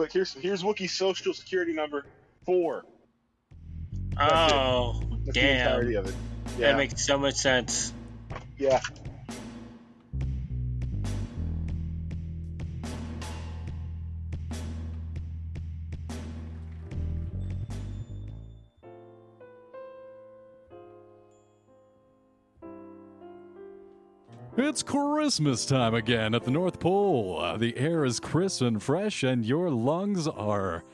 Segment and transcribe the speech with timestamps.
[0.00, 2.04] look here's here's Wookiee's social security number
[2.44, 2.84] four.
[4.16, 4.56] That's it.
[4.56, 5.66] Oh, That's the damn.
[5.66, 6.14] entirety of it.
[6.58, 6.68] Yeah.
[6.72, 7.92] That makes so much sense.
[8.58, 8.80] yeah.
[24.70, 27.58] It's Christmas time again at the North Pole.
[27.58, 30.84] The air is crisp and fresh, and your lungs are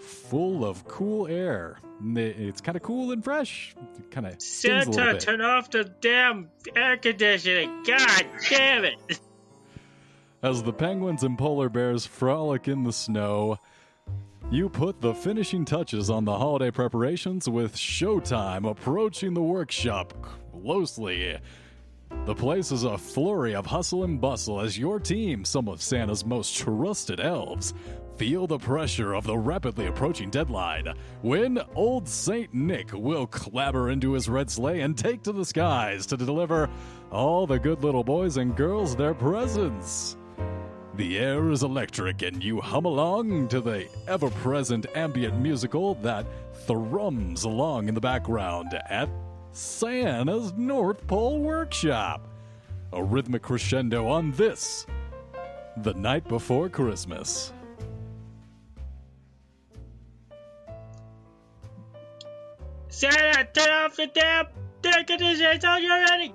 [0.00, 1.78] full of cool air.
[2.16, 3.76] It's kind of cool and fresh.
[4.10, 7.84] Kind of stings a little Santa, turn off the damn air conditioning.
[7.84, 9.20] God damn it.
[10.42, 13.58] As the penguins and polar bears frolic in the snow,
[14.50, 20.14] you put the finishing touches on the holiday preparations with showtime approaching the workshop
[20.50, 21.38] closely.
[22.26, 26.24] The place is a flurry of hustle and bustle as your team, some of Santa's
[26.24, 27.74] most trusted elves,
[28.16, 34.12] feel the pressure of the rapidly approaching deadline when old Saint Nick will clamber into
[34.12, 36.68] his red sleigh and take to the skies to deliver
[37.10, 40.16] all the good little boys and girls their presents.
[40.96, 46.26] The air is electric, and you hum along to the ever present ambient musical that
[46.66, 49.08] thrums along in the background at
[49.52, 52.26] Santa's North Pole Workshop.
[52.92, 54.86] A rhythmic crescendo on this,
[55.78, 57.52] the night before Christmas.
[62.88, 64.46] Santa, turn off the damn
[64.84, 65.52] air conditioning.
[65.52, 66.34] It's on you already.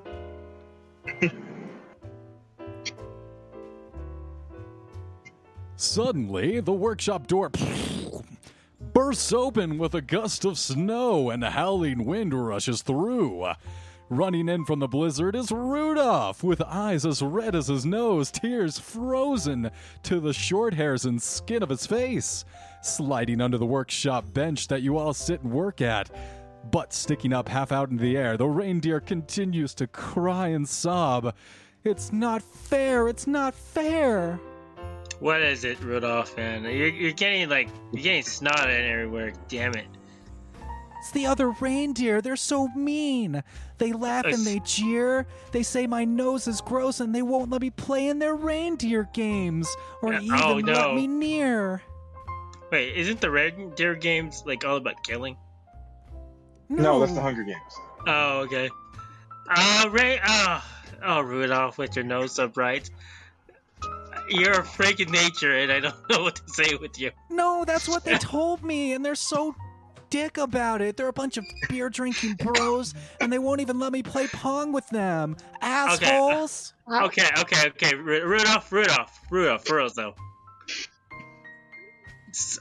[5.75, 7.49] Suddenly, the workshop door
[8.95, 13.45] bursts open with a gust of snow and a howling wind rushes through.
[14.09, 18.79] Running in from the blizzard is Rudolph, with eyes as red as his nose, tears
[18.79, 19.69] frozen
[20.03, 22.45] to the short hairs and skin of his face.
[22.81, 26.09] Sliding under the workshop bench that you all sit and work at,
[26.71, 31.35] butt sticking up half out in the air, the reindeer continues to cry and sob.
[31.83, 34.39] It's not fair, it's not fair.
[35.19, 36.63] What is it, Rudolph, man?
[36.63, 39.33] You're, you're getting like, you're getting snot in everywhere.
[39.47, 39.87] Damn it.
[40.99, 42.21] It's the other reindeer.
[42.21, 43.43] They're so mean.
[43.77, 45.27] They laugh and they jeer.
[45.51, 49.07] They say my nose is gross and they won't let me play in their reindeer
[49.13, 49.69] games
[50.01, 51.81] or Uh, even oh, let me near.
[52.71, 55.37] Wait, isn't the reindeer games like all about killing?
[56.69, 57.79] No, that's the Hunger Games.
[58.07, 58.69] Oh, okay.
[59.55, 60.19] Oh, Ray.
[60.27, 60.65] Oh,
[61.03, 62.89] oh, Rudolph, with your nose so bright.
[64.29, 67.11] You're a freak of nature, and I don't know what to say with you.
[67.29, 69.55] No, that's what they told me, and they're so
[70.09, 70.97] dick about it.
[70.97, 74.71] They're a bunch of beer drinking bros, and they won't even let me play pong
[74.71, 75.37] with them.
[75.61, 76.73] Assholes!
[76.89, 77.95] Okay, okay, okay.
[77.95, 80.15] Ru- Rudolph, Rudolph, Rudolph, for real though.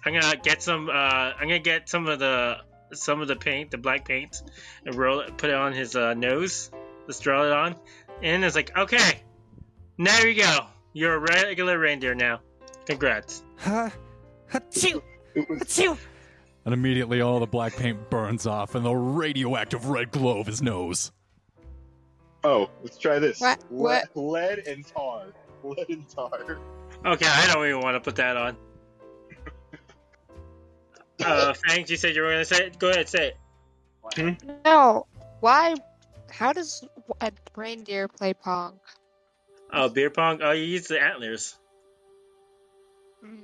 [0.05, 0.89] I'm gonna get some.
[0.89, 2.59] Uh, I'm gonna get some of the
[2.93, 4.43] some of the paint, the black paint,
[4.85, 6.71] and roll it, put it on his uh, nose.
[7.07, 7.77] Let's draw it on,
[8.23, 9.23] and it's like, okay,
[9.99, 10.67] now you go.
[10.95, 12.41] You're a regular reindeer now.
[12.87, 13.43] Congrats.
[13.57, 13.91] Huh?
[14.53, 15.03] Achoo!
[15.35, 15.99] It was Achoo!
[16.65, 20.63] And immediately all the black paint burns off and the radioactive red glow of his
[20.63, 21.13] nose.
[22.45, 23.41] oh, let's try this.
[23.41, 25.27] What- Le- lead and tar.
[25.63, 26.59] Lead and tar.
[27.05, 28.57] Okay, I don't even want to put that on.
[31.25, 32.79] Uh, Fangs, you said you were gonna say it.
[32.79, 33.33] Go ahead, say
[34.19, 34.37] it.
[34.65, 35.07] No.
[35.41, 35.75] Why?
[36.31, 36.85] How does
[37.21, 38.79] a reindeer play Pong?
[39.75, 40.41] Oh, beer pong.
[40.43, 41.57] Oh, you use the antlers.
[43.25, 43.41] Mm,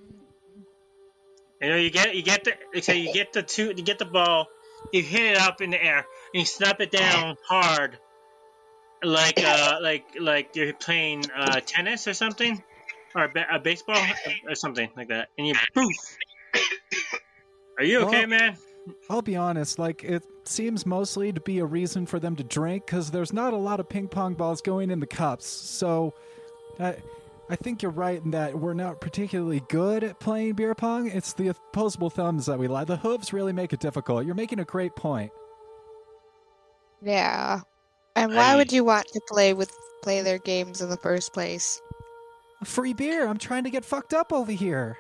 [1.61, 4.05] You know, you get you get the okay, you get the two, you get the
[4.05, 4.47] ball,
[4.93, 7.99] you hit it up in the air, and you snap it down hard,
[9.03, 12.63] like uh, like like you're playing uh, tennis or something,
[13.15, 14.01] or a, ba- a baseball
[14.49, 15.97] or something like that, and you poof.
[17.79, 18.57] Are you okay, Well- man?
[19.09, 22.87] I'll be honest, like, it seems mostly to be a reason for them to drink
[22.87, 25.47] because there's not a lot of ping pong balls going in the cups.
[25.47, 26.15] So,
[26.79, 26.97] I,
[27.51, 31.09] I think you're right in that we're not particularly good at playing beer pong.
[31.09, 32.87] It's the opposable thumbs that we like.
[32.87, 34.25] The hooves really make it difficult.
[34.25, 35.31] You're making a great point.
[37.03, 37.61] Yeah.
[38.17, 39.71] And why I- would you want to play with
[40.03, 41.81] play their games in the first place?
[42.65, 43.27] Free beer.
[43.27, 44.97] I'm trying to get fucked up over here.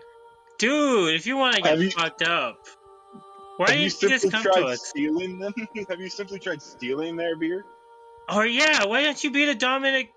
[0.58, 2.66] Dude, if you want to get Have you- fucked up,
[3.60, 4.88] why Have didn't you you simply just come tried to us?
[4.88, 5.52] stealing them?
[5.90, 7.62] Have you simply tried stealing their beer?
[8.34, 10.08] Or yeah, why don't you be the dominant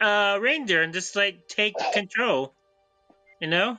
[0.00, 2.54] uh, reindeer and just like take control?
[3.42, 3.76] You know?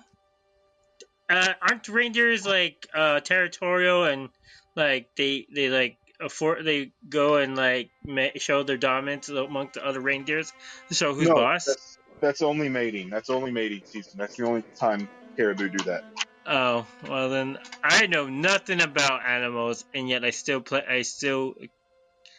[1.27, 4.29] Uh, aren't reindeers like uh, territorial and
[4.75, 9.83] like they they like afford they go and like ma- show their dominance among the
[9.83, 10.53] other reindeers
[10.89, 11.65] to show who's no, boss?
[11.65, 13.09] That's, that's only mating.
[13.09, 14.19] That's only mating season.
[14.19, 16.03] That's the only time caribou do that.
[16.51, 20.83] Oh well, then I know nothing about animals, and yet I still play.
[20.89, 21.53] I still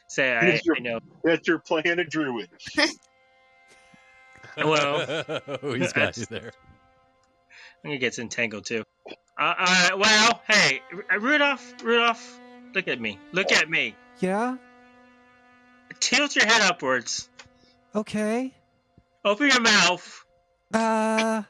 [0.08, 1.00] say I, Yes, you're- I know.
[1.24, 2.48] That you're playing a druid.
[4.56, 5.24] Well,
[5.62, 6.52] oh, he's got you there.
[7.84, 8.84] I'm gonna get entangled too.
[9.38, 12.40] Uh, uh, well, hey, R- Rudolph, Rudolph,
[12.74, 13.94] look at me, look at me.
[14.18, 14.56] Yeah?
[16.00, 17.28] Tilt your head upwards.
[17.94, 18.52] Okay.
[19.24, 20.24] Open your mouth,
[20.74, 21.42] Uh,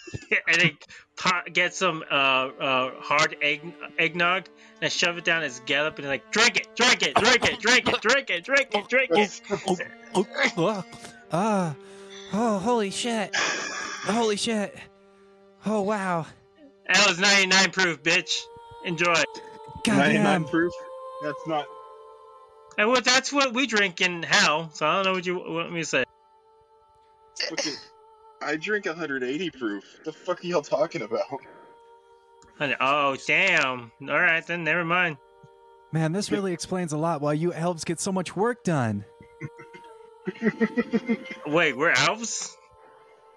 [0.46, 0.78] and then
[1.22, 3.60] pot, get some uh, uh, hard egg,
[3.96, 4.46] eggnog,
[4.80, 7.88] and shove it down his gallop, and like drink it, drink it, drink it, drink
[7.88, 9.40] it, drink it, drink it, drink it.
[10.16, 10.26] oh,
[10.56, 10.84] oh,
[11.30, 11.74] uh,
[12.32, 13.34] oh, holy shit.
[13.36, 14.76] Holy shit.
[15.64, 16.26] Oh, wow.
[16.92, 18.42] That was 99 proof, bitch.
[18.84, 19.14] Enjoy.
[19.14, 20.44] 99 Goddamn.
[20.46, 20.72] proof.
[21.22, 21.66] That's not.
[22.78, 24.70] And what that's what we drink in hell.
[24.72, 26.04] So I don't know what you want me to say.
[27.52, 27.70] Okay.
[28.44, 30.00] I drink 180 proof.
[30.04, 31.22] The fuck are y'all talking about?
[32.80, 33.90] Oh damn!
[34.02, 35.16] All right then, never mind.
[35.92, 39.04] Man, this really explains a lot why you elves get so much work done.
[41.46, 42.56] Wait, we're elves?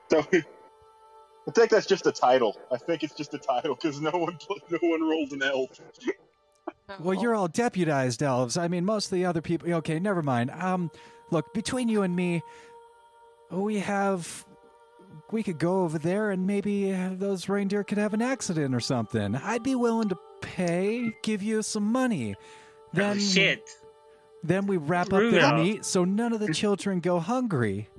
[0.09, 2.55] So, I think that's just a title.
[2.71, 4.37] I think it's just a title because no one
[4.69, 5.79] no one rolled an elf.
[6.99, 8.57] Well, you're all deputized elves.
[8.57, 9.73] I mean, most of the other people.
[9.73, 10.51] Okay, never mind.
[10.51, 10.91] Um,
[11.31, 12.43] look, between you and me,
[13.51, 14.45] we have.
[15.31, 18.79] We could go over there and maybe uh, those reindeer could have an accident or
[18.79, 19.35] something.
[19.35, 22.35] I'd be willing to pay, give you some money.
[22.93, 23.69] Then, oh, shit.
[24.43, 25.61] Then we wrap up their Rudolph.
[25.61, 27.89] meat so none of the children go hungry.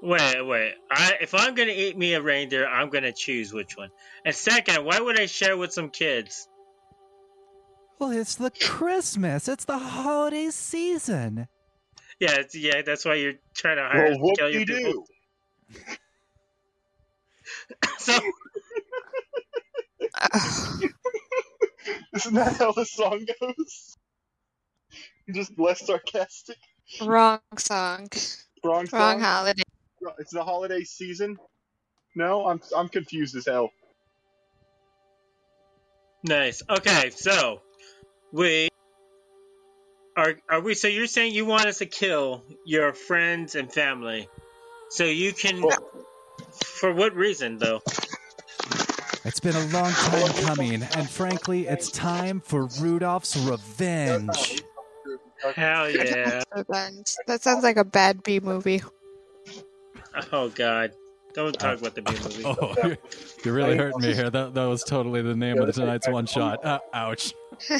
[0.00, 0.74] Wait, wait.
[0.90, 3.90] I if I'm gonna eat me a reindeer, I'm gonna choose which one.
[4.24, 6.48] And second, why would I share with some kids?
[7.98, 9.48] Well, it's the Christmas.
[9.48, 11.48] It's the holiday season.
[12.20, 12.82] Yeah, it's, yeah.
[12.82, 15.04] That's why you're trying to hire Well, what kill do your you people.
[15.74, 15.78] do?
[17.98, 18.18] So
[22.14, 23.96] Isn't that how the song goes?
[25.32, 26.56] Just less sarcastic.
[27.02, 28.08] Wrong song.
[28.64, 29.00] Wrong song.
[29.00, 29.62] Wrong holiday.
[30.18, 31.38] It's the holiday season.
[32.14, 33.70] No, I'm I'm confused as hell.
[36.24, 36.62] nice.
[36.68, 37.60] Okay, so
[38.32, 38.68] we
[40.16, 40.74] are are we?
[40.74, 44.28] So you're saying you want us to kill your friends and family,
[44.90, 45.62] so you can.
[45.64, 45.70] Oh.
[46.80, 47.82] For what reason, though?
[49.24, 54.62] It's been a long time coming, and frankly, it's time for Rudolph's revenge.
[55.54, 56.42] Hell yeah!
[56.56, 57.14] Revenge.
[57.26, 58.82] That sounds like a bad B movie.
[60.32, 60.92] Oh god!
[61.34, 62.44] Don't talk about the B movie.
[62.46, 62.98] Oh, you're,
[63.44, 64.30] you're really hurting me here.
[64.30, 66.64] That that was totally the name of tonight's one shot.
[66.64, 67.34] Uh, ouch.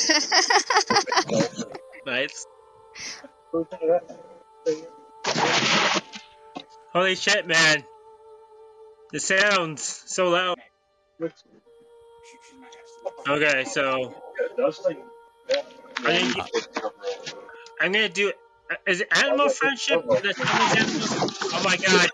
[2.07, 2.47] Nice.
[6.95, 7.85] Holy shit, man!
[9.11, 10.59] The sounds so loud.
[13.27, 14.15] Okay, so
[16.05, 16.37] I think
[17.81, 18.33] I'm gonna do.
[18.87, 20.05] Is it animal friendship?
[20.07, 22.11] Oh my god!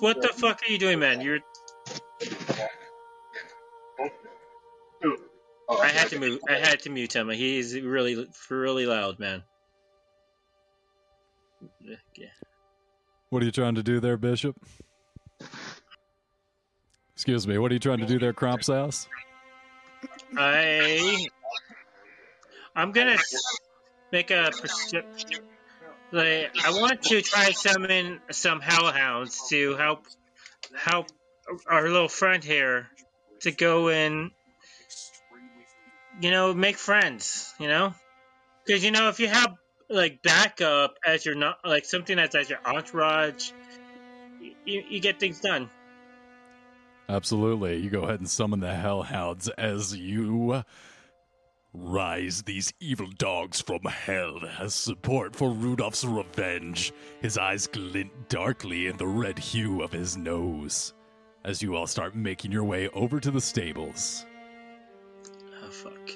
[0.00, 1.20] What the fuck are you doing, man?
[1.20, 1.40] You're.
[5.68, 6.40] I had to move.
[6.48, 7.28] I had to mute him.
[7.30, 9.42] He's really, really loud, man.
[11.82, 11.96] Yeah.
[13.30, 14.56] What are you trying to do there, Bishop?
[17.16, 17.56] Excuse me.
[17.56, 19.08] What are you trying to do there, Crop Ass?
[20.36, 21.26] I
[22.74, 23.16] I'm gonna
[24.12, 24.50] make a
[26.12, 30.04] like I want to try summon some hellhounds to help
[30.76, 31.06] help
[31.66, 32.88] our little friend here
[33.40, 34.30] to go and
[36.20, 37.54] you know make friends.
[37.58, 37.94] You know,
[38.66, 39.54] because you know if you have
[39.88, 43.52] like backup as your not like something that's as your entourage,
[44.66, 45.70] you, you get things done.
[47.08, 47.76] Absolutely.
[47.76, 50.64] You go ahead and summon the Hellhounds as you
[51.72, 56.92] rise these evil dogs from hell as support for Rudolph's revenge.
[57.20, 60.94] His eyes glint darkly in the red hue of his nose
[61.44, 64.26] as you all start making your way over to the stables.
[65.62, 66.10] Oh fuck.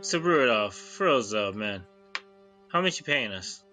[0.00, 1.82] So Rudolph, froze up, man.
[2.68, 3.64] How much you paying us?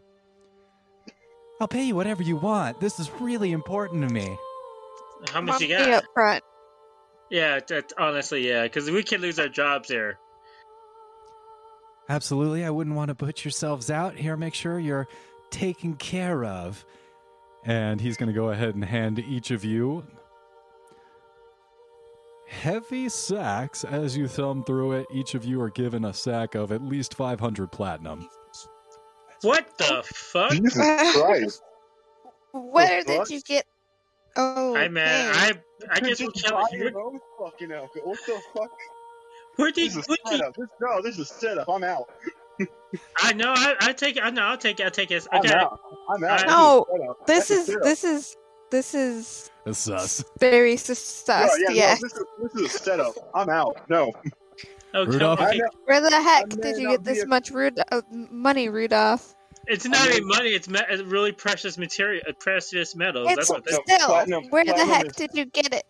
[1.60, 2.80] I'll pay you whatever you want.
[2.80, 4.38] This is really important to me.
[5.30, 5.90] How much you got?
[5.90, 6.44] up front.
[7.34, 10.20] Yeah, that, honestly, yeah, because we could lose our jobs here.
[12.08, 12.64] Absolutely.
[12.64, 14.16] I wouldn't want to put yourselves out.
[14.16, 15.08] Here, make sure you're
[15.50, 16.86] taken care of.
[17.66, 20.06] And he's going to go ahead and hand each of you
[22.48, 23.84] heavy sacks.
[23.84, 27.16] As you thumb through it, each of you are given a sack of at least
[27.16, 28.30] 500 platinum.
[29.42, 30.52] What the fuck?
[30.52, 30.76] Jesus
[31.16, 31.64] Christ!
[32.52, 33.28] Where The fuck?
[33.28, 33.66] did you get?
[34.36, 35.40] Oh, I man, okay.
[35.40, 35.52] I
[35.92, 38.06] I guess we'll just kill buy it your fucking outfit.
[38.06, 38.72] What the fuck?
[39.56, 40.56] Where do you, This is where a setup.
[40.56, 41.70] This, no, this is a setup.
[41.70, 42.10] I'm out.
[43.22, 43.54] I know.
[43.56, 44.24] I, I take it.
[44.24, 44.44] I know.
[44.44, 44.84] I'll take it.
[44.84, 45.28] I'll take it.
[45.32, 45.80] I'm out.
[46.10, 46.46] I'm out.
[46.48, 48.38] No, This This is a is this is
[48.72, 50.24] this is It's sus.
[50.40, 51.24] very sus.
[51.28, 53.14] Yeah, yeah, no, this, is, this is a setup.
[53.36, 53.78] I'm out.
[53.90, 54.12] No.
[54.96, 55.12] Okay.
[55.12, 55.40] Rudolph?
[55.40, 55.50] okay.
[55.52, 58.70] I know, Where the heck I did you get this a- much Rud- uh, money,
[58.70, 59.34] Rudolph?
[59.68, 60.50] It's not I even money.
[60.50, 63.28] It's, me- it's really precious material, uh, precious metals.
[63.30, 63.66] It's That's what.
[63.66, 64.08] no, That's, still.
[64.10, 65.84] platinum- where the heck is- did you get it?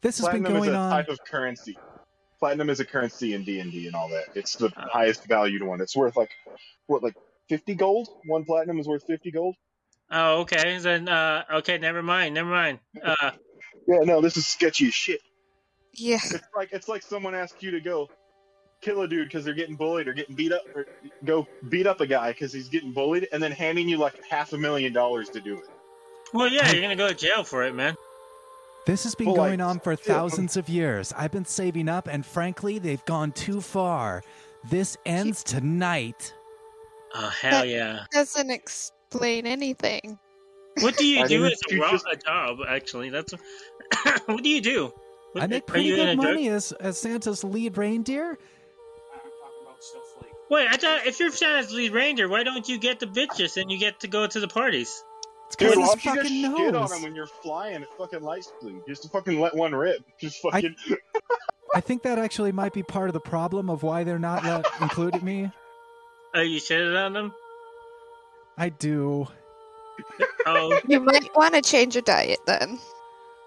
[0.00, 0.90] This has been platinum is going a on.
[0.90, 1.76] type of currency.
[2.38, 4.24] Platinum is a currency in D and D and all that.
[4.34, 5.80] It's the highest valued one.
[5.80, 6.30] It's worth like
[6.86, 7.16] what, like
[7.48, 8.08] fifty gold?
[8.26, 9.56] One platinum is worth fifty gold.
[10.12, 10.78] oh, okay.
[10.78, 11.78] Then, uh, okay.
[11.78, 12.34] Never mind.
[12.34, 12.78] Never mind.
[13.02, 13.32] Uh,
[13.88, 15.20] Yeah, no, this is sketchy as shit.
[15.94, 16.16] Yeah.
[16.22, 18.08] It's like it's like someone asked you to go
[18.80, 20.86] kill a dude because they're getting bullied or getting beat up, or
[21.24, 24.52] go beat up a guy because he's getting bullied, and then handing you like half
[24.52, 25.64] a million dollars to do it.
[26.32, 27.94] well, yeah, you're gonna go to jail for it, man.
[28.86, 31.12] This has been Well, going like, on for still- um, thousands of years.
[31.16, 34.22] I've been saving up, and frankly, they've gone too far.
[34.70, 36.32] This ends tonight.
[37.14, 38.04] Oh hell yeah!
[38.12, 40.18] Doesn't explain anything.
[40.80, 42.58] What do you I do as a, just- a job?
[42.68, 43.34] Actually, that's
[44.26, 44.92] what do you do?
[45.32, 48.38] What, I make pretty good money as, as Santa's lead reindeer.
[50.50, 53.70] Wait, I thought if you're Santa's lead ranger, why don't you get the bitches and
[53.70, 55.02] you get to go to the parties?
[55.46, 56.92] It's Dude, because why his don't you just fucking shit on nose.
[56.92, 58.82] him when you're flying at fucking light speed?
[58.86, 60.02] Just to fucking let one rip.
[60.20, 60.74] Just fucking.
[61.74, 64.66] I think that actually might be part of the problem of why they're not let,
[64.80, 65.50] including me.
[66.34, 67.34] Are you shitting on them?
[68.56, 69.28] I do.
[70.46, 72.78] Oh, You might want to change your diet then.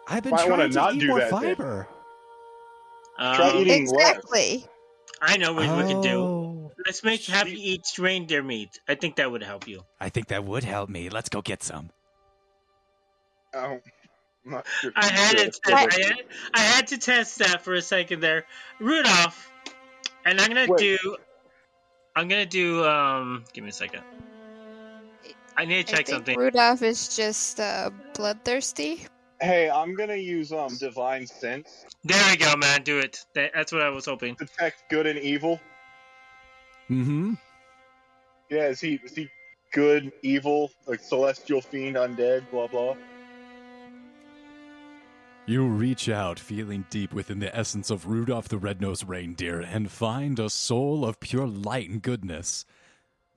[0.07, 1.55] I've been Might trying to not eat do more that, then.
[1.55, 1.87] fiber.
[3.17, 4.09] Try um, eating less.
[4.17, 4.65] Exactly.
[5.21, 6.40] I know what we can do.
[6.85, 8.79] Let's make Happy you eat reindeer meat.
[8.87, 9.83] I think that would help you.
[9.99, 11.09] I think that would help me.
[11.09, 11.89] Let's go get some.
[13.53, 13.79] Oh,
[14.45, 14.91] I'm not sure.
[14.95, 15.59] I had sure it.
[15.65, 16.13] I had,
[16.53, 18.45] I had to test that for a second there,
[18.79, 19.51] Rudolph.
[20.25, 20.79] And I'm gonna Wait.
[20.79, 21.17] do.
[22.15, 22.85] I'm gonna do.
[22.85, 24.01] Um, give me a second.
[25.57, 26.37] I need to I check think something.
[26.39, 29.05] Rudolph is just uh, bloodthirsty.
[29.41, 32.83] Hey, I'm gonna use um divine sense There we go, man.
[32.83, 33.25] Do it.
[33.33, 34.35] That, that's what I was hoping.
[34.35, 35.59] to detect good and evil.
[36.91, 37.33] Mm-hmm.
[38.49, 39.29] Yeah, is he is he
[39.71, 42.95] good, evil, like celestial fiend, undead, blah blah?
[45.45, 50.37] You reach out, feeling deep within the essence of Rudolph the Red-Nosed Reindeer, and find
[50.37, 52.65] a soul of pure light and goodness.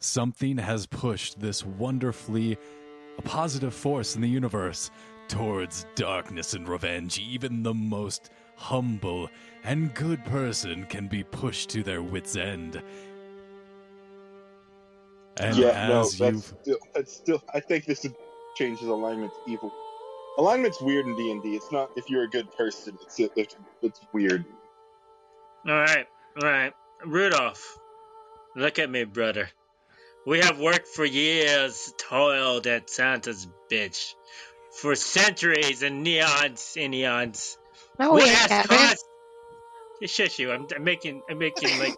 [0.01, 2.59] Something has pushed this wonderfully
[3.19, 4.91] a positive force in the universe
[5.29, 7.19] towards darkness and revenge.
[7.19, 9.29] Even the most humble
[9.63, 12.83] and good person can be pushed to their wit's end.
[15.37, 17.43] And yeah, no, as that's you've still, that's still.
[17.53, 18.15] I think this would
[18.57, 19.73] change his alignment to evil.
[20.39, 21.57] Alignment's weird in D and D.
[21.57, 22.97] It's not if you're a good person.
[23.03, 24.45] It's it's, it's weird.
[25.67, 26.07] All right,
[26.41, 26.73] all right,
[27.05, 27.79] Rudolph.
[28.55, 29.49] Look at me, brother.
[30.27, 34.15] We have worked for years, toiled at Santa's bitch
[34.81, 37.59] for centuries and neons and eons.
[37.99, 38.77] No, we we have haven't.
[38.79, 39.05] caused.
[40.07, 40.53] Shush you!
[40.53, 41.97] I'm, I'm making, I'm making like.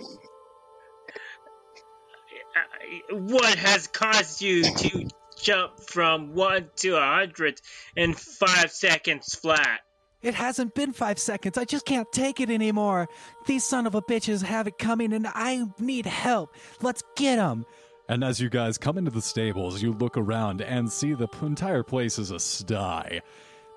[3.11, 5.09] What has caused you to
[5.41, 7.61] jump from one to a hundred
[7.97, 9.81] in five seconds flat?
[10.23, 11.57] It hasn't been five seconds.
[11.59, 13.09] I just can't take it anymore.
[13.47, 16.55] These son of a bitches have it coming, and I need help.
[16.81, 17.65] Let's get them.
[18.09, 21.45] And as you guys come into the stables, you look around and see the p-
[21.47, 23.21] entire place is a sty.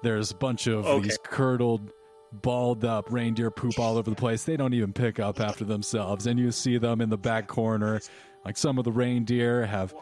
[0.01, 1.03] There's a bunch of Okay.
[1.09, 1.91] these curdled,
[2.31, 4.43] balled up reindeer poop all over the place.
[4.43, 6.25] They don't even pick up after themselves.
[6.25, 8.01] And you see them in the back corner.
[8.45, 9.93] Like some of the reindeer have.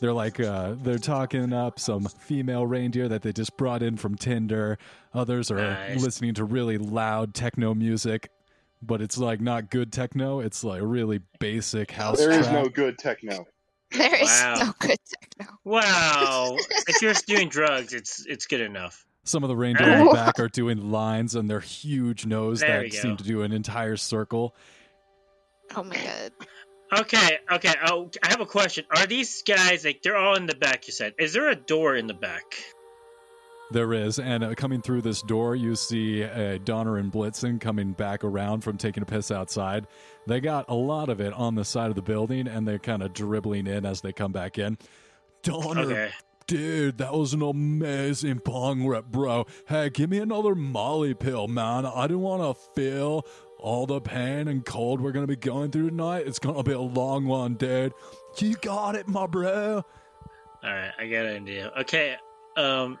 [0.00, 4.16] They're like, uh, they're talking up some female reindeer that they just brought in from
[4.16, 4.76] Tinder.
[5.12, 6.02] Others are Nice.
[6.02, 8.28] listening to really loud techno music,
[8.82, 10.40] but it's like not good techno.
[10.40, 12.64] It's like really basic house There is trap.
[12.64, 13.46] no good techno.
[13.92, 14.54] There is Wow.
[14.58, 15.54] no good techno.
[15.62, 16.56] Wow!
[16.88, 19.06] if you're just doing drugs, it's it's good enough.
[19.22, 22.82] Some of the reindeer in the back are doing lines on their huge nose There
[22.82, 24.56] that seem to do an entire circle.
[25.76, 26.32] Oh my god.
[27.00, 27.74] Okay, okay.
[27.86, 28.84] Oh, I have a question.
[28.94, 30.86] Are these guys like they're all in the back?
[30.86, 31.14] You said.
[31.18, 32.54] Is there a door in the back?
[33.70, 37.92] There is, and uh, coming through this door, you see uh, Donner and Blitzen coming
[37.92, 39.86] back around from taking a piss outside.
[40.26, 43.02] They got a lot of it on the side of the building, and they're kind
[43.02, 44.76] of dribbling in as they come back in.
[45.42, 46.10] Donner, Okay.
[46.46, 49.46] dude, that was an amazing pong rep, bro.
[49.66, 51.86] Hey, give me another Molly pill, man.
[51.86, 53.26] I don't want to feel
[53.64, 56.26] all the pain and cold we're gonna be going through tonight.
[56.26, 57.94] It's gonna be a long one, dude.
[58.36, 59.82] You got it, my bro.
[60.62, 61.72] All right, I got an idea.
[61.80, 62.16] Okay,
[62.58, 62.98] um,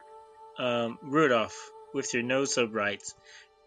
[0.58, 3.02] um, Rudolph, with your nose so bright.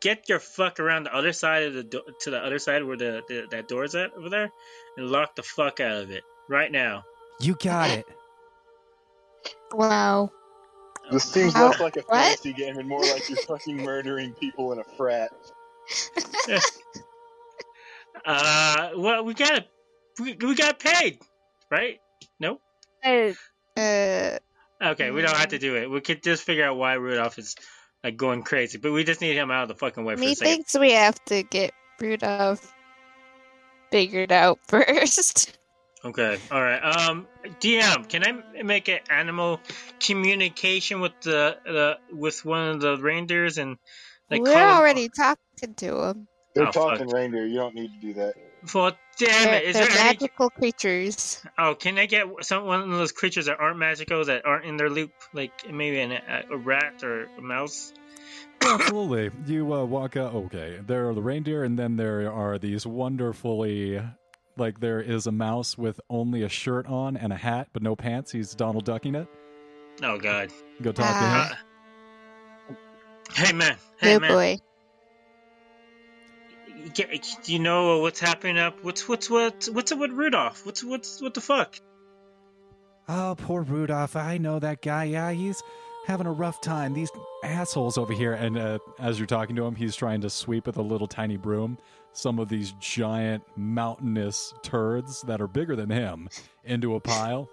[0.02, 2.98] Get your fuck around the other side of the do- to the other side where
[2.98, 4.50] the, the that door's at over there,
[4.98, 7.04] and lock the fuck out of it right now.
[7.40, 8.06] You got it.
[9.72, 10.32] Wow.
[11.12, 14.74] This seems How- less like a fantasy game and more like you're fucking murdering people
[14.74, 15.32] in a frat.
[18.26, 19.66] Uh, well, we got
[20.20, 21.20] we, we got paid,
[21.72, 22.00] right?
[22.42, 22.60] No.
[23.06, 23.32] Uh,
[24.82, 25.90] Okay, we don't have to do it.
[25.90, 27.56] We could just figure out why Rudolph is
[28.04, 30.66] like going crazy, but we just need him out of the fucking way for second.
[30.80, 32.74] we have to get Rudolph
[33.92, 35.58] figured out first.
[36.06, 36.80] Okay, all right.
[36.80, 37.28] Um,
[37.60, 39.60] DM, can I make an animal
[40.00, 43.78] communication with the the with one of the reindeers and
[44.30, 46.28] like We're call him- already talking to him.
[46.56, 46.98] They're Oh, fuck.
[46.98, 47.46] talking reindeer.
[47.46, 48.34] You don't need to do that.
[48.74, 49.64] Well, damn They're, it!
[49.66, 50.08] Is they're there any?
[50.08, 51.44] magical creatures.
[51.58, 54.78] Oh, can I get some one of those creatures that aren't magical that aren't in
[54.78, 57.94] their loop, like maybe an, a, a rat or a mouse?
[58.62, 59.30] Absolutely.
[59.46, 60.34] You uh, walk out.
[60.34, 64.02] Okay, there are the reindeer, and then there are these wonderfully,
[64.58, 67.96] like there is a mouse with only a shirt on and a hat, but no
[67.96, 68.32] pants.
[68.32, 69.28] He's Donald ducking it.
[70.04, 70.52] Oh God.
[70.82, 71.20] Go talk to him.
[71.24, 71.58] Ah.
[73.34, 73.78] Hey man.
[74.00, 74.32] Hey oh man.
[74.32, 74.58] boy.
[76.94, 77.04] Do
[77.46, 78.84] you know what's happening up?
[78.84, 80.66] What's what's what's what's up with Rudolph?
[80.66, 81.76] What's what's what the fuck?
[83.10, 84.16] Oh, poor Rudolph.
[84.16, 85.06] I know that guy.
[85.06, 85.62] Yeah, he's
[86.06, 86.94] having a rough time.
[86.94, 87.12] These
[87.44, 88.34] assholes over here.
[88.34, 91.38] And uh, as you're talking to him, he's trying to sweep with a little tiny
[91.38, 91.78] broom
[92.18, 96.28] some of these giant mountainous turds that are bigger than him
[96.64, 97.48] into a pile.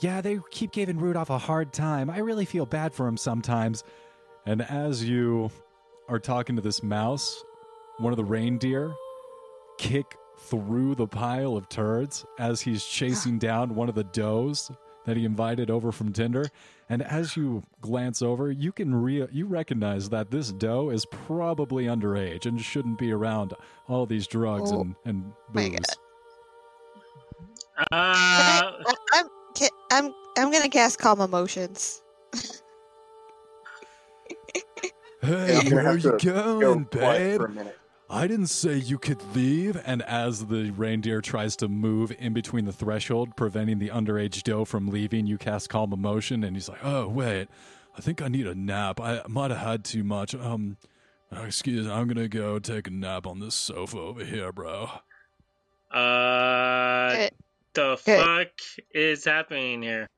[0.00, 2.10] Yeah, they keep giving Rudolph a hard time.
[2.10, 3.84] I really feel bad for him sometimes.
[4.46, 5.50] And as you
[6.08, 7.42] are talking to this mouse,
[7.98, 8.92] one of the reindeer
[9.78, 14.70] kick through the pile of turds as he's chasing down one of the does
[15.06, 16.46] that he invited over from Tinder.
[16.88, 21.84] And as you glance over, you can re- you recognize that this doe is probably
[21.84, 23.54] underage and shouldn't be around
[23.88, 25.78] all these drugs Oh, and, and booze.
[27.76, 28.94] Uh, I, I'm
[29.56, 32.02] ca- I'm I'm gonna cast calm emotions.
[35.22, 37.36] Hey, I'm where have you going, Go babe?
[37.40, 37.78] for a minute.
[38.10, 39.80] I didn't say you could leave.
[39.86, 44.66] And as the reindeer tries to move in between the threshold, preventing the underage doe
[44.66, 47.48] from leaving, you cast calm emotion, and he's like, "Oh wait,
[47.96, 49.00] I think I need a nap.
[49.00, 50.34] I might have had too much.
[50.34, 50.76] Um,
[51.32, 54.90] excuse, I'm gonna go take a nap on this sofa over here, bro."
[55.90, 57.32] uh, Good.
[57.74, 58.18] The Good.
[58.24, 58.48] fuck
[58.92, 60.08] is happening here?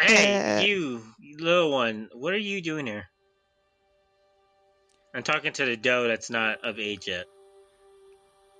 [0.00, 1.02] Hey, Uh, you
[1.38, 3.06] little one, what are you doing here?
[5.14, 7.24] I'm talking to the doe that's not of age yet.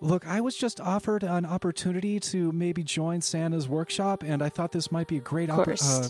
[0.00, 4.72] Look, I was just offered an opportunity to maybe join Santa's workshop, and I thought
[4.72, 6.08] this might be a great Of oppor- uh,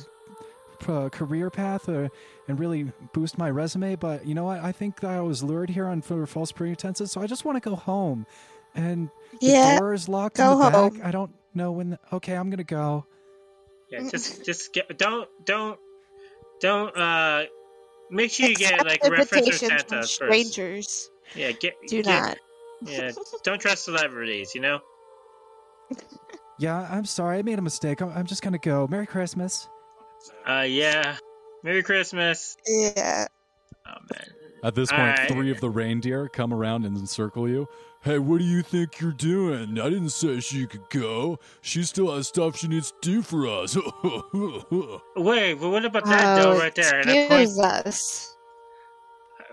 [0.81, 2.09] p- uh, career path uh,
[2.49, 3.97] and really boost my resume.
[3.97, 4.61] But you know what?
[4.61, 7.57] I think that I was lured here on for false pretenses, so I just want
[7.63, 8.27] to go home.
[8.77, 9.11] And
[9.41, 9.79] the Yeah.
[9.79, 11.05] door is locked go in the back.
[11.05, 11.91] I don't know when.
[11.91, 13.07] The- okay, I'm gonna go.
[13.91, 15.79] Yeah, just just get don't don't
[16.61, 17.45] don't uh
[18.11, 20.15] make sure you get like reference or Santa from first.
[20.15, 21.11] strangers.
[21.35, 22.39] Yeah, get Do get- not.
[22.83, 23.13] Yeah,
[23.43, 24.55] don't trust celebrities.
[24.55, 24.81] You know.
[26.59, 27.37] Yeah, I'm sorry.
[27.37, 28.01] I made a mistake.
[28.01, 28.87] I'm, I'm just gonna go.
[28.89, 29.69] Merry Christmas.
[30.49, 31.19] Uh, yeah.
[31.63, 32.57] Merry Christmas.
[32.67, 33.27] Yeah.
[33.87, 34.46] Oh man.
[34.67, 35.29] At this point, Alright.
[35.31, 37.69] three of the reindeer come around and encircle you.
[38.03, 39.79] Hey, what do you think you're doing?
[39.79, 41.39] I didn't say she could go.
[41.61, 43.77] She still has stuff she needs to do for us.
[45.15, 46.99] Wait, but what about that Oh, doe right there?
[46.99, 48.37] And I point, excuse us.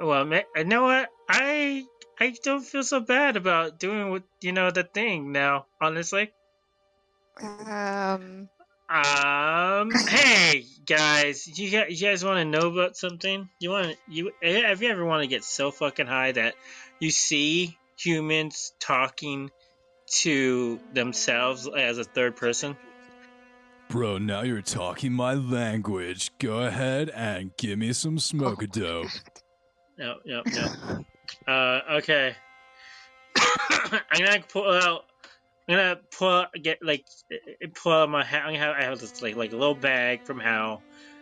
[0.01, 1.09] well, ma- you know what?
[1.29, 1.85] I
[2.19, 5.67] I don't feel so bad about doing what you know the thing now.
[5.79, 6.31] Honestly.
[7.67, 8.49] Um.
[8.93, 9.89] Um.
[9.89, 13.49] hey guys, you guys, you guys want to know about something?
[13.59, 14.31] You want you?
[14.43, 16.53] Have you ever want to get so fucking high that
[16.99, 19.49] you see humans talking
[20.19, 22.77] to themselves as a third person?
[23.89, 26.29] Bro, now you're talking my language.
[26.37, 29.07] Go ahead and give me some smoke dope.
[29.97, 31.51] No, no, no.
[31.51, 32.35] uh, okay.
[33.37, 35.05] I'm gonna pull out.
[35.67, 38.45] I'm gonna pull get like uh, pull out my hat.
[38.45, 40.81] I have I have this like like little bag from Hal,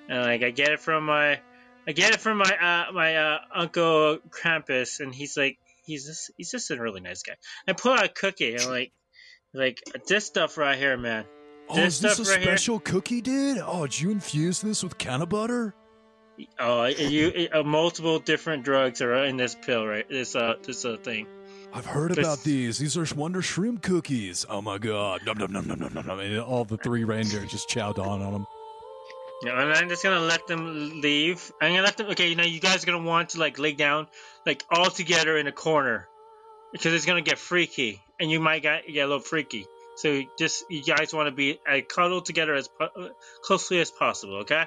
[0.09, 1.39] and like I get it from my
[1.87, 2.57] I get it from my
[2.89, 7.23] uh my uh uncle Krampus, and he's like he's just he's just a really nice
[7.23, 7.33] guy.
[7.67, 8.91] I pull out a cookie and like
[9.53, 11.25] like this stuff right here, man.
[11.69, 12.47] Oh, is this a right here?
[12.47, 13.59] special cookie, dude?
[13.59, 15.73] Oh, did you infuse this with cannabutter?
[16.59, 20.07] Oh, you uh, multiple different drugs are in this pill, right?
[20.07, 21.27] This uh this uh thing.
[21.73, 22.77] I've heard about these.
[22.77, 24.45] These are Wonder Shroom cookies.
[24.49, 25.21] Oh my god.
[25.25, 26.19] Nom nom nom nom nom nom nom.
[26.19, 28.47] And all the three reindeer just chow down on them.
[29.43, 31.51] No, and I'm just gonna let them leave.
[31.61, 32.07] I'm gonna let them.
[32.11, 34.07] Okay, you know, you guys are gonna want to like lay down,
[34.45, 36.07] like all together in a corner,
[36.71, 39.65] because it's gonna get freaky, and you might get, get a little freaky.
[39.95, 43.09] So just you guys want to be uh, cuddled together as po-
[43.43, 44.37] closely as possible.
[44.41, 44.65] Okay.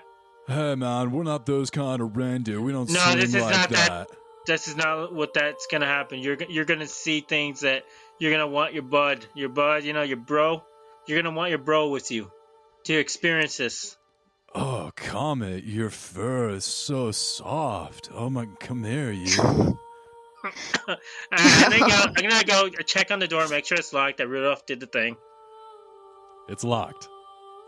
[0.49, 2.61] Hey man, we're not those kind of reindeer.
[2.61, 4.19] We don't No, swing this is like not that- that.
[4.46, 6.18] This is not what that's gonna happen.
[6.18, 7.85] You're you're gonna see things that
[8.18, 10.62] you're gonna want your bud, your bud, you know, your bro.
[11.07, 12.30] You're gonna want your bro with you
[12.85, 13.96] to experience this.
[14.54, 18.11] Oh, Comet, your fur is so soft.
[18.14, 19.42] Oh my, come here, you.
[19.42, 19.72] Uh,
[21.33, 24.18] I'm, gonna go, I'm gonna go check on the door, make sure it's locked.
[24.18, 25.16] That Rudolph did the thing.
[26.48, 27.09] it's locked.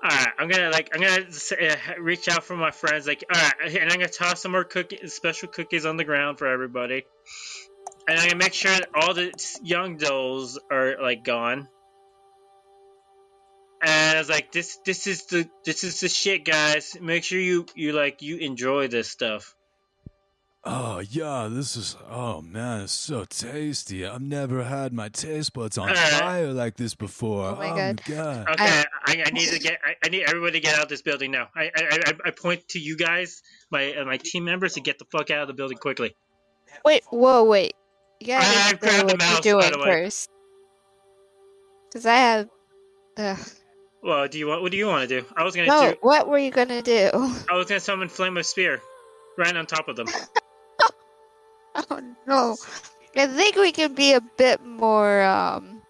[0.08, 3.40] All right, I'm gonna like I'm gonna uh, reach out for my friends, like all
[3.40, 7.04] right, and I'm gonna toss some more cookies, special cookies on the ground for everybody,
[8.06, 9.32] and I'm gonna make sure that all the
[9.64, 11.66] young dolls are like gone.
[13.82, 16.96] And I was like, this this is the this is the shit, guys.
[17.00, 19.55] Make sure you you like you enjoy this stuff.
[20.68, 21.96] Oh yeah, this is.
[22.10, 24.04] Oh man, it's so tasty.
[24.04, 27.50] I've never had my taste buds on Uh, fire like this before.
[27.50, 28.02] Oh my God.
[28.04, 28.48] god.
[28.50, 31.02] Okay, I, I need to get I, I need everybody to get out of this
[31.02, 31.48] building now.
[31.54, 34.98] I I, I, I point to you guys, my uh, my team members, to get
[34.98, 36.16] the fuck out of the building quickly.
[36.84, 37.74] Wait, whoa, wait.
[38.18, 40.30] You gotta I explain grabbed the what mouse, you're doing the first.
[41.88, 42.48] Because I have.
[43.18, 43.38] Ugh.
[44.02, 45.26] Well, do you want what do you want to do?
[45.36, 47.10] I was gonna No, do what were you gonna do?
[47.48, 48.80] I was gonna summon flame of spear,
[49.38, 50.08] right on top of them.
[51.90, 52.56] Oh no.
[53.14, 55.82] I think we can be a bit more um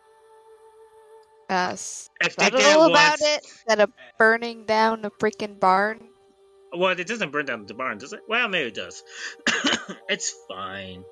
[1.48, 6.08] uh If they get subtle about it instead of burning down the freaking barn.
[6.72, 8.20] well, it doesn't burn down the barn, does it?
[8.28, 9.02] Well, maybe it does.
[10.08, 11.04] it's fine.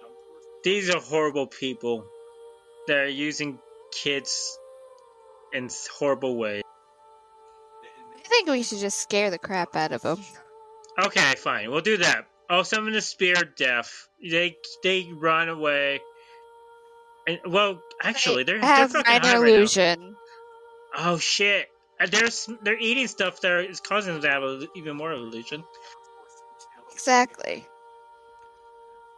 [0.64, 2.04] These are horrible people.
[2.87, 3.58] They're using
[3.92, 4.58] kids
[5.52, 6.62] in horrible ways.
[8.16, 10.20] I think we should just scare the crap out of them.
[10.98, 11.70] Okay, fine.
[11.70, 12.26] We'll do that.
[12.50, 14.09] Oh, I'll summon the spear of death.
[14.22, 16.00] They they run away.
[17.26, 20.16] And well, actually, they're I they're fucking minor high right illusion.
[20.96, 21.68] Oh shit!
[22.00, 22.28] Uh, they're
[22.62, 25.64] they're eating stuff that is causing them to have a, even more illusion.
[26.92, 27.66] Exactly.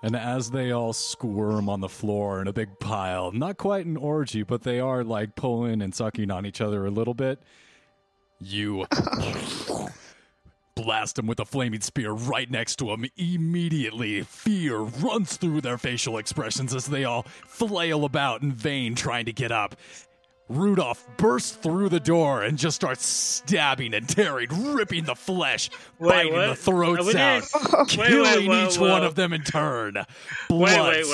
[0.02, 3.96] And as they all squirm on the floor in a big pile, not quite an
[3.96, 7.40] orgy, but they are like pulling and sucking on each other a little bit,
[8.38, 8.86] you
[10.76, 13.04] blast them with a flaming spear right next to them.
[13.16, 19.24] Immediately, fear runs through their facial expressions as they all flail about in vain trying
[19.24, 19.74] to get up.
[20.48, 26.08] Rudolph bursts through the door and just starts stabbing and tearing, ripping the flesh, Wait,
[26.08, 26.46] biting what?
[26.46, 27.42] the throats out
[27.74, 28.92] Wait, killing wait, each whoa.
[28.92, 29.96] one of them in turn.
[30.48, 31.04] Blood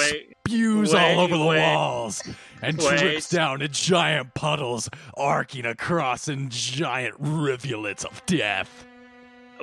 [0.46, 2.22] spews all over the walls
[2.60, 8.84] and drips down in giant puddles, arcing across in giant rivulets of death.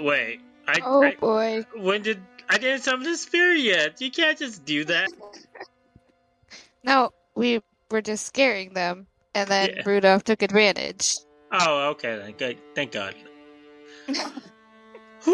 [0.02, 1.66] Wait, I, Oh I boy.
[1.76, 4.00] when did I didn't summon the spear yet?
[4.02, 5.10] You can't just do that.
[6.82, 7.60] No, we
[7.92, 9.82] were just scaring them, and then Yeah.
[9.86, 11.18] Rudolph took advantage.
[11.52, 12.32] Oh, okay then.
[12.32, 12.58] Good.
[12.74, 13.16] Thank God.
[14.08, 15.34] Woo!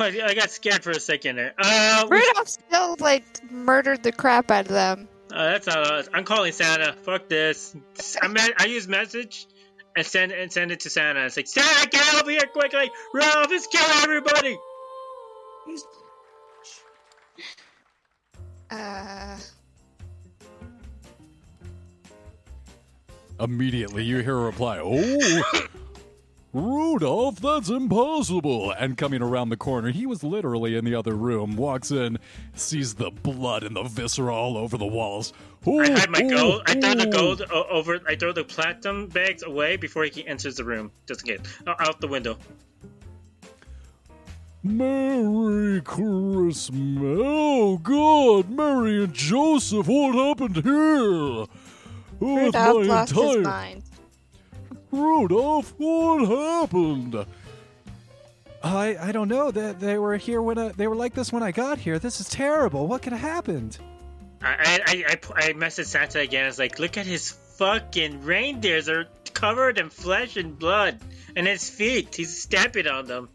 [0.00, 1.52] I, I got scared for a second there.
[1.58, 5.08] Uh, Rudolph still like murdered the crap out of them.
[5.30, 6.08] uh, that's not us.
[6.14, 6.94] I'm calling Santa.
[7.02, 7.76] Fuck this.
[8.22, 9.46] I I use message
[9.98, 11.26] and send and send it to Santa.
[11.26, 12.88] It's like Santa, get over here quickly.
[13.12, 14.56] Ralph is killing everybody.
[18.70, 19.36] Uh,
[23.40, 25.42] Immediately, you hear a reply, Oh,
[26.58, 28.72] Rudolph, that's impossible.
[28.72, 32.18] And coming around the corner, he was literally in the other room, walks in,
[32.54, 35.32] sees the blood and the viscera all over the walls.
[35.66, 36.62] Oh, I hide my oh, gold.
[36.66, 38.00] I throw the gold over.
[38.06, 40.90] I throw the platinum bags away before he enters the room.
[41.06, 41.46] Just in case.
[41.66, 42.36] Out the window.
[44.62, 47.18] Merry Christmas.
[47.22, 50.74] Oh, God, Mary and Joseph, what happened here?
[50.74, 51.48] Oh,
[52.20, 53.82] Rudolph my lost his mind.
[54.90, 57.26] Rudolph, what happened?
[58.62, 59.50] I I don't know.
[59.50, 61.98] They, they were here when I, they were like this when I got here.
[61.98, 62.86] This is terrible.
[62.86, 63.78] What could have happened?
[64.42, 66.44] I I I, I, I messaged Santa again.
[66.44, 70.98] I was like, look at his fucking reindeers are covered in flesh and blood,
[71.36, 72.14] and his feet.
[72.14, 73.28] He's stamping on them.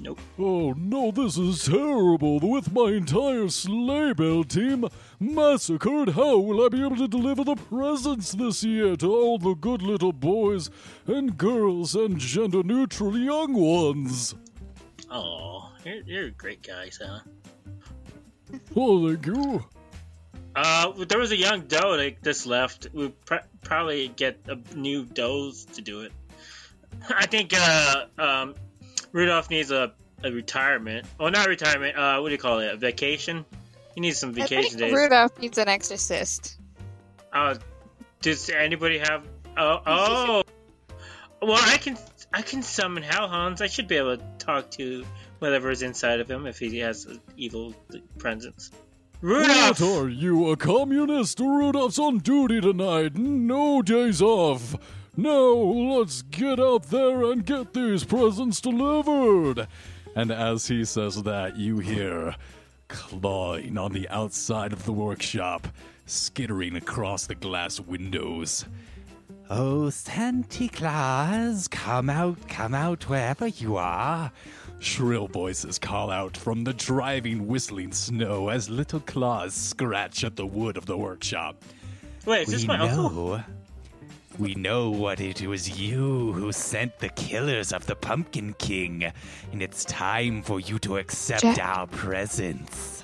[0.00, 0.20] Nope.
[0.38, 2.38] Oh no, this is terrible.
[2.38, 4.86] With my entire sleigh bell team
[5.18, 9.54] massacred, how will I be able to deliver the presents this year to all the
[9.54, 10.70] good little boys
[11.06, 14.34] and girls and gender neutral young ones?
[15.10, 17.22] Oh, you're, you're a great guy, Santa.
[18.76, 19.64] Oh, thank you.
[20.54, 22.88] Uh, there was a young doe that just left.
[22.92, 26.12] We pr- probably get a new does to do it.
[27.08, 28.54] I think uh, um,
[29.16, 31.06] Rudolph needs a, a retirement.
[31.18, 31.96] Oh, not retirement.
[31.96, 32.74] Uh, what do you call it?
[32.74, 33.46] A vacation.
[33.94, 34.92] He needs some I vacation think days.
[34.92, 36.58] Rudolph needs an exorcist.
[37.32, 37.54] Uh,
[38.20, 39.26] does anybody have?
[39.56, 40.42] Oh, oh.
[41.40, 41.96] Well, I can
[42.34, 43.62] I can summon hellhounds.
[43.62, 45.06] I should be able to talk to
[45.38, 47.74] whatever is inside of him if he has an evil
[48.18, 48.70] presence.
[49.22, 49.80] Rudolph.
[49.80, 51.40] What are you, a communist?
[51.40, 53.16] Rudolph's on duty tonight.
[53.16, 54.76] No days off.
[55.18, 59.66] Now, let's get out there and get these presents delivered.
[60.14, 62.36] And as he says that, you hear
[62.88, 65.68] clawing on the outside of the workshop,
[66.04, 68.66] skittering across the glass windows.
[69.48, 74.30] Oh, Santa Claus, come out, come out wherever you are.
[74.80, 80.46] Shrill voices call out from the driving, whistling snow as little claws scratch at the
[80.46, 81.64] wood of the workshop.
[82.26, 83.40] Wait, is this we my uncle?
[84.38, 84.42] Know.
[84.44, 89.10] We know what it was you who sent the killers of the Pumpkin King,
[89.52, 91.58] and it's time for you to accept Jack.
[91.58, 93.02] our presents.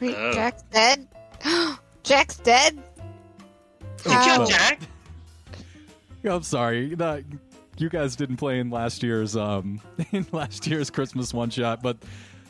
[0.00, 0.32] Wait, Oh.
[0.32, 1.08] Jack's dead?
[2.02, 2.78] Jack's dead?
[4.04, 4.36] You How?
[4.36, 4.80] killed Jack.
[6.24, 7.24] I'm sorry, that
[7.78, 9.80] you guys didn't play in last year's um
[10.12, 11.96] in last year's Christmas one shot, but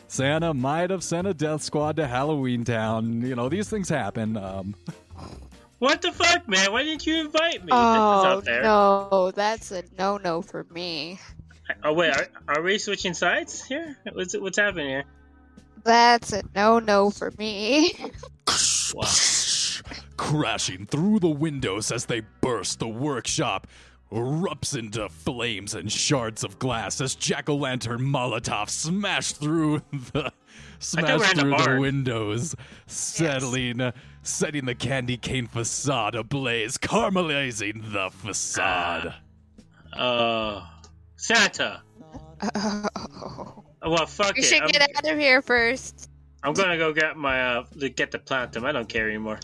[0.09, 3.23] Santa might have sent a death squad to Halloween Town.
[3.23, 4.37] You know, these things happen.
[4.37, 4.75] Um,
[5.81, 6.73] What the fuck, man?
[6.73, 7.73] Why didn't you invite me?
[7.73, 8.63] this is Oh, out there.
[8.63, 9.33] no.
[9.35, 11.19] That's a no-no for me.
[11.83, 13.97] Oh wait, are, are we switching sides here?
[14.13, 15.05] What's what's happening here?
[15.85, 17.95] That's a no-no for me.
[18.95, 19.05] Wow.
[20.17, 23.67] crashing through the windows as they burst the workshop
[24.13, 30.31] erupts into flames and shards of glass as jack-o'-lantern molotov smash through the we're
[30.81, 31.81] smash in through the barn.
[31.81, 32.55] windows
[32.87, 39.15] settling uh, setting the candy cane facade ablaze caramelizing the facade
[39.93, 40.67] Uh,
[41.17, 41.83] Santa.
[42.57, 43.65] Oh.
[43.83, 44.47] Well, fuck You it.
[44.47, 46.11] should I'm, get out of here first.
[46.43, 48.67] I'm gonna go get my uh, to get the platinum.
[48.67, 49.41] I don't care anymore.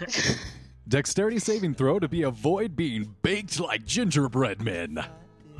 [0.88, 4.98] dexterity saving throw to be avoid being baked like gingerbread men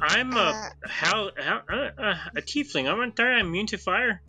[0.00, 0.38] I'm Uh.
[0.84, 2.90] a how how uh, uh, a tiefling.
[2.90, 4.22] I'm entirely immune to fire.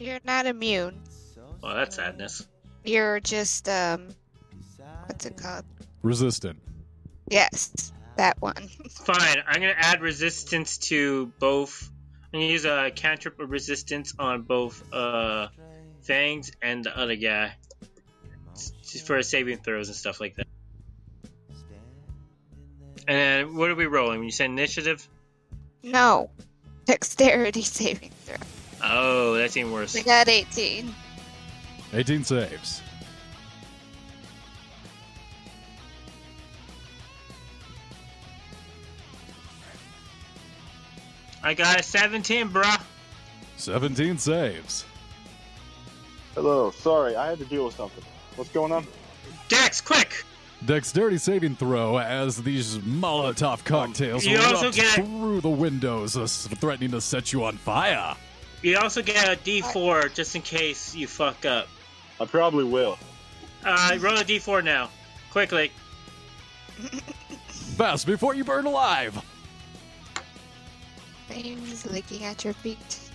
[0.00, 1.02] You're not immune.
[1.62, 2.46] Well, that's sadness.
[2.84, 4.08] You're just, um,
[5.06, 5.64] what's it called?
[6.02, 6.58] resistant
[7.28, 8.68] Yes, that one.
[8.90, 9.42] Fine.
[9.46, 11.90] I'm gonna add resistance to both.
[12.32, 15.48] I'm gonna use a cantrip of resistance on both uh
[16.02, 17.54] Fangs and the other guy
[18.54, 20.46] S- for saving throws and stuff like that.
[23.06, 24.18] And then what are we rolling?
[24.18, 25.06] When you say initiative?
[25.82, 26.30] No.
[26.86, 28.36] Dexterity saving throw.
[28.82, 29.94] Oh, that's even worse.
[29.96, 30.94] I got 18.
[31.92, 32.82] 18 saves
[41.42, 42.80] I got a 17, bruh.
[43.56, 44.84] 17 saves
[46.34, 48.04] Hello, sorry, I had to deal with something.
[48.36, 48.86] What's going on?
[49.48, 50.24] Dex, quick!
[50.64, 56.14] Dexterity saving throw as these Molotov cocktails You also erupt get- through the windows,
[56.60, 58.14] threatening to set you on fire.
[58.62, 61.68] You also get a D4 just in case you fuck up.
[62.20, 62.98] I probably will.
[63.64, 64.90] Uh, roll a D4 now.
[65.30, 65.72] Quickly.
[67.76, 69.18] Fast before you burn alive.
[71.28, 73.10] Things licking at your feet.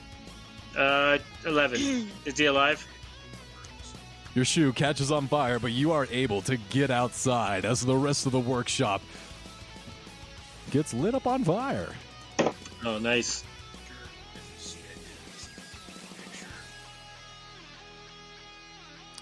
[0.76, 2.10] Uh, 11.
[2.26, 2.86] Is he alive?
[4.34, 8.26] Your shoe catches on fire, but you are able to get outside as the rest
[8.26, 9.02] of the workshop
[10.72, 11.94] gets lit up on fire.
[12.84, 13.44] Oh, nice.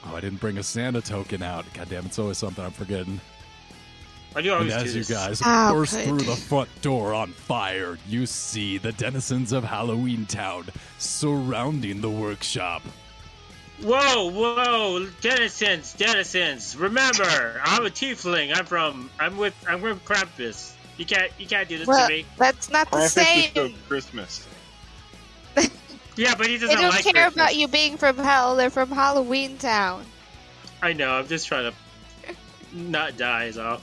[0.05, 1.65] Oh, I didn't bring a Santa token out.
[1.73, 3.19] God damn, it's always something I'm forgetting.
[4.33, 6.69] Why do you And always do as you guys How burst could- through the front
[6.81, 10.65] door on fire, you see the denizens of Halloween Town
[10.97, 12.81] surrounding the workshop.
[13.81, 16.75] Whoa, whoa, denizens, denizens.
[16.75, 18.55] Remember, I'm a tiefling.
[18.55, 20.73] I'm from, I'm with, I'm with Krampus.
[20.97, 22.25] You can't, you can't do this Well, to me.
[22.37, 23.49] that's not the Krampus is same.
[23.49, 24.47] still Christmas.
[26.15, 28.56] Yeah, but he doesn't They don't like care about you being from hell.
[28.56, 30.06] They're from Halloween Town.
[30.82, 31.12] I know.
[31.12, 32.36] I'm just trying to
[32.73, 33.82] not die, is all.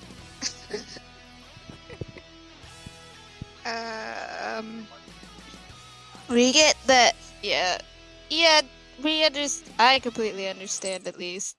[3.66, 4.86] Um,
[6.28, 7.14] we get that.
[7.42, 7.78] Yeah,
[8.28, 8.62] yeah.
[9.02, 9.74] We understand.
[9.78, 11.06] I completely understand.
[11.06, 11.56] At least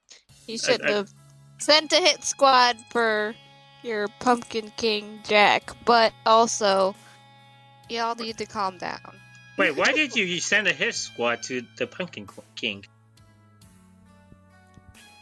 [0.48, 1.10] you shouldn't I- have
[1.58, 3.36] sent a hit squad for
[3.84, 6.96] your Pumpkin King Jack, but also
[7.90, 9.21] y'all need to calm down.
[9.62, 12.84] Wait, why did you, you send a hit squad to the Pumpkin King?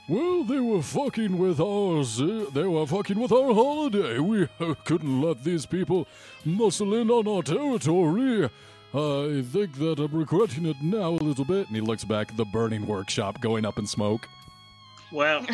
[0.07, 2.21] Well, they were fucking with ours.
[2.21, 4.17] uh, They were fucking with our holiday.
[4.19, 6.07] We uh, couldn't let these people
[6.45, 8.45] muscle in on our territory.
[8.93, 11.67] I think that I'm regretting it now a little bit.
[11.67, 14.29] And he looks back at the burning workshop going up in smoke.
[15.11, 15.47] Well, um,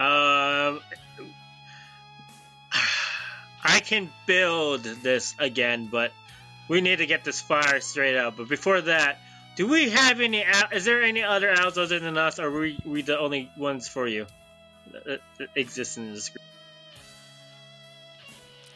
[3.62, 6.10] I can build this again, but
[6.68, 8.36] we need to get this fire straight out.
[8.36, 9.18] But before that,
[9.56, 10.44] do we have any?
[10.72, 12.38] Is there any other owls other than us?
[12.38, 14.26] Or are we, we the only ones for you
[14.92, 16.42] that, that exist in this group?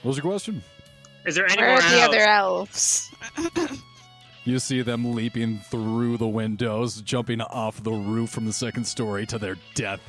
[0.02, 0.62] What was your question?
[1.26, 2.08] Is there any Where more are the owls?
[2.08, 2.20] other
[3.38, 3.78] elves?
[4.46, 9.26] You see them leaping through the windows, jumping off the roof from the second story
[9.26, 10.00] to their death.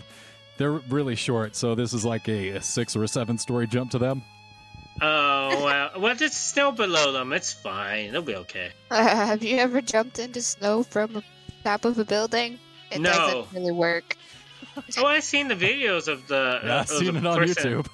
[0.57, 3.91] They're really short, so this is like a, a six or a seven story jump
[3.91, 4.23] to them.
[4.99, 7.33] Oh well, well, there's snow below them.
[7.33, 8.05] It's fine.
[8.09, 8.71] It'll be okay.
[8.89, 11.23] Uh, have you ever jumped into snow from the
[11.63, 12.59] top of a building?
[12.91, 13.11] It No.
[13.11, 14.17] doesn't really work.
[14.97, 16.59] Oh, I've seen the videos of the.
[16.63, 17.87] Yeah, I've of seen the it on person, YouTube.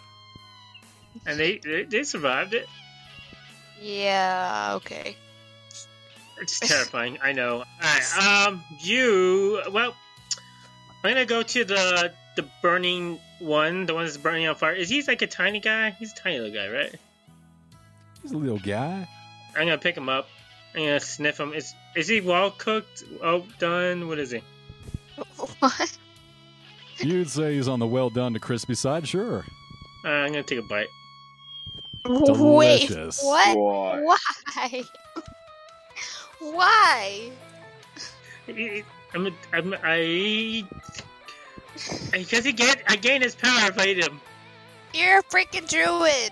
[1.26, 2.68] and they, they they survived it.
[3.82, 5.16] Yeah, okay.
[6.40, 7.18] It's terrifying.
[7.24, 7.60] I know.
[7.60, 8.48] All right.
[8.48, 9.62] Um, you.
[9.72, 9.96] Well,
[11.04, 14.74] I'm gonna go to the the burning one, the one that's burning on fire.
[14.74, 15.90] Is he like a tiny guy?
[15.92, 16.96] He's a tiny little guy, right?
[18.22, 19.08] He's a little guy.
[19.56, 20.30] I'm gonna pick him up.
[20.74, 21.54] I'm gonna sniff him.
[21.54, 23.04] Is is he well cooked?
[23.22, 24.08] Well done?
[24.08, 24.42] What is he?
[25.60, 25.98] What?
[27.00, 29.44] You'd say he's on the well done to crispy side, sure.
[30.06, 30.88] Uh, I'm gonna take a bite.
[32.06, 33.24] Wait, Delicious.
[33.24, 33.58] what?
[33.58, 34.02] Why?
[34.02, 34.84] Why?
[36.40, 37.32] Why?
[39.14, 39.28] I'm.
[39.28, 40.64] a, I'm, I.
[42.12, 42.82] Because he get.
[42.88, 44.20] I gain his power if I eat him.
[44.94, 46.32] You're a freaking druid.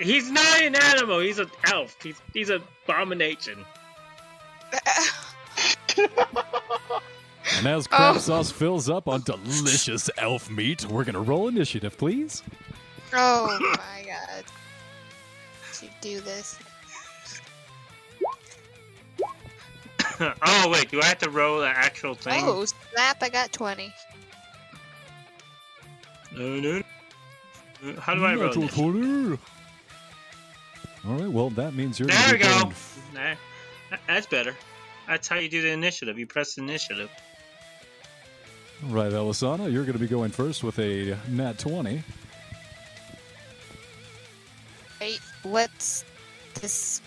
[0.00, 1.20] He's not an animal.
[1.20, 1.96] He's an elf.
[2.02, 3.64] He's he's an abomination.
[7.56, 7.96] And as oh.
[7.96, 8.18] crab Oh.
[8.18, 12.42] sauce fills up on delicious elf meat, we're gonna roll initiative, please.
[13.14, 14.44] oh my god.
[15.74, 16.58] To do this.
[20.42, 22.42] oh wait, do I have to roll the actual thing?
[22.44, 23.22] Oh snap!
[23.22, 23.92] I got twenty.
[26.32, 26.82] No, no.
[27.82, 28.00] no.
[28.00, 28.74] How do I roll Natural this?
[28.74, 29.38] 20.
[31.06, 32.72] All right, well, that means you're There we go.
[33.14, 33.34] Nah,
[34.06, 34.54] that's better.
[35.06, 36.18] That's how you do the initiative.
[36.18, 37.10] You press the initiative.
[38.84, 42.02] All right, Elisana, you're going to be going first with a nat 20.
[45.00, 46.04] Wait, what's
[46.54, 47.00] this?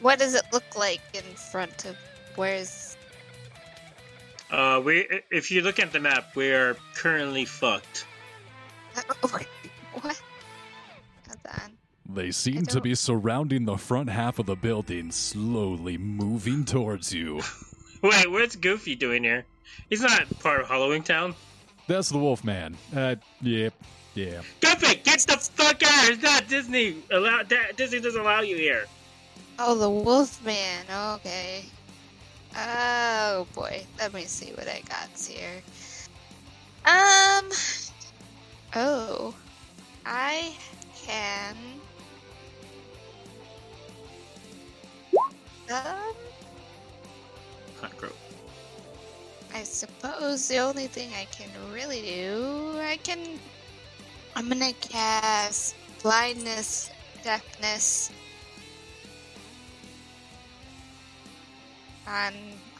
[0.00, 1.96] What does it look like in front of?
[2.36, 2.96] Where's?
[4.50, 8.06] Uh, we if you look at the map, we're currently fucked.
[9.20, 9.46] what?
[9.92, 10.16] Hold
[11.46, 11.72] on.
[12.10, 17.42] They seem to be surrounding the front half of the building, slowly moving towards you.
[18.02, 19.44] Wait, what's Goofy doing here?
[19.90, 21.34] He's not part of Halloween Town.
[21.86, 22.76] That's the Wolfman.
[22.94, 23.68] Uh, yeah,
[24.14, 24.40] yeah.
[24.60, 26.10] Goofy, get the fuck out!
[26.10, 26.96] It's not Disney.
[27.10, 28.86] Allow that Disney doesn't allow you here.
[29.60, 30.86] Oh, the Wolfman.
[31.16, 31.64] Okay.
[32.56, 33.84] Oh boy.
[33.98, 35.62] Let me see what I got here.
[36.86, 37.50] Um.
[38.76, 39.34] Oh,
[40.06, 40.54] I
[41.04, 41.56] can.
[45.70, 46.14] Um.
[49.54, 53.18] I suppose the only thing I can really do, I can.
[54.36, 56.90] I'm gonna cast blindness,
[57.24, 58.12] deafness
[62.08, 62.32] on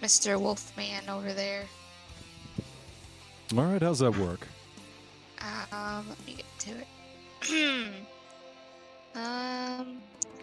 [0.02, 0.40] Mr.
[0.40, 1.64] Wolfman over there.
[3.56, 4.46] All right, how's that work?
[5.72, 7.88] Um, let me get to it.
[9.14, 9.98] um,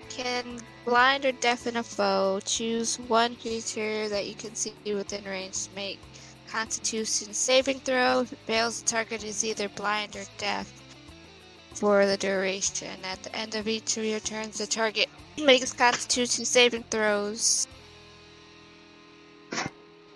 [0.10, 2.40] can blind or deafen a foe.
[2.46, 5.66] Choose one creature that you can see within range.
[5.66, 6.00] To make
[6.48, 8.22] Constitution saving throw.
[8.22, 10.72] If it fails, the target is either blind or deaf
[11.74, 12.98] for the duration.
[13.04, 17.68] At the end of each of your turns, the target makes Constitution saving throws.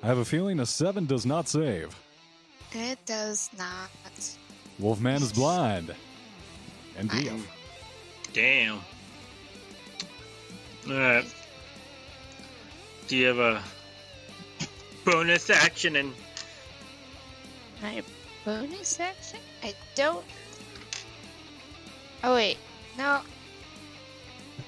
[0.02, 1.96] I have a feeling a 7 does not save.
[2.72, 3.90] It does not.
[4.80, 5.94] Wolfman is blind.
[6.98, 7.40] And I-
[8.34, 8.82] Damn.
[10.88, 11.26] Alright.
[13.08, 13.64] Do you have a
[15.04, 16.14] bonus action and
[17.82, 18.04] My
[18.46, 19.40] bonus action?
[19.64, 20.24] I don't.
[22.24, 22.58] Oh wait,
[22.98, 23.22] no.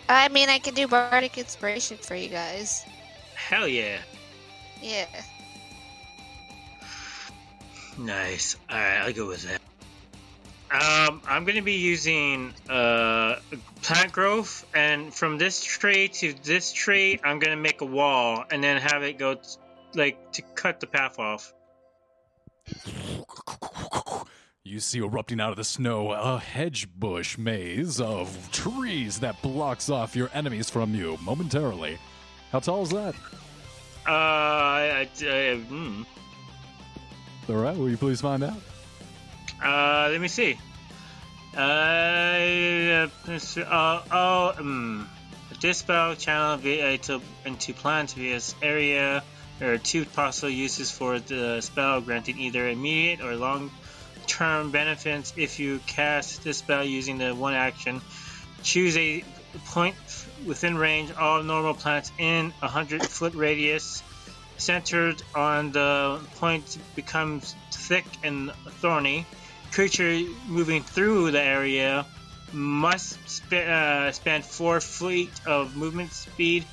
[0.10, 2.84] I mean, I can do bardic inspiration for you guys.
[3.36, 4.00] hell yeah.
[4.82, 5.06] Yeah.
[7.98, 8.56] Nice.
[8.70, 9.62] Alright, I'll go with that.
[10.72, 13.36] Um, I'm gonna be using uh
[13.82, 18.64] plant growth, and from this tree to this tree, I'm gonna make a wall, and
[18.64, 19.42] then have it go t-
[19.96, 21.54] like to cut the path off.
[24.64, 29.90] You see erupting out of the snow a hedge bush maze of trees that blocks
[29.90, 31.98] off your enemies from you momentarily.
[32.54, 33.14] How tall is that?
[34.08, 36.04] Uh, I, I, hmm.
[37.50, 38.58] All right, will you please find out?
[39.64, 40.58] Uh, let me see.
[41.56, 41.60] Uh,
[43.28, 45.10] uh, oh, um,
[45.60, 49.24] this spell channel via to, into plants via this area.
[49.60, 55.34] There are two possible uses for the spell, granting either immediate or long-term benefits.
[55.38, 58.02] If you cast this spell using the one action,
[58.64, 59.24] choose a
[59.68, 59.96] point
[60.46, 61.12] within range.
[61.12, 64.04] All normal plants in a hundred foot radius
[64.58, 69.26] centered on the point becomes thick and thorny.
[69.72, 72.06] Creature moving through the area
[72.54, 76.66] must sp- uh, spend four feet of movement speed.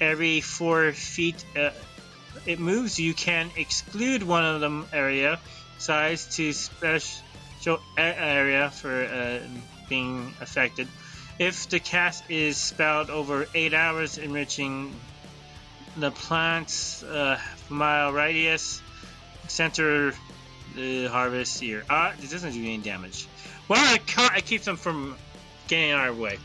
[0.00, 1.70] Every four feet uh,
[2.44, 5.40] it moves, you can exclude one of them area
[5.78, 9.40] size to special area for uh,
[9.88, 10.88] being affected.
[11.38, 14.94] If the cast is spelled over eight hours, enriching
[15.96, 18.80] the plant's uh, mile radius,
[19.48, 20.12] center
[20.74, 21.84] the harvest here.
[21.88, 23.26] Ah, this doesn't do any damage.
[23.68, 25.16] Well, I, ca- I keep them from
[25.68, 26.38] getting in our way.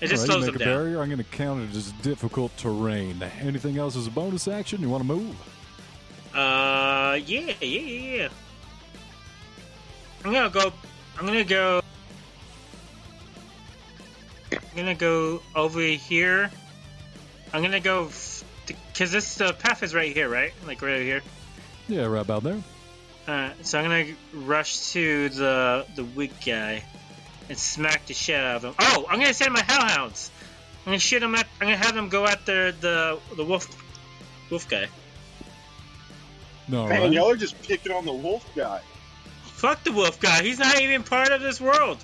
[0.00, 0.68] It just right, slows you them down.
[0.68, 1.00] barrier.
[1.00, 3.22] I'm going to count it as difficult terrain.
[3.40, 4.80] Anything else as a bonus action?
[4.80, 5.36] You want to move?
[6.34, 8.28] Uh, yeah, yeah, yeah, yeah.
[10.24, 10.72] I'm gonna go.
[11.18, 11.82] I'm gonna go.
[14.52, 16.50] I'm gonna go over here.
[17.52, 18.10] I'm gonna go
[18.66, 20.52] because this the path is right here, right?
[20.66, 21.22] Like right here.
[21.88, 22.62] Yeah, right about there.
[23.26, 24.14] Uh, so I'm gonna
[24.46, 26.82] rush to the the weak guy
[27.48, 28.74] and smack the shit out of him.
[28.78, 30.30] Oh, I'm gonna send my hellhounds.
[30.84, 31.46] I'm gonna shoot him at.
[31.60, 33.68] I'm gonna have them go after the the wolf
[34.50, 34.88] wolf guy.
[36.68, 37.12] No, Man, right.
[37.12, 38.80] y'all are just picking on the wolf guy.
[39.44, 40.42] Fuck the wolf guy.
[40.42, 41.98] He's not even part of this world.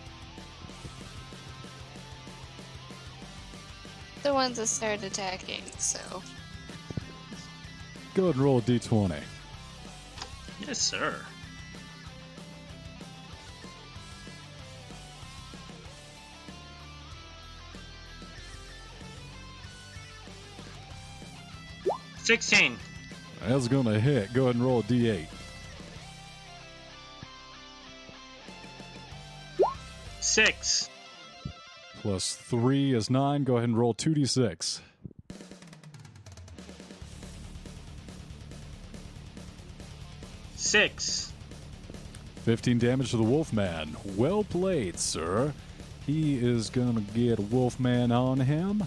[4.22, 5.98] The ones that started attacking, so.
[8.14, 9.20] Go ahead and roll a d20.
[10.66, 11.14] Yes, sir.
[22.28, 22.76] Sixteen.
[23.46, 24.32] That's going to hit.
[24.34, 25.26] Go ahead and roll a d8.
[30.20, 30.90] Six.
[32.00, 33.44] Plus 3 is 9.
[33.44, 34.80] Go ahead and roll 2d6.
[40.56, 41.32] Six.
[42.44, 43.96] 15 damage to the Wolfman.
[44.16, 45.52] Well played, sir.
[46.06, 48.84] He is going to get Wolfman on him.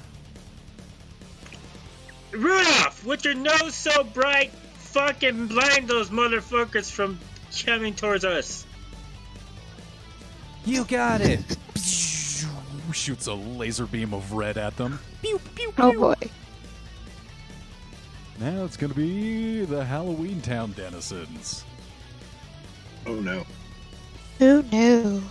[2.31, 7.19] Rudolph, with your nose so bright, fucking blind those motherfuckers from
[7.65, 8.65] coming towards us.
[10.65, 11.57] You got it.
[12.91, 14.99] Shoots a laser beam of red at them.
[15.21, 16.05] Pew, pew, oh, pew.
[16.05, 16.29] Oh boy.
[18.39, 21.63] Now it's going to be the Halloween Town denizens.
[23.05, 23.45] Oh no.
[24.39, 25.21] Oh no.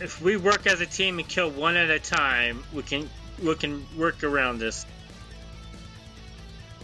[0.00, 3.08] If we work as a team and kill one at a time, we can
[3.42, 4.86] we can work around this.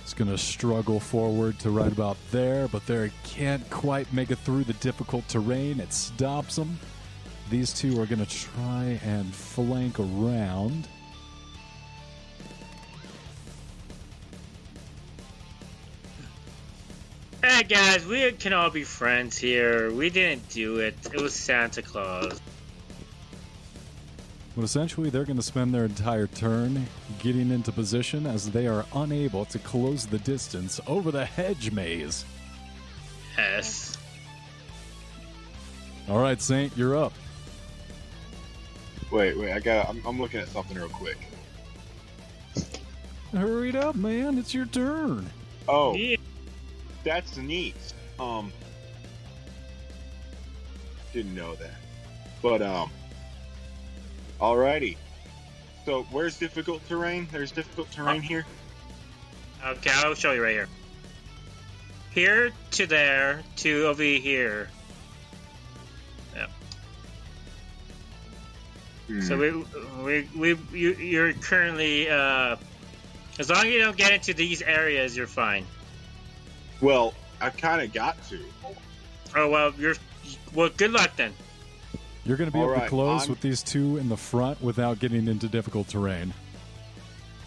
[0.04, 4.30] It's going to struggle forward to right about there, but there it can't quite make
[4.30, 5.80] it through the difficult terrain.
[5.80, 6.78] It stops them.
[7.48, 10.86] These two are going to try and flank around.
[17.42, 19.90] Hey guys, we can all be friends here.
[19.90, 20.96] We didn't do it.
[21.14, 22.42] It was Santa Claus.
[24.56, 26.86] But essentially, they're going to spend their entire turn
[27.18, 32.24] getting into position as they are unable to close the distance over the hedge maze.
[33.36, 33.98] Yes.
[36.08, 37.12] All right, Saint, you're up.
[39.10, 39.52] Wait, wait.
[39.52, 39.88] I got.
[39.88, 41.18] I'm, I'm looking at something real quick.
[43.32, 44.38] Hurry up, man.
[44.38, 45.28] It's your turn.
[45.66, 46.16] Oh, Yeah.
[47.02, 47.74] that's neat.
[48.20, 48.52] Um,
[51.12, 51.74] didn't know that.
[52.42, 52.90] But um,
[54.44, 54.96] alrighty.
[55.84, 57.28] So where's difficult terrain?
[57.30, 58.44] There's difficult terrain here.
[59.64, 60.68] Okay, I'll show you right here.
[62.10, 64.68] Here to there to over here.
[66.34, 66.50] Yep.
[69.22, 69.64] So we
[70.02, 72.56] we we you, you're currently uh,
[73.38, 75.66] as long as you don't get into these areas, you're fine.
[76.80, 78.40] well, I kind of got to.
[79.34, 79.96] Oh well, you're
[80.54, 80.70] well.
[80.76, 81.32] Good luck then.
[82.24, 84.60] You're going to be All able to close I'm- with these two in the front
[84.62, 86.32] without getting into difficult terrain.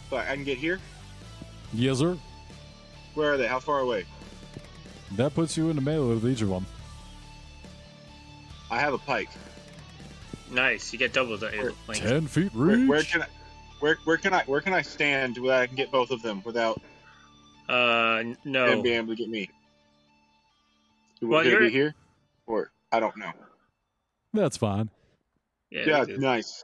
[0.09, 0.80] So I can get here.
[1.73, 2.17] Yes, sir.
[3.15, 3.47] Where are they?
[3.47, 4.05] How far away?
[5.13, 6.65] That puts you in the melee with each of them.
[8.69, 9.30] I have a pike.
[10.51, 10.93] Nice.
[10.93, 12.01] You get double the Where- length.
[12.03, 12.88] Ten feet Where, reach.
[12.89, 13.28] where can I?
[13.80, 16.41] Where, where can I where can I stand where I can get both of them
[16.45, 16.82] without
[17.69, 18.82] Uh, them no.
[18.82, 19.49] being able to get me?
[21.21, 21.93] Would Well, it you're- be here,
[22.45, 23.32] or I don't know.
[24.34, 24.89] That's fine.
[25.69, 26.05] Yeah.
[26.07, 26.63] Yeah, nice.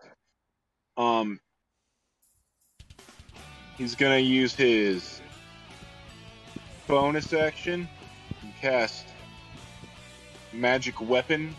[0.97, 1.39] Um,
[3.77, 5.21] he's gonna use his
[6.87, 7.87] bonus action
[8.41, 9.07] and cast
[10.53, 11.55] magic weapon.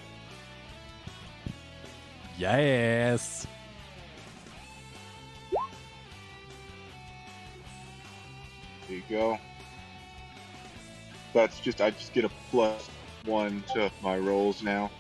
[2.38, 3.46] Yes.
[8.88, 9.38] There you go.
[11.32, 12.88] That's just I just get a plus
[13.24, 14.90] one to my rolls now,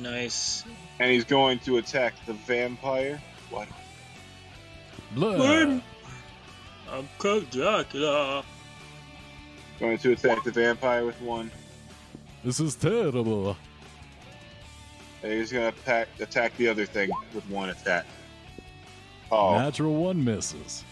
[0.00, 0.64] Nice.
[0.98, 3.20] and he's going to attack the vampire.
[3.50, 3.68] What?
[5.14, 5.38] Blood.
[5.38, 5.82] When-
[6.90, 8.44] I'm Count Dracula.
[9.80, 11.50] Going to attack the vampire with one.
[12.44, 13.56] This is terrible.
[15.22, 18.04] And he's gonna attack attack the other thing with one attack.
[19.32, 20.84] Oh, Natural one misses.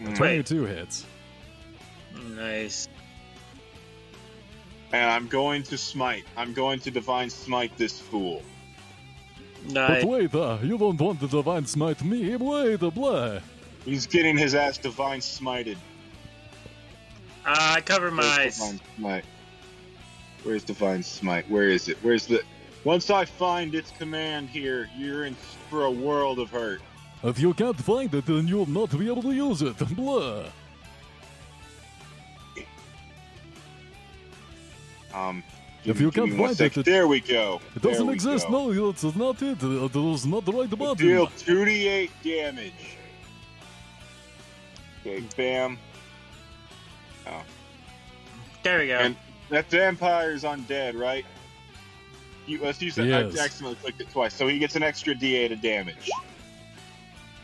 [0.00, 0.14] mm.
[0.16, 1.06] 22 hits.
[2.30, 2.88] Nice.
[4.94, 6.24] And I'm going to smite.
[6.36, 8.42] I'm going to divine smite this fool.
[9.68, 10.04] Nice.
[10.04, 12.36] But wait, uh, you don't want to divine smite me.
[12.36, 13.40] Wait, uh, blah.
[13.84, 15.78] He's getting his ass divine smited.
[17.44, 18.58] Uh, I cover my Where's eyes.
[18.58, 19.24] divine smite?
[20.44, 21.50] Where's divine smite?
[21.50, 21.98] Where is it?
[22.02, 22.42] Where's the?
[22.84, 25.34] Once I find its command here, you're in
[25.70, 26.80] for a world of hurt.
[27.24, 29.76] If you can't find it, then you'll not be able to use it.
[29.96, 30.44] Blah.
[35.14, 35.42] Um,
[35.84, 37.60] If you can't find it, it- there we go.
[37.76, 38.48] It doesn't exist.
[38.48, 38.70] go.
[38.72, 39.62] No, it's not it.
[39.62, 40.96] Uh, was not the right button.
[40.96, 42.96] Deal 2d8 damage.
[45.06, 45.78] Okay, bam.
[47.26, 47.42] Oh.
[48.62, 48.96] There we go.
[48.98, 49.16] And
[49.50, 51.26] that vampire's undead, right?
[52.46, 53.06] You, let's use that.
[53.06, 53.38] Yes.
[53.38, 56.10] I accidentally clicked it twice, so he gets an extra d8 of damage.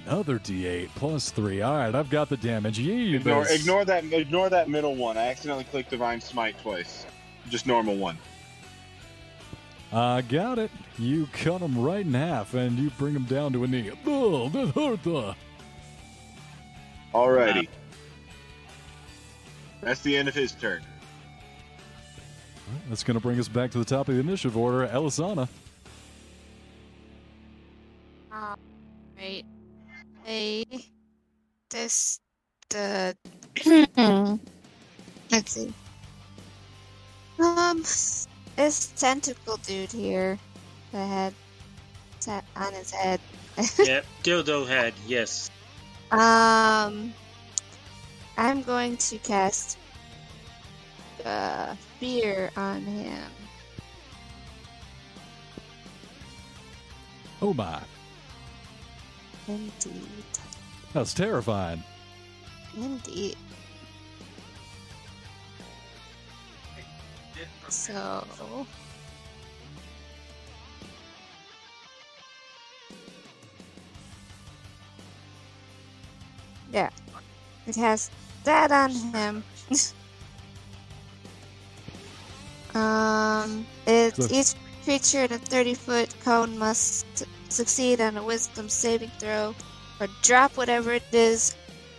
[0.06, 1.60] Another D8 plus three.
[1.60, 2.78] All right, I've got the damage.
[2.78, 4.04] Yee, Ignore, ignore that.
[4.04, 5.18] Ignore that middle one.
[5.18, 7.04] I accidentally clicked divine smite twice.
[7.48, 8.18] Just normal one.
[9.92, 10.70] I got it.
[10.98, 13.90] You cut him right in half, and you bring him down to a knee.
[14.06, 15.06] Oh, that hurt.
[15.06, 15.34] Uh.
[17.12, 17.66] Alrighty.
[19.80, 20.82] That's the end of his turn.
[22.88, 24.86] That's going to bring us back to the top of the initiative order.
[24.86, 25.48] Elisana.
[29.20, 29.44] Right.
[30.26, 30.64] A
[31.68, 32.20] this
[32.70, 33.14] the
[35.30, 35.72] let's see.
[37.40, 37.82] Um
[38.56, 40.38] this tentacle dude here
[40.92, 41.34] that had
[42.18, 43.20] sat on his head.
[43.78, 44.04] yep.
[44.22, 44.92] Dildo head.
[45.06, 45.50] Yes.
[46.10, 47.14] Um
[48.36, 49.78] I'm going to cast
[51.24, 53.30] uh fear on him.
[57.40, 57.80] Oh my.
[59.48, 60.06] Indeed.
[60.92, 61.82] That's terrifying.
[62.76, 63.36] Indeed.
[67.70, 68.66] So
[76.72, 76.90] Yeah.
[77.66, 78.10] It has
[78.44, 79.44] that on him.
[82.74, 84.54] um it each
[84.84, 89.54] creature in a thirty foot cone must succeed on a wisdom saving throw
[90.00, 91.54] or drop whatever it is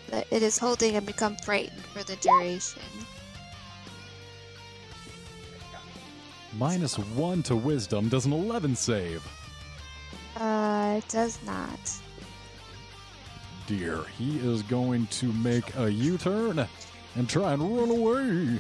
[0.09, 3.00] that it is holding and become frightened for the duration.
[6.57, 9.25] Minus one to wisdom does an 11 save.
[10.37, 11.79] Uh, it does not.
[13.67, 16.67] Dear, he is going to make a U turn
[17.15, 18.59] and try and run away.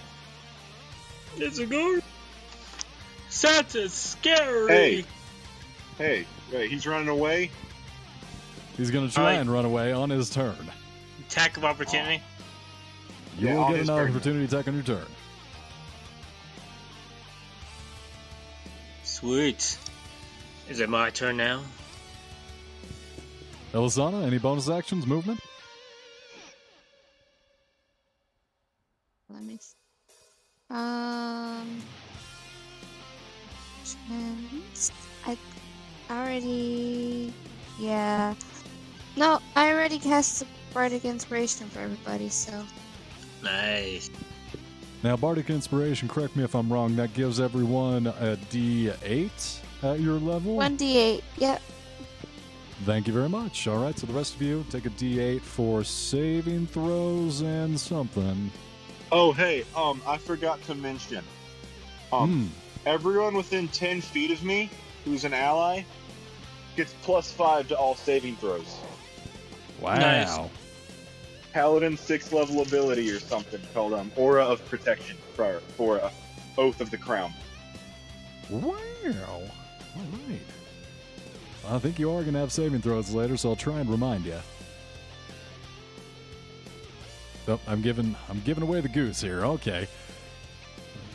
[1.37, 2.03] It's a ghost.
[3.29, 4.67] Santa's scary.
[4.67, 5.05] Hey.
[5.97, 7.51] Hey, wait, he's running away.
[8.77, 10.55] He's going to try I- and run away on his turn.
[11.27, 12.21] Attack of opportunity.
[13.37, 14.09] You Yeah, will on get his an turn.
[14.09, 15.05] opportunity attack on your turn.
[19.21, 19.77] Sweet.
[20.67, 21.61] Is it my turn now?
[23.71, 25.39] Elisana, any bonus actions, movement?
[29.29, 29.53] Let me.
[29.55, 29.75] s-
[30.69, 31.81] Um.
[35.25, 35.37] I
[36.09, 37.31] already.
[37.79, 38.33] Yeah.
[39.15, 42.65] No, I already cast the Bardic Inspiration for everybody, so.
[43.43, 44.09] Nice.
[45.03, 50.19] Now, Bardic Inspiration, correct me if I'm wrong, that gives everyone a D8 at your
[50.19, 50.55] level?
[50.57, 51.21] 1d8.
[51.37, 51.61] Yep.
[52.85, 53.67] Thank you very much.
[53.67, 58.51] All right, so the rest of you take a D8 for saving throws and something.
[59.11, 61.23] Oh, hey, um, I forgot to mention.
[62.13, 62.47] Um, Hmm.
[62.89, 64.69] everyone within 10 feet of me
[65.05, 65.83] who's an ally
[66.75, 68.75] gets plus 5 to all saving throws.
[69.79, 69.95] Wow.
[69.99, 70.37] Nice.
[71.53, 76.09] Paladin 6 level ability or something called um, Aura of Protection for, for uh,
[76.57, 77.33] Oath of the Crown.
[78.49, 78.71] Wow.
[79.05, 80.39] All right.
[81.67, 84.25] I think you are going to have saving throws later, so I'll try and remind
[84.25, 84.39] you.
[87.47, 89.43] Oh, I'm giving I'm giving away the goose here.
[89.45, 89.87] Okay.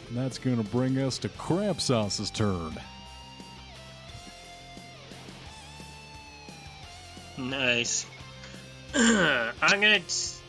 [0.08, 2.76] And that's going to bring us to Crab Sauce's turn.
[7.38, 8.06] Nice.
[8.98, 10.00] I'm gonna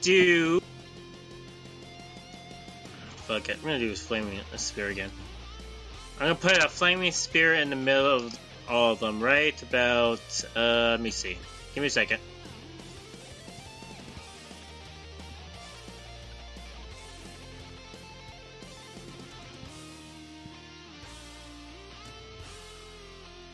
[0.02, 0.62] do.
[3.26, 3.58] Fuck it.
[3.58, 5.12] I'm gonna do this flaming a spear again.
[6.16, 8.40] I'm gonna put a flaming spear in the middle of
[8.70, 10.22] all of them, right about.
[10.56, 11.38] Uh, let me see.
[11.76, 12.22] Give me a second.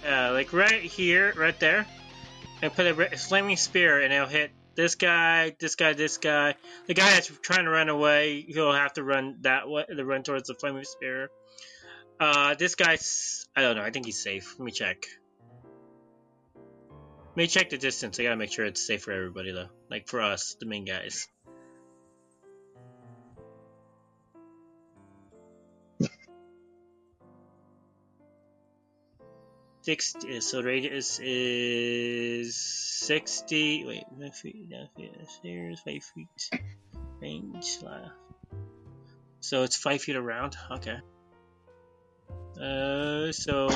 [0.08, 1.88] Uh, like right here, right there
[2.62, 6.56] and put a flaming spear, and it'll hit this guy, this guy, this guy.
[6.88, 10.24] The guy that's trying to run away, he'll have to run that way, the run
[10.24, 11.30] towards the flaming spear.
[12.20, 13.84] Uh, this guy's, I don't know.
[13.84, 14.56] I think he's safe.
[14.58, 15.06] Let me check.
[16.56, 18.20] Let me check the distance.
[18.20, 19.70] I gotta make sure it's safe for everybody, though.
[19.90, 21.28] Like for us, the main guys.
[29.84, 30.40] Sixty.
[30.40, 33.84] So radius is sixty.
[33.86, 34.74] Wait, five feet.
[35.28, 35.82] Stairs.
[35.82, 36.50] Five feet.
[37.22, 37.78] Range.
[37.86, 38.08] uh,
[39.42, 40.56] So it's five feet around.
[40.72, 40.98] Okay.
[42.60, 43.68] Uh, so.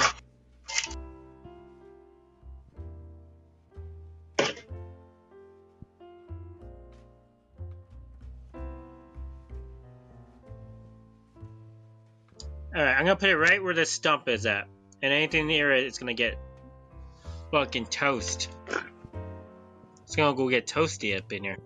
[12.73, 14.67] Alright, I'm gonna put it right where the stump is at.
[15.01, 16.37] And anything near it, it is gonna get
[17.51, 18.49] fucking toast.
[20.03, 21.57] It's gonna go get toasty up in here.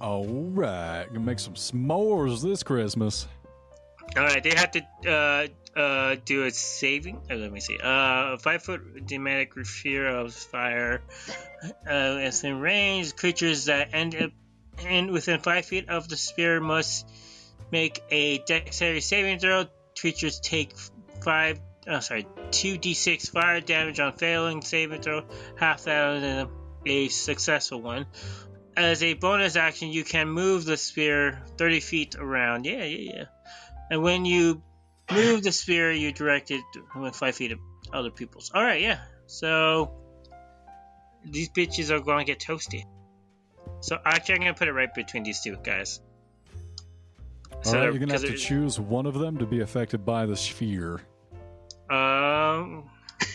[0.00, 1.06] All right.
[1.08, 3.26] Gonna make some s'mores this Christmas.
[4.16, 5.46] Alright, they have to uh
[5.78, 7.78] uh do a saving uh, let me see.
[7.82, 11.02] Uh five foot dramatic fear of fire.
[11.86, 14.30] Uh as in range, creatures that end up
[14.86, 17.08] and within five feet of the spear must
[17.70, 19.66] make a dexterity saving throw.
[19.98, 20.72] Creatures take
[21.20, 25.24] five oh sorry, two D six fire damage on failing saving throw,
[25.56, 26.48] half that on a,
[26.86, 28.06] a successful one.
[28.76, 32.64] As a bonus action, you can move the spear 30 feet around.
[32.64, 33.24] Yeah, yeah, yeah.
[33.90, 34.62] And when you
[35.10, 36.60] move the spear, you direct it
[36.94, 37.58] within five feet of
[37.92, 38.52] other people's.
[38.54, 39.00] All right, yeah.
[39.26, 39.94] So
[41.24, 42.84] these bitches are going to get toasty.
[43.80, 46.00] So actually, I'm going to put it right between these two guys.
[47.52, 50.04] All So right, they're- you're gonna have to choose one of them to be affected
[50.06, 51.00] by the sphere.
[51.88, 52.84] It- Um.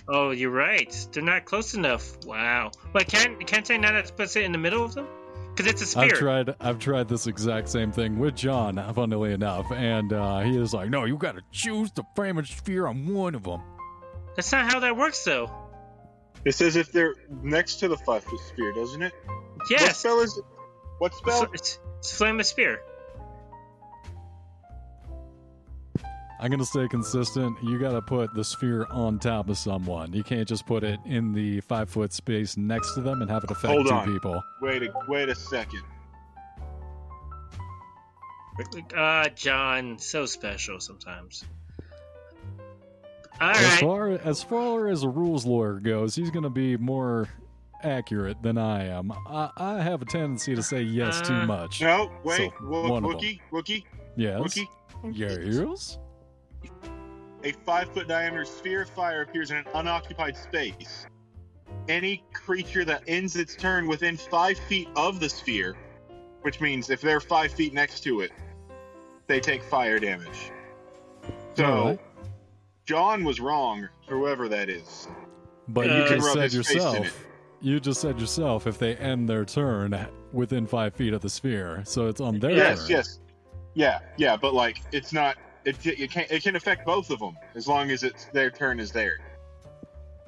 [0.07, 0.93] Oh, you're right.
[1.11, 2.25] They're not close enough.
[2.25, 2.71] Wow.
[2.91, 5.07] But can't can't I not put it in the middle of them?
[5.55, 6.03] Because it's a spear.
[6.05, 10.57] I've tried I've tried this exact same thing with John, funnily enough, and uh, he
[10.57, 13.61] is like, "No, you got to choose the flaming sphere on one of them."
[14.35, 15.51] That's not how that works, though.
[16.43, 19.13] It says if they're next to the five foot spear, doesn't it?
[19.69, 19.81] Yes.
[19.81, 19.97] What Yes.
[19.99, 20.43] spell is it?
[20.97, 21.41] What spell?
[21.41, 22.81] So it's, it's flame of spear.
[26.43, 27.55] I'm gonna stay consistent.
[27.63, 30.11] You got to put the sphere on top of someone.
[30.11, 33.45] You can't just put it in the five foot space next to them and have
[33.45, 34.05] it affect Hold two on.
[34.11, 34.43] people.
[34.61, 35.81] Wait a wait a second.
[38.95, 41.45] Ah, John, so special sometimes.
[43.41, 43.79] All As right.
[43.79, 47.29] far as far as a rules lawyer goes, he's gonna be more
[47.83, 49.13] accurate than I am.
[49.27, 51.81] I, I have a tendency to say yes too Uh, much.
[51.81, 53.03] No, wait, So, Wo- one.
[53.03, 53.85] Wookie, Wookie,
[54.17, 54.39] Yes.
[54.41, 54.67] Wookie.
[55.13, 55.97] Yes.
[57.43, 61.05] A five foot diameter sphere of fire appears in an unoccupied space.
[61.89, 65.75] Any creature that ends its turn within five feet of the sphere,
[66.43, 68.31] which means if they're five feet next to it,
[69.27, 70.51] they take fire damage.
[71.55, 71.99] So, Alright.
[72.85, 75.07] John was wrong, whoever that is.
[75.67, 77.07] But Uh, you can just said his face in yourself.
[77.07, 77.13] it.
[77.61, 81.81] You just said yourself if they end their turn within five feet of the sphere,
[81.85, 82.89] so it's on their Yes, turn.
[82.91, 83.19] yes,
[83.73, 85.37] yeah, yeah, but like it's not.
[85.65, 88.79] It, it can it can affect both of them as long as it's their turn
[88.79, 89.19] is there.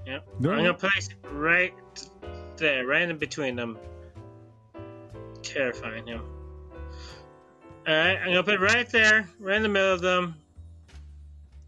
[0.06, 0.28] Yep.
[0.40, 0.52] No.
[0.52, 1.74] I'm gonna place it right
[2.58, 3.78] there, right in between them.
[5.42, 6.22] Terrifying him.
[7.88, 10.36] Alright, I'm gonna put it right there, right in the middle of them.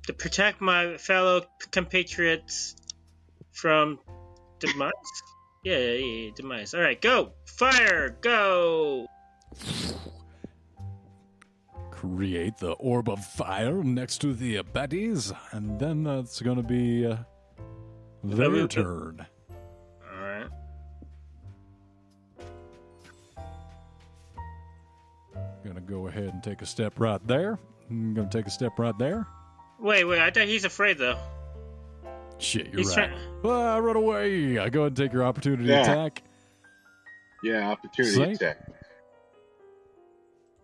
[0.07, 2.75] To protect my fellow compatriots
[3.51, 3.99] from
[4.59, 4.91] demise.
[5.63, 6.73] Yeah, yeah, yeah, demise.
[6.73, 7.33] Alright, go!
[7.45, 8.15] Fire!
[8.21, 9.07] Go!
[11.97, 17.05] Create the orb of fire next to the baddies, and then that's going to be
[17.07, 17.17] uh,
[18.23, 18.67] their Okay.
[18.83, 19.25] turn.
[20.13, 20.47] All right.
[25.65, 27.59] Gonna go ahead and take a step right there.
[27.89, 29.27] I'm gonna take a step right there.
[29.79, 30.19] Wait, wait.
[30.21, 31.17] I thought he's afraid though.
[32.39, 33.09] Shit, you're He's right.
[33.09, 33.19] trying.
[33.43, 34.59] Ah, run away!
[34.59, 35.81] I go ahead and take your opportunity Yeah.
[35.81, 36.23] attack.
[37.43, 38.35] Yeah, opportunity Saint?
[38.35, 38.57] attack.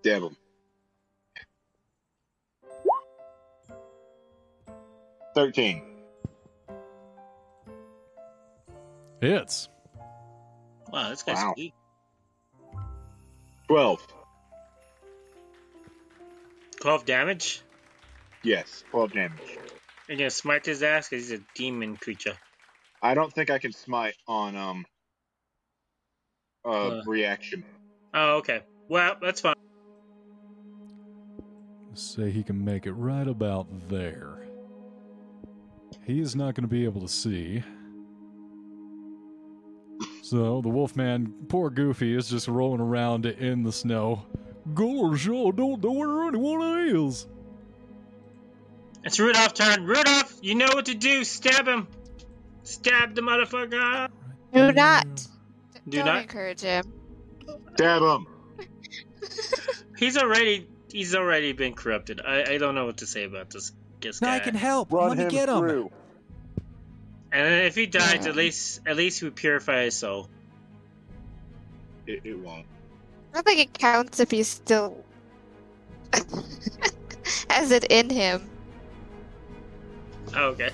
[0.03, 0.37] Dab him.
[5.35, 5.81] Thirteen.
[9.21, 9.69] Hits.
[10.91, 11.53] Wow, this guy's Wow.
[11.57, 11.73] weak.
[13.67, 14.05] Twelve.
[16.81, 17.61] Twelve damage.
[18.43, 19.57] Yes, twelve damage.
[20.07, 22.37] You're gonna smite his ass because he's a demon creature.
[23.01, 24.85] I don't think I can smite on um
[26.65, 27.01] uh, Uh.
[27.07, 27.63] reaction.
[28.13, 28.61] Oh, okay.
[28.89, 29.55] Well, that's fine.
[31.89, 34.37] Let's say he can make it right about there.
[36.05, 37.63] He is not going to be able to see.
[40.21, 44.25] So the Wolfman, poor Goofy, is just rolling around in the snow.
[44.73, 47.27] Gosh, I don't know where anyone is.
[49.03, 49.85] It's Rudolph's turn.
[49.85, 51.23] Rudolph, you know what to do.
[51.23, 51.87] Stab him.
[52.63, 54.09] Stab the motherfucker.
[54.53, 54.75] Do mm.
[54.75, 55.27] not.
[55.87, 56.21] Do Don't not.
[56.21, 56.91] encourage him.
[57.75, 58.27] Stab him.
[59.97, 60.67] He's already.
[60.89, 62.21] He's already been corrupted.
[62.25, 63.73] I, I don't know what to say about this.
[64.03, 64.35] This No, guy.
[64.35, 64.91] I can help.
[64.91, 65.57] Run Let me him get him.
[65.59, 65.91] through.
[67.31, 68.35] And if he dies, at mm.
[68.35, 70.29] least at least we purify his soul.
[72.05, 72.65] It, it won't.
[73.31, 75.03] I don't think it counts if he's still
[77.49, 78.47] has it in him.
[80.35, 80.69] Oh, okay.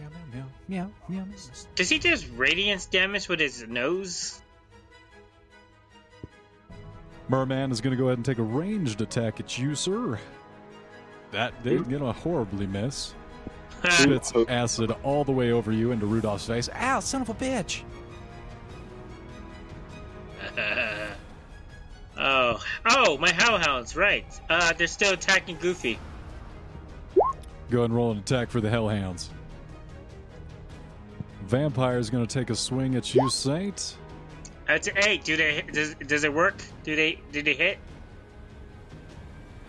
[0.00, 1.34] Meow, meow, meow, meow, meow.
[1.74, 4.40] Does he just radiance damage with his nose?
[7.28, 10.18] Merman is going to go ahead and take a ranged attack at you, sir.
[11.32, 13.14] That did get a horribly miss.
[13.90, 16.68] Spits acid all the way over you into Rudolph's face.
[16.74, 17.82] Ow, son of a bitch.
[22.18, 24.26] oh, oh, my hellhounds, right?
[24.48, 25.98] Uh, they're still attacking Goofy.
[27.70, 29.30] Go ahead and roll an attack for the Hellhounds.
[31.46, 33.96] Vampire is going to take a swing at you, Saint.
[34.66, 36.56] That's hey, do they does, does it work?
[36.84, 37.78] Do they did they hit?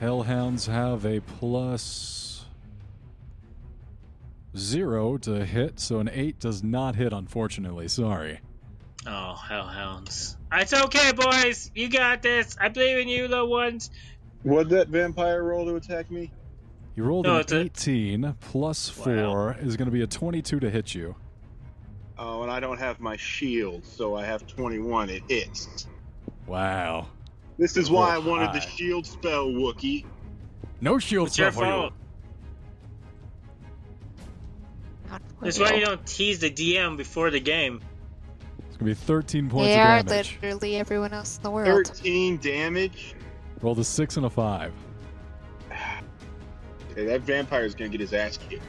[0.02, 2.46] Hellhounds have a plus
[4.58, 7.88] zero to hit, so an eight does not hit, unfortunately.
[7.88, 8.40] Sorry.
[9.08, 10.38] Oh, hellhounds!
[10.52, 11.70] It's okay, boys.
[11.76, 12.56] You got this.
[12.60, 13.92] I believe in you, little ones.
[14.44, 16.32] What that vampire roll to attack me?
[16.96, 20.60] You rolled No, an it's a- 18 plus four is going to be a 22
[20.62, 21.16] to hit you.
[22.18, 25.10] Oh, and I don't have my shield, so I have 21.
[25.10, 25.88] It hits.
[26.48, 27.08] Wow.
[27.58, 30.06] This is why I wanted the shield spell, Wookie.
[30.82, 31.72] No shield It's your spell for you.
[31.74, 31.94] fault.
[35.42, 37.82] That's why you don't tease the DM before the game.
[38.68, 40.38] It's going to be 13 points They are of damage.
[40.42, 41.88] literally everyone else in the world.
[41.88, 43.16] 13 damage.
[43.62, 44.74] Roll the six and a five.
[46.92, 48.64] Okay, that vampire's gonna get his ass kicked.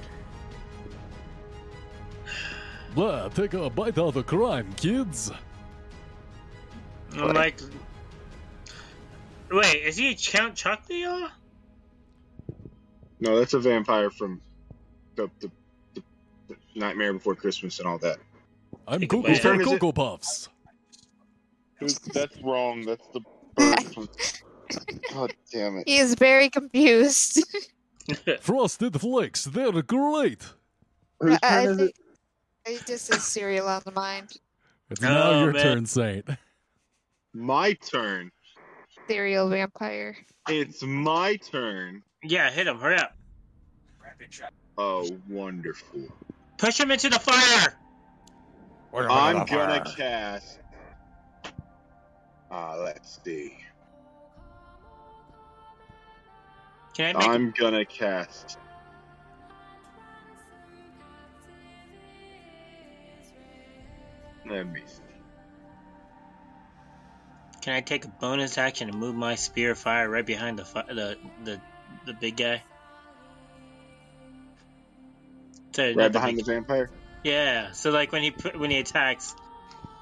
[2.96, 5.30] Blah, take a bite out of the crime, kids.
[7.12, 7.60] I'm like,
[9.50, 11.30] wait, is he Count Chocula?
[13.20, 14.40] No, that's a vampire from
[15.14, 15.50] the, the,
[15.92, 16.02] the,
[16.48, 18.16] the Nightmare Before Christmas and all that.
[18.88, 20.48] I'm Take a Cocoa for Turn Cocoa Puffs.
[22.14, 22.80] That's wrong.
[22.86, 23.20] That's the
[23.56, 24.08] bird from.
[25.12, 25.84] God damn it.
[25.86, 27.44] He is very confused.
[28.40, 30.44] Frosted Flakes, they're great.
[31.20, 32.05] Whose I is think it?
[32.66, 34.32] He just has cereal on the mind.
[34.90, 35.62] It's now Oh, your man.
[35.62, 36.28] turn, Saint.
[37.32, 38.30] My turn.
[39.08, 40.16] Cereal vampire.
[40.48, 42.02] It's my turn.
[42.22, 42.78] yeah, hit him.
[42.78, 43.16] Hurry up.
[44.78, 46.00] Oh, wonderful.
[46.58, 47.76] Push him into the fire.
[48.94, 50.60] I'm gonna cast.
[52.50, 53.58] Ah, let's see.
[56.94, 57.28] Can I make?
[57.28, 58.58] I'm gonna cast.
[64.48, 65.02] Let me see.
[67.62, 70.64] Can I take a bonus action and move my spear of fire right behind the
[70.64, 71.60] fi- the the
[72.04, 72.62] the big guy?
[75.72, 76.90] So, Right behind the vampire?
[77.22, 77.72] Yeah.
[77.72, 79.34] So like when he put, when he attacks,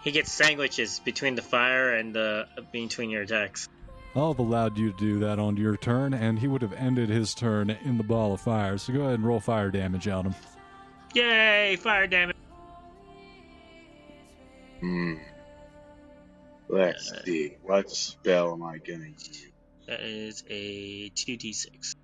[0.02, 3.68] he gets sandwiches between the fire and the between your attacks.
[4.14, 7.08] I'll have allowed you to do that on your turn, and he would have ended
[7.08, 8.78] his turn in the ball of fire.
[8.78, 10.34] So go ahead and roll fire damage on him.
[11.14, 11.76] Yay!
[11.76, 12.36] Fire damage.
[14.84, 15.14] Hmm.
[16.68, 17.56] Let's Uh, see.
[17.62, 19.46] What spell am I gonna use?
[19.86, 21.94] That is a 2d6.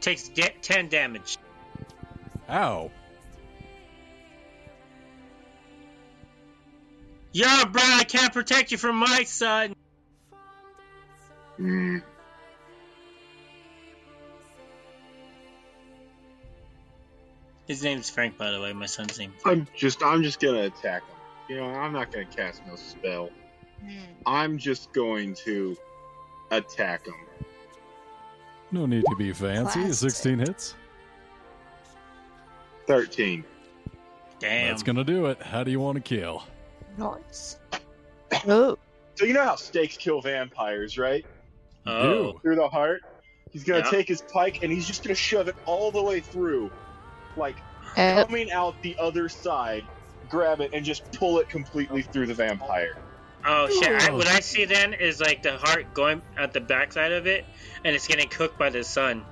[0.00, 1.38] Takes da- 10 damage.
[2.48, 2.90] Ow.
[7.32, 9.72] Yo, bro, I can't protect you from my son.
[11.56, 11.98] Hmm.
[17.70, 18.72] His name's Frank, by the way.
[18.72, 19.32] My son's name.
[19.44, 21.16] I'm just I'm just gonna attack him.
[21.48, 23.30] You know, I'm not gonna cast no spell.
[23.80, 23.98] Hmm.
[24.26, 25.76] I'm just going to
[26.50, 27.14] attack him.
[28.72, 29.82] No need to be fancy.
[29.82, 30.10] Classic.
[30.10, 30.74] 16 hits.
[32.88, 33.44] Thirteen.
[34.40, 34.70] Damn.
[34.70, 35.40] That's gonna do it.
[35.40, 36.42] How do you want to kill?
[36.98, 37.56] Nice.
[38.48, 38.76] Oh,
[39.14, 41.24] So you know how stakes kill vampires, right?
[41.86, 42.32] oh.
[42.42, 43.02] Through the heart.
[43.52, 43.90] He's gonna Yeah.
[43.92, 46.70] take his pike and he's just gonna shove it all the way through,
[47.36, 47.56] like
[47.96, 49.84] uh, coming out the other side.
[50.28, 52.96] Grab it and just pull it completely through the vampire.
[53.44, 54.02] Oh shit!
[54.02, 57.44] I, what I see then is like the heart going at the backside of it,
[57.84, 59.24] and it's getting cooked by the sun.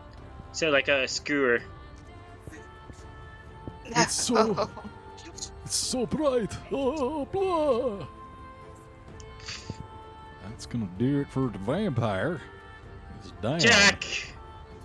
[0.53, 1.61] So like a skewer.
[3.85, 4.69] It's so-
[5.65, 6.57] It's so bright.
[6.73, 8.07] Oh, blah.
[10.49, 12.41] That's gonna do it for the vampire.
[13.21, 13.63] It's.
[13.63, 14.05] Jack,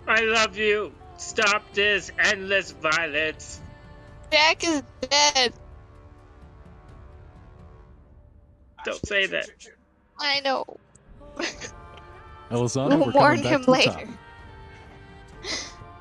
[0.07, 0.93] I love you.
[1.17, 3.61] Stop this endless violence.
[4.31, 5.53] Jack is dead.
[8.85, 9.49] Don't say that.
[10.19, 10.65] I know.
[12.51, 13.91] Elisana, We'll we're warn coming back him to the later.
[13.91, 14.07] top.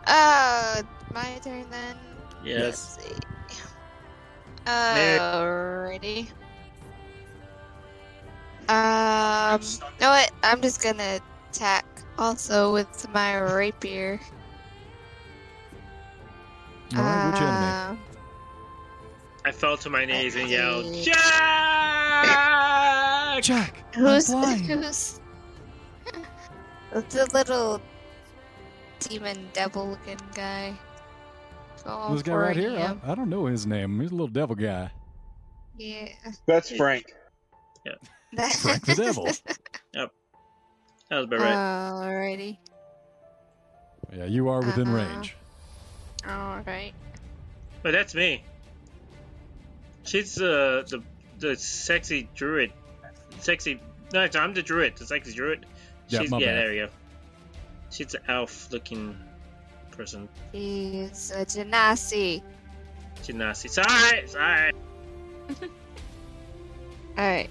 [0.06, 0.82] Uh,
[1.14, 1.96] my turn then.
[2.44, 2.98] Yes.
[3.00, 3.20] Let's see.
[4.66, 6.28] Alrighty.
[8.68, 10.30] Um, you know what?
[10.42, 11.84] I'm just gonna attack
[12.18, 14.20] also with my rapier.
[16.96, 17.66] All right, which enemy?
[17.90, 17.98] Um,
[19.44, 21.02] I fell to my knees and yelled, Okay.
[21.02, 22.26] Jack!
[23.42, 24.60] Jack, Who's I'm blind.
[24.66, 25.20] who's
[27.08, 27.80] the little
[29.00, 30.74] demon devil looking guy?
[31.84, 32.96] Going This guy right here.
[33.04, 33.98] I, I don't know his name.
[34.00, 34.90] He's a little devil guy.
[35.78, 36.08] Yeah.
[36.46, 37.12] That's Frank.
[37.84, 37.94] Yeah.
[38.50, 39.26] Frank the devil.
[39.94, 40.10] Yep.
[41.10, 41.54] That was about right.
[41.54, 42.56] Alrighty.
[44.14, 44.96] Yeah, you are within Uh-huh.
[45.14, 45.36] range.
[46.28, 46.94] Alright.
[47.82, 48.44] But that's me.
[50.04, 51.02] She's uh, the
[51.38, 52.72] the sexy druid.
[53.40, 53.80] Sexy.
[54.12, 54.96] No, I'm the druid.
[54.96, 55.66] The sexy druid.
[56.08, 56.56] Yeah, She's, my yeah, bad.
[56.56, 56.92] there you go.
[57.90, 59.16] She's an elf-looking
[59.90, 60.28] person.
[60.52, 62.42] He's a genasi.
[63.22, 63.68] She's nasty.
[63.68, 64.72] Sorry, sorry.
[67.18, 67.50] Alright.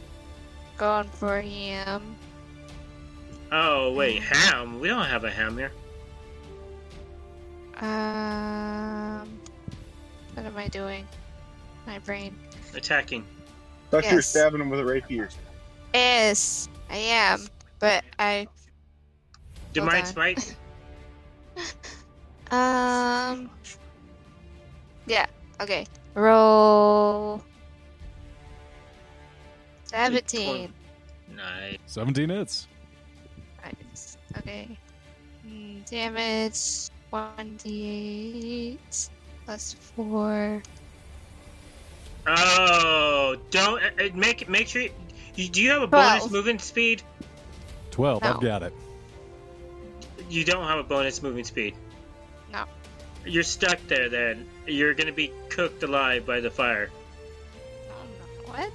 [0.78, 2.16] Going for him.
[3.52, 4.80] Oh wait, ham.
[4.80, 5.72] We don't have a ham here.
[7.82, 9.40] Um.
[10.34, 11.08] What am I doing?
[11.88, 12.36] My brain.
[12.76, 13.26] Attacking.
[13.90, 15.30] Thought you were stabbing him with a rapier.
[15.94, 17.48] Yes, I am.
[17.80, 18.48] But I.
[18.48, 20.06] Hold Divine on.
[20.06, 20.56] smite.
[22.52, 23.50] Um.
[25.08, 25.26] Yeah.
[25.62, 25.86] Okay.
[26.16, 27.42] Roll.
[29.86, 30.74] Seventeen.
[31.34, 31.78] Nice.
[31.86, 32.68] 17 hits.
[33.64, 34.18] Nice.
[34.38, 34.78] Okay.
[35.48, 36.91] Mm, damage.
[37.12, 39.10] One d eight
[39.46, 40.64] plus four.
[42.26, 44.84] Oh, don't uh, uh, make make sure.
[45.36, 46.32] You, do you have a bonus Twelve.
[46.32, 47.04] movement speed?
[47.92, 48.24] 12.
[48.24, 48.74] I've got it.
[50.30, 51.74] You don't have a bonus movement speed.
[52.52, 52.64] No.
[53.26, 54.08] You're stuck there.
[54.10, 56.90] Then you're gonna be cooked alive by the fire.
[57.90, 57.94] Oh,
[58.48, 58.54] no.
[58.54, 58.72] What?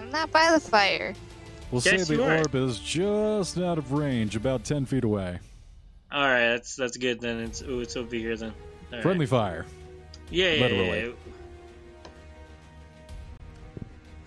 [0.00, 1.14] I'm not by the fire.
[1.70, 2.38] We'll Yes, say you the are.
[2.38, 5.38] orb is just out of range, about 10 feet away.
[6.10, 7.20] All right, that's that's good.
[7.20, 8.50] Then it's ooh, it's over here then.
[8.90, 9.02] All right.
[9.02, 9.66] Friendly fire.
[10.30, 11.00] Yeah, yeah, yeah, literally.
[11.00, 11.12] yeah.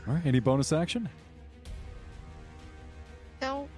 [0.08, 1.10] All right, any bonus action?
[3.40, 3.70] Don't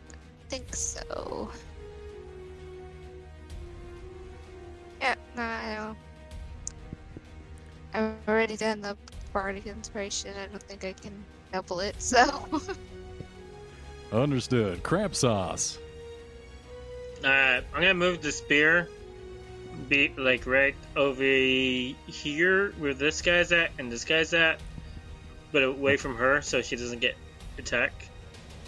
[0.50, 1.50] think so.
[5.02, 5.98] Yeah, no, I don't.
[7.94, 8.98] I've already done the
[9.32, 10.34] bardic inspiration.
[10.42, 11.14] I don't think I can
[11.52, 12.02] double it.
[12.02, 12.48] So
[14.14, 14.84] Understood.
[14.84, 15.80] Crab sauce.
[17.24, 18.90] Uh, I'm gonna move the spear,
[19.88, 24.60] be like right over here where this guy's at and this guy's at,
[25.52, 27.16] but away from her so she doesn't get
[27.58, 28.10] attacked.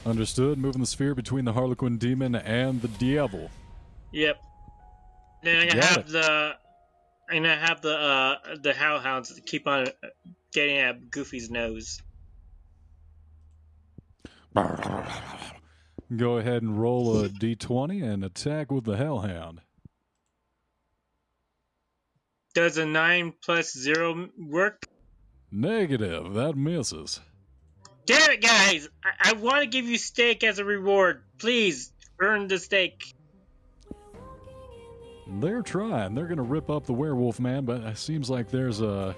[0.05, 0.57] Understood.
[0.57, 3.49] Moving the sphere between the Harlequin demon and the devil.
[4.11, 4.41] Yep.
[5.43, 6.07] Then I'm gonna have it.
[6.07, 6.55] the
[7.29, 9.87] I'm gonna have the uh the hellhounds keep on
[10.53, 12.01] getting at Goofy's nose.
[16.15, 19.61] Go ahead and roll a d20 and attack with the hellhound.
[22.53, 24.85] Does a nine plus zero work?
[25.51, 26.33] Negative.
[26.33, 27.19] That misses.
[28.05, 28.87] Damn it, guys!
[29.03, 31.23] I, I want to give you steak as a reward.
[31.39, 33.13] Please earn the steak.
[35.27, 36.13] They're trying.
[36.13, 39.15] They're going to rip up the werewolf man, but it seems like there's a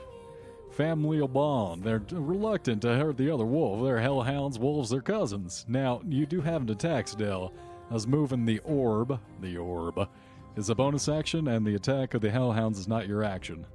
[0.78, 1.84] familial bond.
[1.84, 3.84] They're reluctant to hurt the other wolf.
[3.84, 5.65] They're hellhounds, wolves, they're cousins.
[5.67, 7.51] Now, you do have an attack still.
[7.89, 10.07] As moving the orb, the orb,
[10.55, 13.65] is a bonus action, and the attack of the hellhounds is not your action.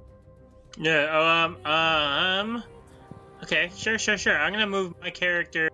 [0.77, 1.43] Yeah.
[1.43, 1.65] Um.
[1.65, 2.63] Um.
[3.43, 3.69] Okay.
[3.75, 3.99] Sure.
[3.99, 4.17] Sure.
[4.17, 4.37] Sure.
[4.37, 5.69] I'm gonna move my character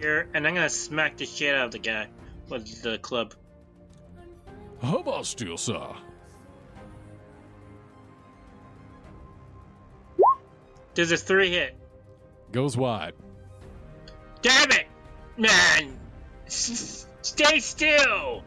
[0.00, 2.08] here, and I'm gonna smack the shit out of the guy
[2.48, 3.34] with the club.
[4.82, 5.96] How about steel saw?
[10.98, 11.76] Does a three hit?
[12.50, 13.14] Goes wide.
[14.42, 14.88] Damn it,
[15.36, 15.96] man!
[16.48, 18.42] S- stay still.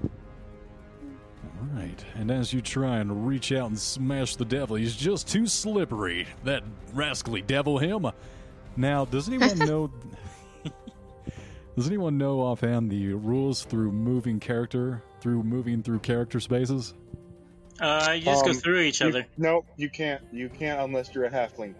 [0.00, 5.28] All right, and as you try and reach out and smash the devil, he's just
[5.28, 6.26] too slippery.
[6.44, 6.62] That
[6.94, 8.10] rascally devil, him.
[8.78, 9.90] Now, does anyone know?
[11.76, 16.94] does anyone know offhand the rules through moving character through moving through character spaces?
[17.80, 19.26] Uh, you just go Um, through each You- other.
[19.36, 20.22] no, you can't.
[20.32, 21.74] You can't unless you're a halfling.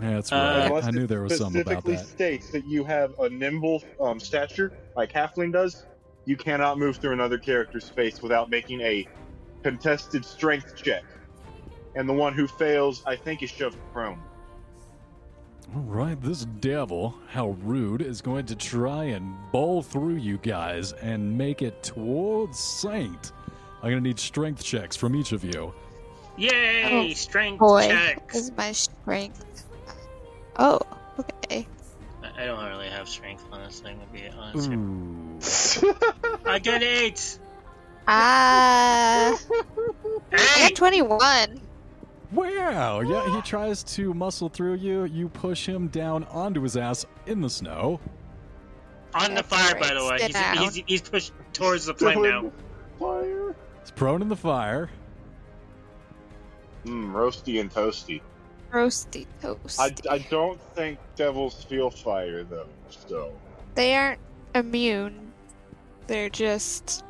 [0.00, 0.66] Yeah, that's Uh, right.
[0.68, 1.98] Unless I knew there was something about that.
[2.00, 5.84] specifically states that you have a nimble um, stature, like halfling does.
[6.24, 9.06] You cannot move through another character's space without making a
[9.62, 11.02] contested strength check,
[11.96, 14.18] and the one who fails, I think, is shoved prone.
[15.74, 20.92] All right, this devil, how rude, is going to try and bowl through you guys
[20.92, 23.32] and make it towards Saint.
[23.82, 25.72] I'm gonna need strength checks from each of you.
[26.36, 27.10] Yay!
[27.10, 28.34] Oh, strength Boy, checks.
[28.36, 29.64] is my strength.
[30.56, 30.80] Oh,
[31.18, 31.66] okay.
[32.22, 35.82] I I don't really have strength on this thing, to be honest.
[35.82, 35.94] Ooh.
[36.46, 37.38] I got eight.
[38.06, 39.36] Ah,
[40.32, 40.68] I Hey!
[40.68, 41.60] got 21.
[42.32, 43.00] Wow!
[43.00, 45.04] Yeah, he tries to muscle through you.
[45.04, 48.00] You push him down onto his ass in the snow.
[49.14, 50.18] On the fire, by the way.
[50.20, 52.52] He's, he's, he's pushed towards the flame now.
[52.98, 53.54] Fire.
[53.88, 54.90] He's prone in the fire.
[56.84, 58.20] Mm, roasty and toasty.
[58.70, 59.80] Roasty toast.
[59.80, 62.66] I, I don't think devils feel fire though.
[63.06, 63.32] So
[63.74, 64.20] They aren't
[64.54, 65.32] immune.
[66.06, 67.02] They're just.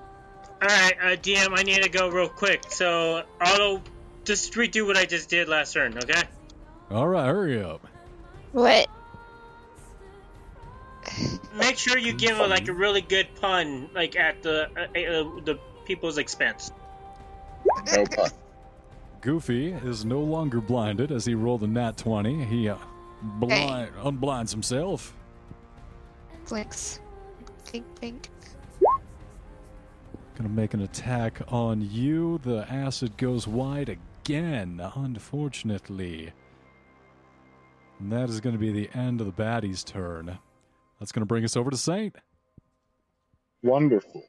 [0.63, 2.63] Alright, uh, DM, I need to go real quick.
[2.69, 3.83] So, Auto,
[4.25, 6.23] just redo what I just did last turn, okay?
[6.93, 7.85] All right, hurry up.
[8.53, 8.89] What?
[11.57, 15.41] Make sure you give a, like a really good pun, like at the uh, uh,
[15.45, 15.59] the
[15.89, 16.71] people's expense.
[17.93, 18.31] no pun.
[19.21, 22.45] Goofy is no longer blinded as he rolled a nat 20.
[22.45, 22.77] He uh,
[23.23, 25.17] blind, unblinds himself.
[26.49, 27.01] Blinks.
[27.69, 28.29] Blink, blink.
[30.37, 32.39] Gonna make an attack on you.
[32.45, 36.33] The acid goes wide again, unfortunately.
[37.99, 40.39] And that is gonna be the end of the baddie's turn.
[41.01, 42.15] That's gonna bring us over to Saint.
[43.65, 44.23] Wonderful.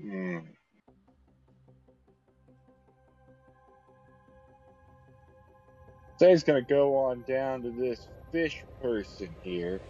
[0.00, 0.38] Hmm.
[6.18, 9.80] So he's gonna go on down to this fish person here,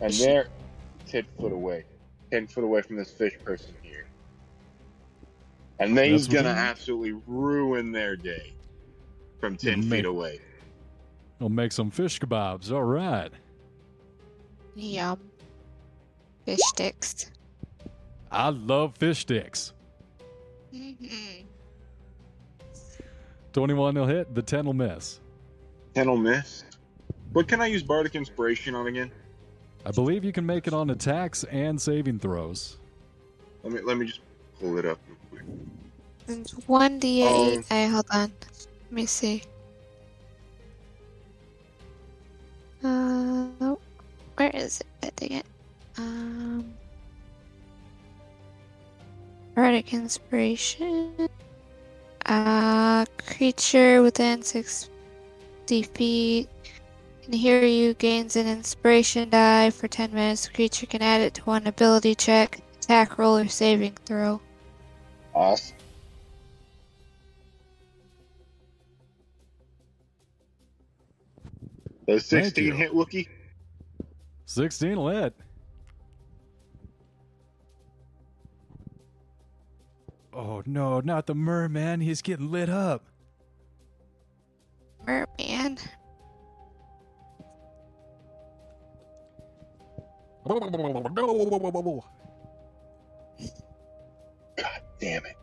[0.00, 0.48] and they're
[1.06, 1.84] ten foot away,
[2.30, 4.06] ten foot away from this fish person here,
[5.80, 8.54] and then he's That's gonna absolutely ruin their day
[9.38, 10.40] from ten Make- feet away.
[11.38, 12.70] We'll make some fish kebabs.
[12.72, 13.32] All right.
[14.76, 15.18] Yum.
[16.46, 17.30] Fish sticks.
[18.32, 19.72] I love fish sticks.
[20.72, 20.92] hmm
[23.52, 25.20] 21 will hit, the 10 will miss.
[25.94, 26.64] Ten will miss.
[27.34, 29.10] What can I use bardic inspiration on again?
[29.84, 32.78] I believe you can make it on attacks and saving throws.
[33.62, 34.20] Let me let me just
[34.58, 35.42] pull it up real quick.
[36.28, 37.56] It's 1d8.
[37.58, 38.32] Um, Hey, hold on.
[38.42, 39.42] Let me see.
[42.82, 43.78] Uh, oh,
[44.36, 44.86] where is it?
[45.02, 45.46] I think it.
[45.98, 46.74] Um,
[49.54, 51.28] Bardic Inspiration.
[52.24, 54.88] Uh, creature within 60
[55.94, 56.48] feet
[57.22, 60.46] can hear you gains an inspiration die for 10 minutes.
[60.46, 64.40] The creature can add it to one ability check, attack roll, or saving throw.
[65.34, 65.76] Awesome.
[72.08, 73.28] Does 16 hit Wookie?
[74.46, 75.32] 16 will
[80.44, 82.00] Oh no, not the merman.
[82.00, 83.04] He's getting lit up.
[85.06, 85.78] Merman.
[94.56, 95.36] God damn it.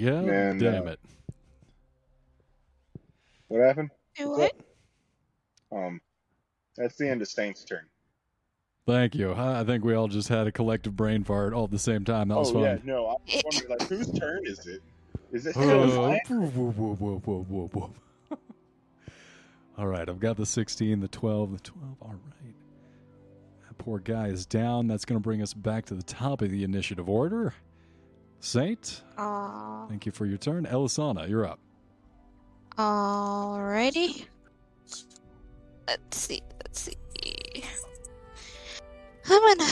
[0.00, 1.00] God Man, damn uh, it.
[3.48, 3.90] What happened?
[4.16, 4.52] Do what?
[5.72, 6.00] Um,
[6.76, 7.84] that's the end of Stain's turn.
[8.86, 9.32] Thank you.
[9.32, 12.04] I I think we all just had a collective brain fart all at the same
[12.04, 12.28] time.
[12.28, 12.62] That was oh fun.
[12.62, 14.82] yeah, no, I was wondering like whose turn is it?
[15.32, 16.20] Is it still mine?
[16.28, 17.90] whoa, whoa, whoa, whoa, whoa, whoa.
[19.78, 21.96] All right, I've got the 16, the 12, the 12.
[22.02, 22.54] All right.
[23.68, 24.88] That poor guy is down.
[24.88, 27.54] That's going to bring us back to the top of the initiative order.
[28.40, 29.86] Saint, Aw.
[29.88, 30.66] thank you for your turn.
[30.66, 31.58] Elisana, you're up.
[32.78, 34.24] Alrighty.
[35.86, 36.40] Let's see.
[36.62, 37.64] Let's see.
[39.28, 39.70] I'm gonna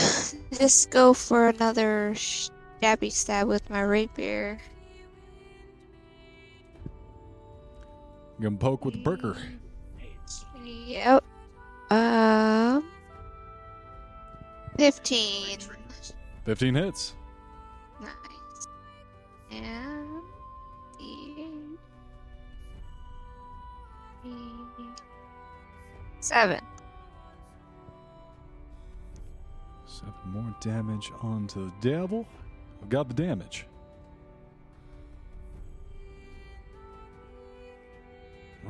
[0.57, 4.59] just go for another stabby stab with my rapier.
[8.39, 9.35] Going to poke with the perker.
[10.63, 11.23] Yep.
[11.89, 12.89] Um.
[14.77, 15.57] Fifteen.
[16.45, 17.15] 15 hits.
[19.51, 20.23] And
[24.23, 24.89] the
[26.19, 26.61] seven.
[29.85, 32.27] Seven more damage onto the devil.
[32.81, 33.65] I've got the damage.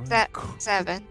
[0.05, 1.05] That seven.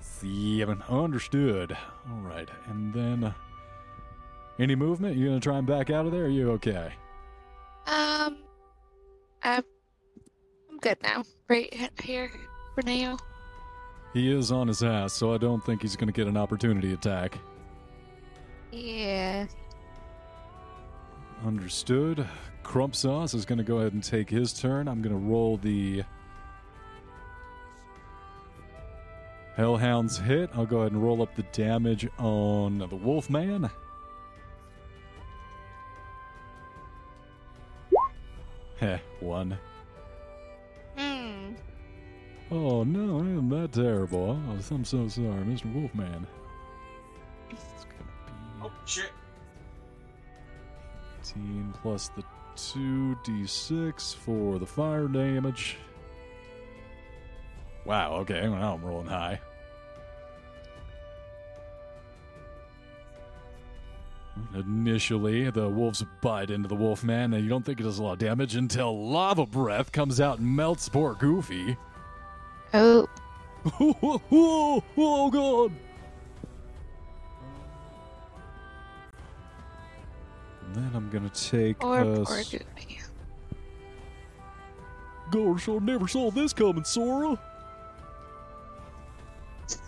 [0.00, 0.82] Seven.
[0.88, 1.76] Understood.
[2.08, 2.48] All right.
[2.68, 3.32] And then, uh,
[4.58, 5.16] any movement?
[5.16, 6.22] You gonna try and back out of there?
[6.22, 6.92] Or are you okay?
[7.86, 8.38] Um,
[9.42, 9.64] I'm,
[10.70, 11.24] I'm good now.
[11.48, 12.30] Right here
[12.74, 13.18] for now.
[14.14, 17.38] He is on his ass, so I don't think he's gonna get an opportunity attack.
[18.70, 19.46] Yeah.
[21.44, 22.26] Understood.
[22.62, 24.86] Crump Sauce is gonna go ahead and take his turn.
[24.86, 26.04] I'm gonna roll the
[29.56, 30.50] Hellhound's hit.
[30.54, 33.70] I'll go ahead and roll up the damage on the Wolfman.
[38.82, 39.56] Heh, one.
[40.98, 41.52] Hmm.
[42.50, 44.36] Oh no, I am that terrible.
[44.48, 45.72] Oh, I'm so sorry, Mr.
[45.72, 46.26] Wolfman.
[47.48, 49.12] It's gonna be Oh shit!
[51.20, 52.24] 18 plus the
[52.56, 55.76] 2d6 for the fire damage.
[57.84, 59.40] Wow, okay, well, now I'm rolling high.
[64.54, 68.14] Initially, the wolves bite into the wolfman, and you don't think it does a lot
[68.14, 71.76] of damage until lava breath comes out and melts poor Goofy.
[72.72, 73.08] Oh.
[73.80, 75.72] oh, oh, oh, God!
[80.66, 83.00] And then I'm gonna take Poor, a s- Goofy.
[85.30, 87.38] Gosh, I never saw this coming, Sora.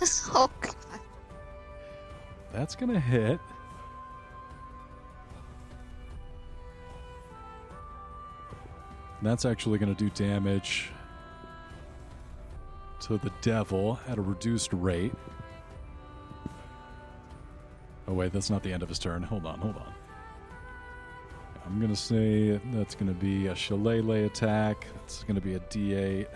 [0.35, 0.75] oh god.
[2.53, 3.41] That's gonna hit.
[9.25, 10.91] That's actually gonna do damage
[13.01, 15.15] to the devil at a reduced rate.
[18.07, 19.23] Oh wait, that's not the end of his turn.
[19.23, 19.95] Hold on, hold on.
[21.65, 24.87] I'm gonna say that's gonna be a shillelagh attack.
[25.05, 26.27] It's gonna be a D8.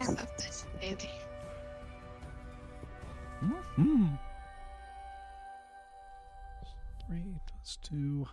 [0.00, 1.10] I love this baby.
[3.40, 4.06] Hmm.
[7.06, 8.26] Three plus two.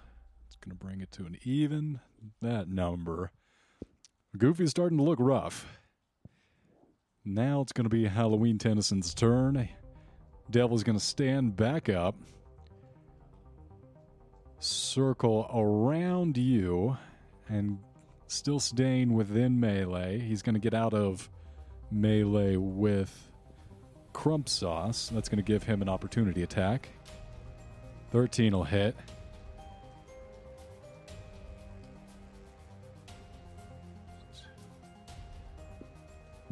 [0.47, 1.99] It's going to bring it to an even.
[2.41, 3.31] That number.
[4.37, 5.65] Goofy's starting to look rough.
[7.25, 9.69] Now it's going to be Halloween Tennyson's turn.
[10.49, 12.15] Devil's going to stand back up,
[14.59, 16.97] circle around you,
[17.47, 17.79] and
[18.27, 20.19] still staying within melee.
[20.19, 21.29] He's going to get out of
[21.91, 23.31] melee with
[24.11, 25.09] Crump Sauce.
[25.13, 26.89] That's going to give him an opportunity attack.
[28.11, 28.95] 13 will hit.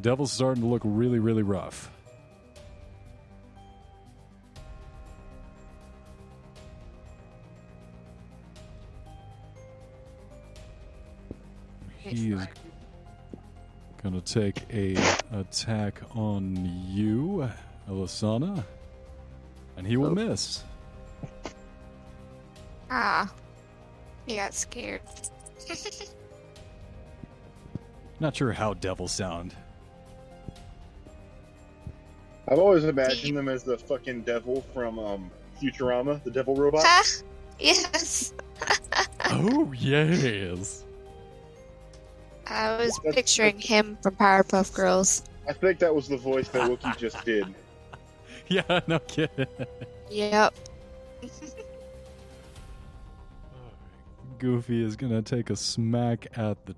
[0.02, 1.91] Devil's starting to look really, really rough.
[11.99, 12.41] He is
[14.02, 14.98] gonna take a
[15.32, 16.57] attack on
[16.90, 17.48] you,
[17.88, 18.64] Elisana,
[19.78, 20.64] and he will miss.
[22.90, 23.32] Ah.
[24.26, 25.02] He got scared.
[28.19, 29.56] Not sure how devils sound.
[32.47, 35.31] I've always imagined them as the fucking devil from um,
[35.61, 36.84] Futurama, the devil robot.
[37.59, 38.34] Yes.
[39.34, 40.84] Oh yes.
[42.47, 45.23] I was That's- picturing him from Powerpuff Girls.
[45.47, 47.45] I think that was the voice that Wookie just did.
[48.47, 49.45] Yeah, no kidding.
[50.09, 50.53] Yep.
[54.39, 56.76] Goofy is gonna take a smack at the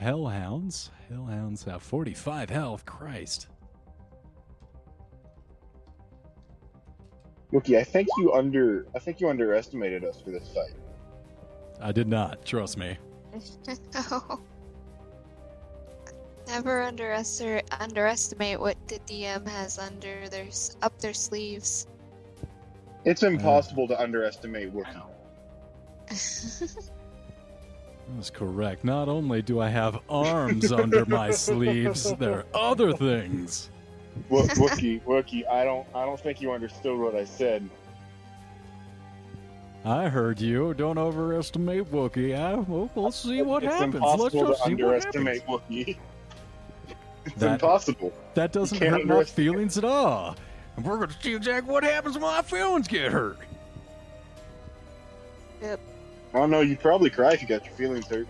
[0.00, 0.90] Hellhounds.
[1.10, 2.86] Hellhounds have 45 health.
[2.86, 3.48] Christ.
[7.52, 10.74] Wookie, I think you under I think you underestimated us for this fight.
[11.80, 12.44] I did not.
[12.44, 12.96] Trust me.
[13.94, 14.40] no.
[16.46, 20.48] Never underestimate underestimate what the DM has under their
[20.82, 21.86] up their sleeves.
[23.04, 25.02] It's uh, impossible to underestimate Wookie.
[28.16, 28.84] That's correct.
[28.84, 33.70] Not only do I have arms under my sleeves, there are other things.
[34.28, 37.68] Wo- Wookie, Wookie, I don't I don't think you understood what I said.
[39.84, 40.74] I heard you.
[40.74, 42.30] Don't overestimate Wookie.
[42.30, 42.56] Wookiee.
[42.56, 42.62] Huh?
[42.68, 43.94] Well, let's see what it's happens.
[43.94, 45.16] Let's impossible just to see what happens.
[45.16, 45.96] underestimate Wookie.
[47.24, 48.12] It's That- impossible.
[48.34, 50.34] That doesn't can't hurt my feelings at all.
[50.76, 53.38] And we're going to see exactly what happens when my feelings get hurt.
[55.60, 55.78] Yep.
[56.34, 58.26] I don't know, you'd probably cry if you got your feelings hurt.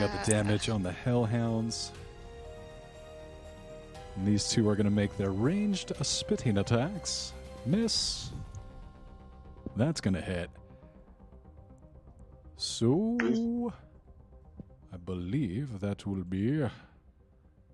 [0.00, 1.90] I got the damage on the Hellhounds.
[4.16, 7.34] And these two are going to make their ranged spitting attacks.
[7.66, 8.30] Miss.
[9.76, 10.48] That's going to hit.
[12.56, 13.18] So,
[14.90, 16.66] I believe that will be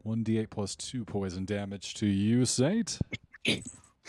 [0.04, 2.98] 1d8 plus 2 poison damage to you, Saint.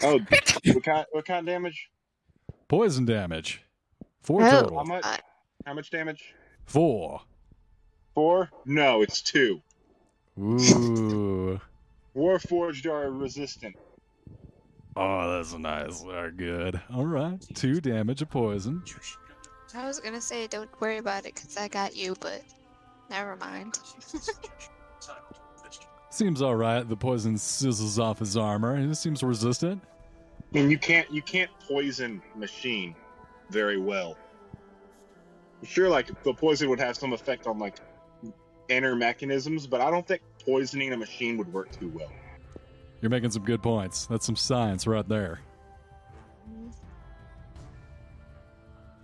[0.02, 0.18] Oh,
[0.66, 1.92] what kind, what kind of damage?
[2.68, 3.62] Poison damage.
[4.24, 4.46] Four Oh.
[4.46, 4.86] How total.
[4.86, 5.06] much?
[5.68, 6.34] How much damage?
[6.66, 7.22] Four.
[8.18, 8.50] Four?
[8.66, 9.62] No, it's two.
[10.40, 11.62] Ooh.
[12.16, 13.76] Warforged are resistant.
[14.96, 16.02] Oh, that's nice.
[16.02, 16.82] They're good.
[16.92, 17.40] All right.
[17.54, 18.82] Two damage of poison.
[19.76, 22.42] I was gonna say don't worry about it because I got you, but
[23.12, 23.78] never mind.
[26.10, 26.90] Seems all right.
[26.90, 28.80] The poison sizzles off his armor.
[28.80, 29.84] He seems resistant.
[30.56, 32.96] I mean, you can't you can't poison machine
[33.52, 34.18] very well.
[35.62, 37.78] I'm sure, like the poison would have some effect on like
[38.70, 42.12] inner mechanisms, but I don't think poisoning a machine would work too well.
[43.02, 44.08] You're making some good points.
[44.08, 45.40] That's some science right there.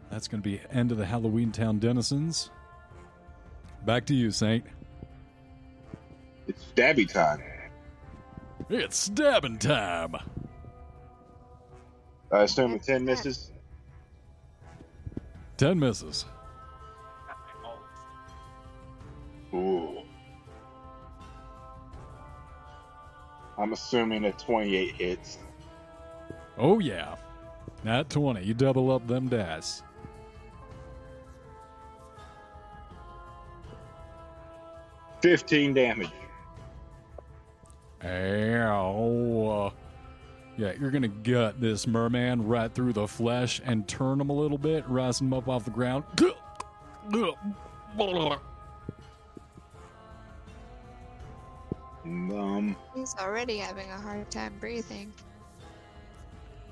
[0.09, 2.51] That's going to be end of the Halloween Town denizens.
[3.85, 4.63] Back to you, Saint.
[6.47, 7.41] It's stabby time.
[8.69, 10.15] It's stabbing time.
[12.31, 13.51] I assume ten misses.
[15.57, 16.25] Ten misses.
[19.53, 19.99] Ooh.
[23.57, 25.37] I'm assuming a 28 hits.
[26.57, 27.15] Oh, yeah.
[27.83, 28.43] Not 20.
[28.43, 29.83] You double up them dice.
[35.23, 36.09] Fifteen damage.
[38.03, 39.71] Ow.
[40.57, 44.57] Yeah, you're gonna gut this merman right through the flesh and turn him a little
[44.57, 46.03] bit, rise him up off the ground.
[52.05, 55.13] Um, He's already having a hard time breathing.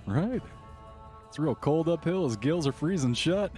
[0.05, 0.41] Right.
[1.27, 2.25] It's real cold uphill.
[2.25, 3.51] His gills are freezing shut.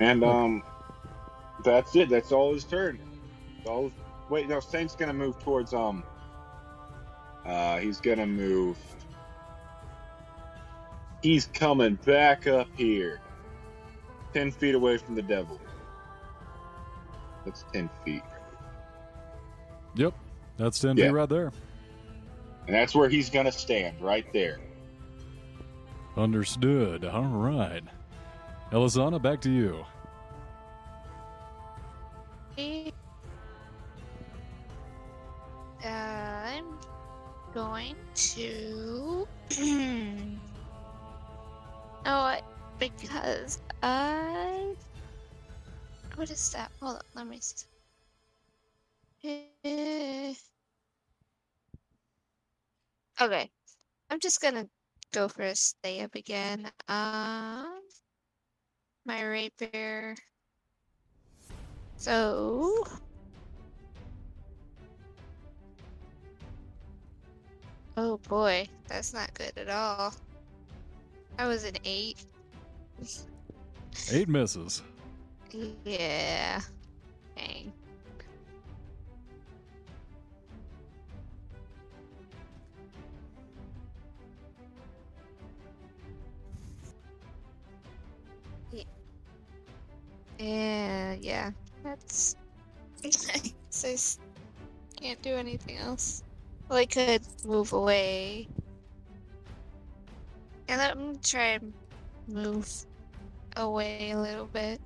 [0.00, 0.62] and um,
[1.62, 2.08] that's it.
[2.08, 2.98] That's all his turn.
[3.58, 3.92] That's all.
[4.28, 4.60] Wait, no.
[4.60, 6.02] Saint's gonna move towards um.
[7.44, 8.78] Uh, he's gonna move.
[11.22, 13.20] He's coming back up here,
[14.32, 15.60] ten feet away from the devil.
[17.44, 18.22] That's ten feet,
[19.94, 20.14] Yep.
[20.56, 21.08] That's 10 Yeah.
[21.08, 21.52] right there.
[22.66, 24.60] and that's where he's gonna stand, right there.
[26.16, 27.04] Understood.
[27.04, 27.82] All right.
[28.72, 29.84] Elisana, back to you.
[35.84, 36.64] Uh, I'm
[37.54, 39.26] going to
[39.58, 40.36] No,
[42.04, 42.42] I,
[42.78, 44.74] because I.
[46.16, 46.70] What is that?
[46.82, 47.64] Hold on, let me see.
[49.22, 50.34] Okay,
[54.08, 54.66] I'm just gonna
[55.12, 56.70] go for a stay up again.
[56.88, 57.80] Um,
[59.04, 60.16] my rapier.
[61.96, 62.86] So.
[67.98, 70.14] Oh boy, that's not good at all.
[71.38, 72.24] I was an eight.
[74.10, 74.82] Eight misses.
[75.84, 76.60] Yeah.
[77.36, 77.72] Dang.
[90.40, 91.50] Yeah, yeah.
[91.84, 92.34] That's.
[93.04, 93.96] I
[94.96, 96.22] can't do anything else.
[96.68, 98.48] Well, I could move away.
[100.68, 101.72] And let me try and
[102.26, 102.68] move
[103.56, 104.80] away a little bit.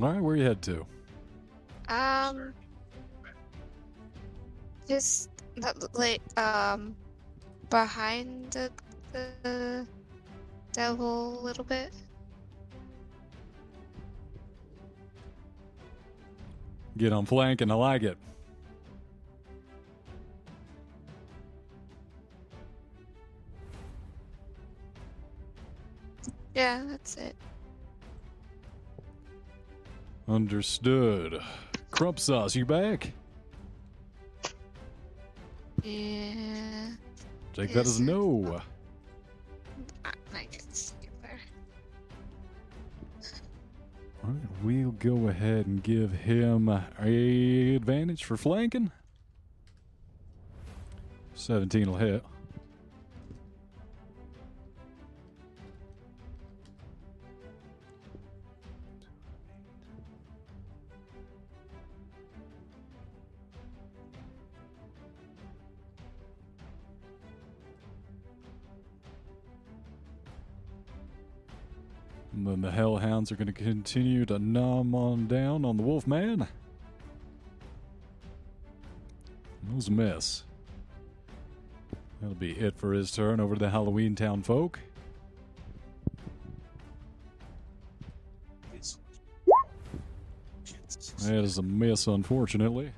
[0.00, 0.86] All right, where you head to?
[1.88, 2.52] Um,
[4.86, 5.30] just
[5.94, 6.94] like um
[7.70, 8.70] behind the
[9.12, 9.86] the
[10.72, 11.92] devil a little bit.
[16.96, 18.16] Get on flank, and I like it.
[26.54, 27.36] Yeah, that's it.
[30.26, 31.38] Understood.
[31.90, 33.12] Crump sauce, you back?
[35.82, 36.88] Yeah,
[37.52, 38.60] Take that as a no.
[40.04, 40.48] I, I
[44.26, 46.86] right, we'll go ahead and give him a
[47.76, 48.92] advantage for flanking.
[51.34, 52.24] 17 will hit.
[72.46, 76.46] And the Hellhounds are going to continue to numb on down on the Wolfman.
[79.64, 80.44] Those miss.
[82.20, 84.78] That'll be it for his turn over to the Halloween Town folk.
[91.18, 92.92] That is a miss, unfortunately.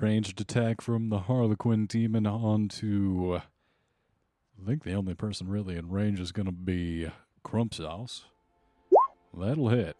[0.00, 3.32] Ranged attack from the Harlequin demon onto.
[3.34, 3.40] uh,
[4.62, 7.08] I think the only person really in range is going to be
[7.42, 8.24] Crump Sauce.
[9.36, 9.96] That'll hit.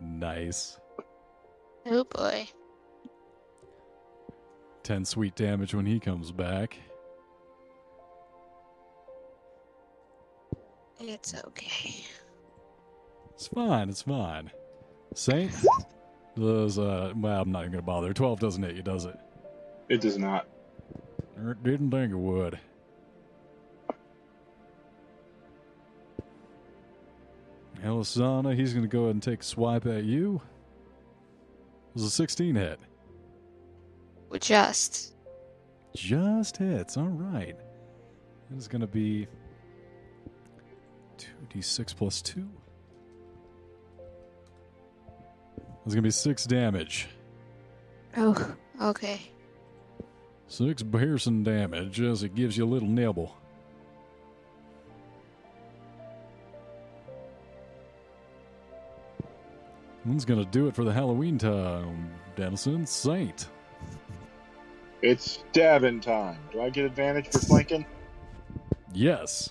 [0.00, 0.78] Nice.
[1.86, 2.48] Oh boy.
[4.84, 6.76] 10 sweet damage when he comes back.
[11.00, 12.04] It's okay.
[13.40, 14.50] It's fine, it's fine.
[15.14, 15.50] Saint
[16.38, 18.12] does, uh, well, I'm not even going to bother.
[18.12, 19.18] 12 doesn't hit you, does it?
[19.88, 20.46] It does not.
[21.38, 22.58] Er, Didn't think it would.
[27.82, 30.42] Elisana, he's going to go ahead and take a swipe at you.
[31.88, 32.78] It was a 16 hit.
[34.28, 35.14] Well, Just.
[35.96, 36.98] Just hits.
[36.98, 37.56] All right.
[38.50, 39.28] That is going to be
[41.16, 42.46] 2d6 plus 2.
[45.84, 47.08] That's going to be 6 damage.
[48.16, 49.20] Oh, okay.
[50.48, 53.34] 6 piercing damage as it gives you a little nibble.
[60.04, 62.86] One's going to do it for the Halloween Town, Dennison.
[62.86, 63.48] Saint.
[65.02, 66.38] It's stabbing time.
[66.52, 67.86] Do I get advantage for flanking?
[68.92, 69.50] Yes.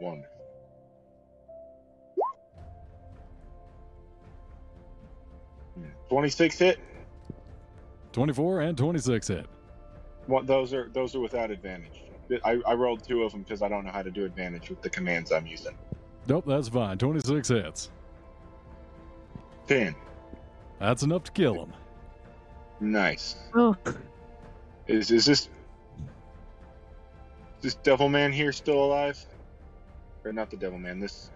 [0.00, 0.35] Wonderful.
[6.08, 6.78] 26 hit.
[8.12, 9.46] 24 and 26 hit.
[10.26, 12.02] What those are those are without advantage.
[12.44, 14.82] I, I rolled two of them because I don't know how to do advantage with
[14.82, 15.76] the commands I'm using.
[16.26, 16.98] Nope, that's fine.
[16.98, 17.90] 26 hits.
[19.68, 19.94] Ten.
[20.80, 21.72] That's enough to kill him.
[22.80, 23.36] Nice.
[23.54, 23.76] Oh.
[24.86, 25.48] Is is this is
[27.62, 29.24] this devil man here still alive?
[30.24, 31.30] Or not the devil man, this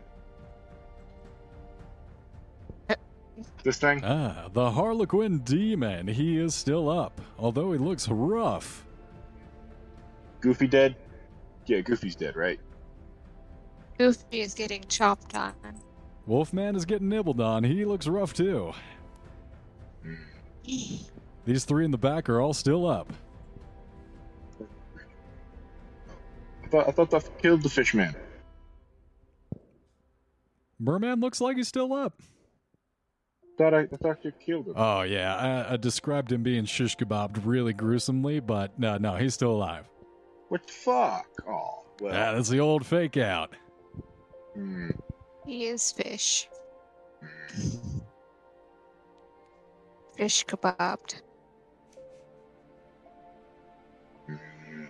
[3.63, 4.03] This thing?
[4.05, 6.09] Ah, the Harlequin Demon.
[6.09, 8.87] He is still up, although he looks rough.
[10.41, 10.97] Goofy dead?
[11.67, 12.59] Yeah, Goofy's dead, right?
[13.99, 15.55] Goofy is getting chopped on.
[16.27, 17.65] Wolfman is getting nibbled on.
[17.65, 18.73] He looks rough too.
[21.45, 23.13] These three in the back are all still up.
[26.65, 28.15] I thought I thought that killed the fishman.
[30.79, 32.23] Merman looks like he's still up.
[33.61, 34.75] Thought I, I thought you killed him.
[34.75, 35.37] Oh yeah,
[35.69, 39.85] I, I described him being shish kebabbed really gruesomely, but no, no, he's still alive.
[40.49, 41.27] what the fuck?
[41.47, 42.15] Oh, well.
[42.15, 43.55] Ah, that's the old fake out.
[44.55, 44.89] hmm.
[45.45, 46.49] He is fish.
[50.17, 51.21] Fish kebabbed.
[54.27, 54.87] Hmm.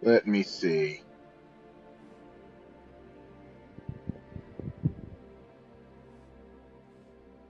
[0.00, 1.03] Let me see.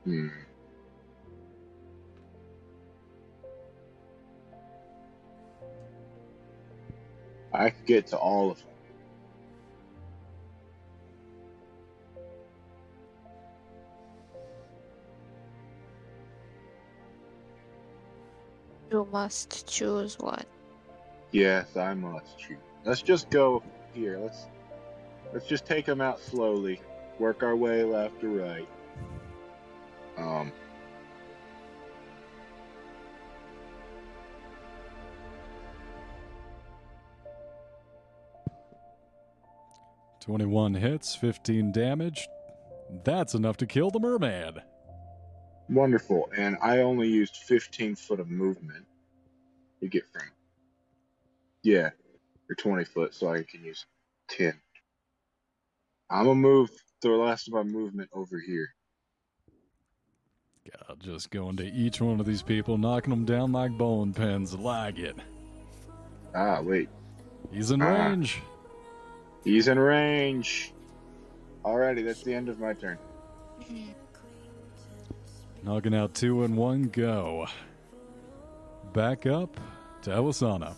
[0.05, 0.29] Hmm.
[7.55, 8.67] I could get to all of them.
[18.91, 20.45] You must choose one.
[21.33, 22.59] Yes, I must choose.
[22.85, 23.63] Let's just go
[23.93, 24.19] here.
[24.19, 24.47] Let's
[25.33, 26.81] let's just take them out slowly.
[27.19, 28.69] Work our way left to right.
[30.17, 30.53] Um.
[40.21, 42.29] Twenty-one hits, fifteen damage.
[43.05, 44.61] That's enough to kill the merman.
[45.69, 46.31] Wonderful.
[46.37, 48.85] And I only used 15 foot of movement
[49.81, 50.31] to get from.
[51.63, 51.91] Yeah,
[52.51, 53.87] or 20 foot, so I can use
[54.29, 54.61] 10.
[56.11, 56.71] I'm gonna move
[57.01, 58.74] the last of my movement over here.
[60.71, 64.55] God, just going to each one of these people, knocking them down like bowling pins.
[64.55, 65.17] Like it.
[66.35, 66.89] Ah, wait.
[67.53, 67.89] He's in Ah.
[68.09, 68.41] range.
[69.45, 70.73] He's in range.
[71.65, 72.99] Alrighty, that's the end of my turn.
[75.63, 77.47] Knocking out two in one go.
[78.93, 79.59] Back up
[80.03, 80.75] to Elisana.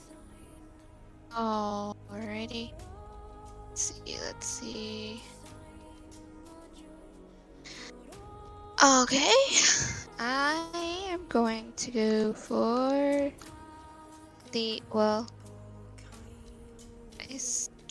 [1.32, 2.72] Alrighty.
[3.68, 5.22] Let's see, let's see.
[8.82, 9.32] Okay.
[10.18, 10.64] I
[11.08, 13.32] am going to go for
[14.52, 15.26] the well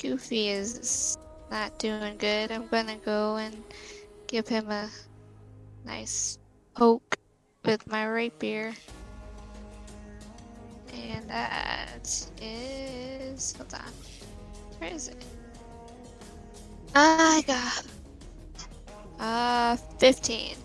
[0.01, 1.17] Goofy is
[1.49, 2.51] not doing good.
[2.51, 3.55] I'm gonna go and
[4.27, 4.89] give him a
[5.85, 6.37] nice
[6.75, 7.17] poke
[7.63, 8.73] with my rapier.
[10.93, 13.55] And that is.
[13.57, 13.91] Hold on.
[14.79, 15.25] Where is it?
[16.93, 17.85] I got.
[19.19, 20.55] Uh, 15.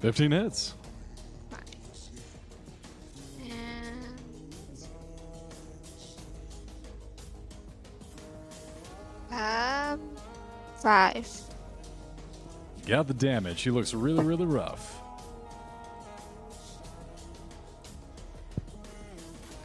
[0.00, 0.74] 15 hits.
[9.30, 10.00] And.
[10.00, 10.00] Um,
[10.76, 11.28] five.
[12.86, 13.62] Got the damage.
[13.62, 15.00] He looks really, really rough.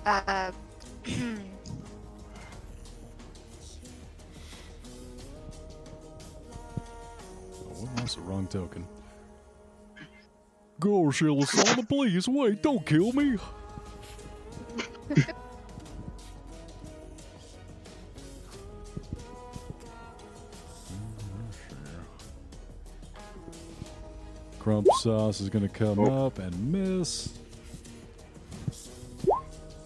[0.05, 0.51] Uh,
[7.75, 8.85] Oh, that's the wrong token.
[10.83, 12.61] Gosh, Elisana, please wait.
[12.61, 13.37] Don't kill me.
[24.59, 26.25] Crump sauce is going to come oh.
[26.27, 27.29] up and miss.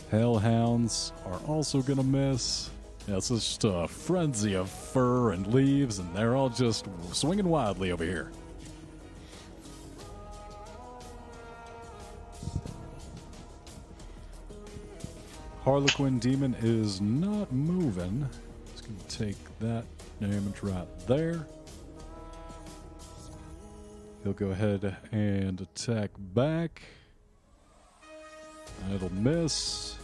[0.10, 2.72] Hellhounds are also going to miss.
[3.08, 7.92] Yeah, it's just a frenzy of fur and leaves, and they're all just swinging wildly
[7.92, 8.32] over here.
[15.68, 18.26] Harlequin Demon is not moving.
[18.72, 19.84] It's going to take that
[20.22, 21.46] damage right there.
[24.24, 26.84] He'll go ahead and attack back.
[28.96, 29.98] It'll miss.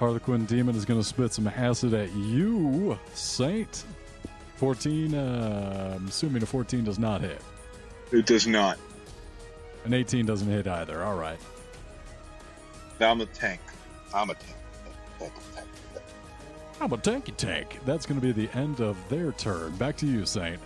[0.00, 3.84] Harlequin Demon is going to spit some acid at you, Saint.
[4.56, 7.40] 14, uh, I'm assuming a 14 does not hit.
[8.10, 8.78] It does not.
[9.84, 11.04] An 18 doesn't hit either.
[11.04, 11.38] All right.
[13.00, 13.60] I'm a tank.
[14.14, 14.56] I'm a tank.
[15.18, 16.04] Tank, tank, tank.
[16.80, 17.78] I'm a tanky tank.
[17.84, 19.76] That's going to be the end of their turn.
[19.76, 20.60] Back to you, Saint.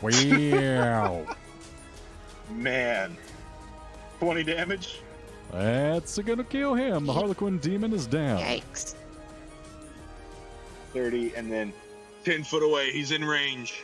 [0.00, 1.26] Wow.
[2.50, 3.16] Man.
[4.20, 5.00] 20 damage?
[5.52, 7.06] That's gonna kill him.
[7.06, 8.40] The Harlequin demon is down.
[8.40, 8.94] Yikes.
[10.92, 11.72] 30, and then
[12.24, 12.90] 10 foot away.
[12.90, 13.82] He's in range.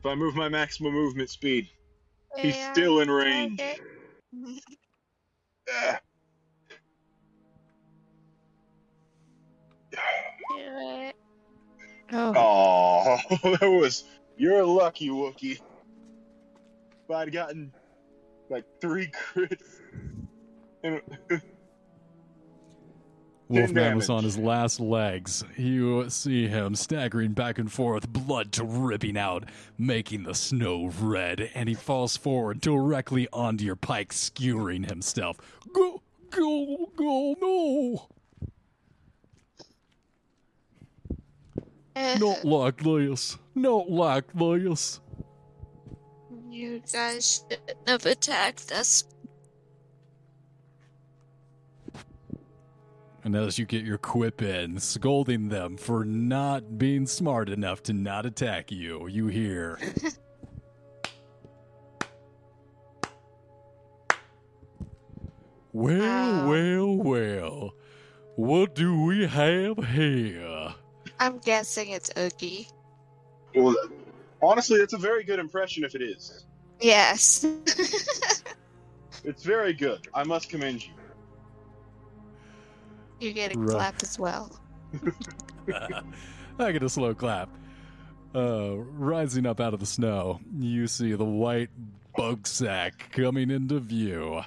[0.00, 1.68] If I move my maximum movement speed,
[2.42, 3.60] he's still in range.
[5.70, 6.00] Ah.
[12.10, 14.04] Oh, Oh, that was.
[14.38, 15.60] You're lucky, Wookie.
[17.04, 17.72] If I'd gotten
[18.48, 19.80] like three crits.
[20.82, 21.02] And,
[23.48, 25.42] Wolfman was on his last legs.
[25.56, 29.44] You see him staggering back and forth, blood dripping out,
[29.78, 35.38] making the snow red, and he falls forward directly onto your pike, skewering himself.
[35.72, 38.08] Go, go, go, no!
[41.96, 43.38] eh, Not like this.
[43.54, 45.00] Not like this.
[46.50, 49.04] you guys shouldn't have attacked us.
[53.28, 57.92] And as you get your quip in, scolding them for not being smart enough to
[57.92, 59.78] not attack you, you hear.
[65.72, 66.48] well, Wow.
[66.48, 67.74] well, well.
[68.36, 70.74] What do we have here?
[71.20, 72.68] I'm guessing it's Oogie.
[73.54, 73.74] well,
[74.40, 76.44] honestly, that's a very good impression if it is.
[76.80, 77.46] Yes.
[79.24, 80.06] It's very good.
[80.14, 80.92] I must commend you.
[83.20, 83.70] You get a Right.
[83.70, 84.50] clap as well.
[86.58, 87.48] I get a slow clap.
[88.34, 91.70] Uh, rising up out of the snow, you see the white
[92.16, 94.42] bug sack coming into view.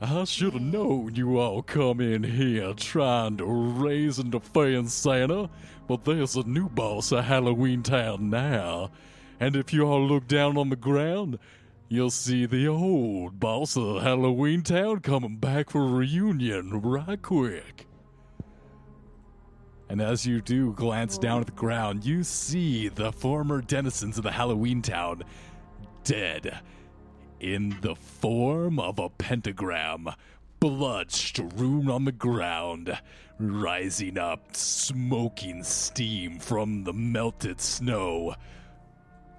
[0.00, 5.48] I should have known you all come in here trying to raise and defend Santa,
[5.86, 8.90] but there's a new boss of Halloween Town now.
[9.38, 11.38] And if you all look down on the ground,
[11.92, 17.86] you'll see the old boss of Halloween Town coming back for a reunion right quick.
[19.90, 24.24] And as you do glance down at the ground, you see the former denizens of
[24.24, 25.22] the Halloween town
[26.02, 26.60] dead
[27.40, 30.08] in the form of a pentagram,
[30.60, 32.98] blood strewn on the ground,
[33.38, 38.34] rising up, smoking steam from the melted snow.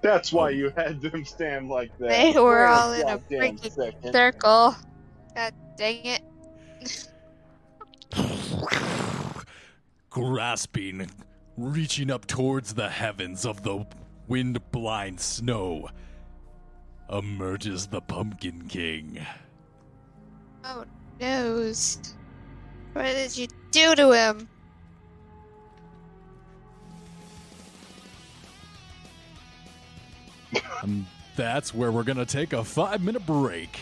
[0.04, 2.10] That's why um, you had them stand like that.
[2.10, 4.12] They were for all in a freaking second.
[4.12, 4.76] Circle.
[5.34, 7.08] God dang it.
[10.10, 11.08] Grasping,
[11.56, 13.86] reaching up towards the heavens of the
[14.28, 15.88] wind blind snow,
[17.10, 19.26] emerges the Pumpkin King.
[20.64, 20.84] Oh,
[21.18, 22.14] nose.
[22.92, 24.50] What did you do to him?
[30.82, 31.06] And
[31.36, 33.78] that's where we're gonna take a five minute break.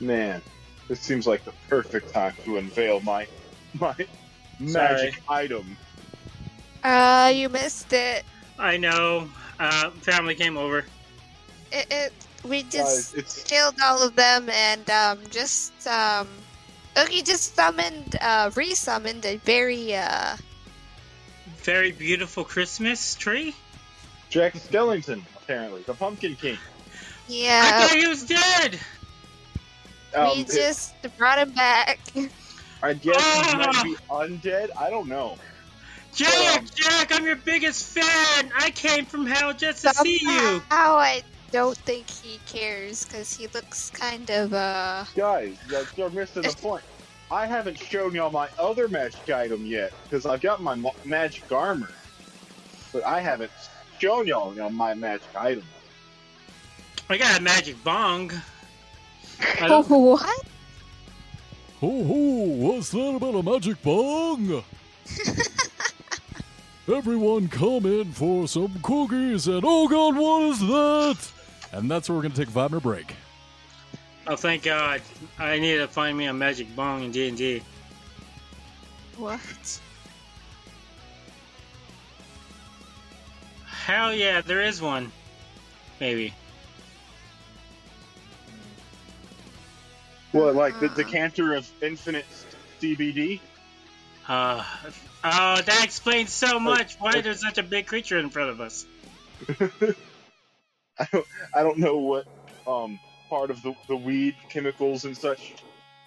[0.00, 0.42] Man,
[0.88, 3.26] this seems like the perfect time to unveil my
[3.74, 3.94] my
[4.58, 5.76] magic item.
[6.82, 8.24] Uh, you missed it.
[8.58, 9.28] I know.
[9.60, 10.84] Uh, family came over.
[11.70, 12.12] It, it
[12.44, 16.28] we just it's killed all of them and um just um
[16.98, 20.36] Oogie just summoned uh resummoned a very uh
[21.58, 23.54] Very beautiful Christmas tree.
[24.32, 26.56] Jack Skellington, apparently, the Pumpkin King.
[27.28, 27.60] Yeah.
[27.64, 28.78] I thought he was dead.
[30.14, 31.98] Um, we it- just brought him back.
[32.82, 33.80] I guess he might Ah!
[33.84, 34.70] be undead.
[34.78, 35.36] I don't know.
[36.14, 38.50] Jack, Um, Jack, I'm your biggest fan.
[38.58, 40.28] I came from hell just to see you.
[40.30, 46.10] Somehow I don't think he cares because he looks kind of uh Guys, you're, you're
[46.10, 46.84] missing the point.
[47.30, 51.50] I haven't shown y'all my other magic item yet because I've got my ma- magic
[51.52, 51.92] armor,
[52.92, 53.50] but I haven't
[54.02, 55.62] shown y'all, y'all my magic item.
[57.08, 58.32] I got a magic bong.
[59.60, 60.44] I what?
[61.80, 64.64] Ho ho, what's that about a magic bong?
[66.92, 71.32] Everyone come in for some cookies and oh god, what is that?
[71.70, 73.14] And that's where we're gonna take a five minute break.
[74.26, 75.00] Oh, thank God.
[75.38, 77.62] I need to find me a magic bong in D&D.
[79.16, 79.80] What?
[83.84, 85.10] Hell yeah, there is one.
[86.00, 86.32] Maybe.
[90.30, 90.94] What, like the Ah.
[90.94, 92.26] decanter of infinite
[92.80, 93.40] CBD?
[94.28, 94.64] Uh,
[95.24, 98.86] oh, that explains so much why there's such a big creature in front of us.
[100.98, 102.24] I don't, I don't know what
[102.66, 105.54] um part of the, the weed chemicals and such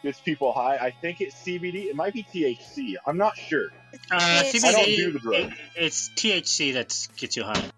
[0.06, 0.78] gets people high.
[0.78, 1.86] I think it's CBD.
[1.88, 2.96] It might be THC.
[3.06, 3.70] I'm not sure.
[4.12, 5.36] Uh, It's- CBD, I don't do the drug.
[5.36, 7.72] it- it's THC that gets you high.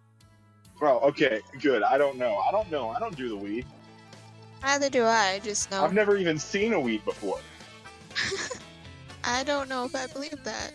[0.77, 1.81] Bro, okay, good.
[1.83, 2.37] I don't know.
[2.37, 2.89] I don't know.
[2.89, 3.65] I don't do the weed.
[4.61, 5.29] Neither do I.
[5.35, 5.83] I just know.
[5.83, 7.39] I've never even seen a weed before.
[9.23, 10.73] I don't know if I believe that.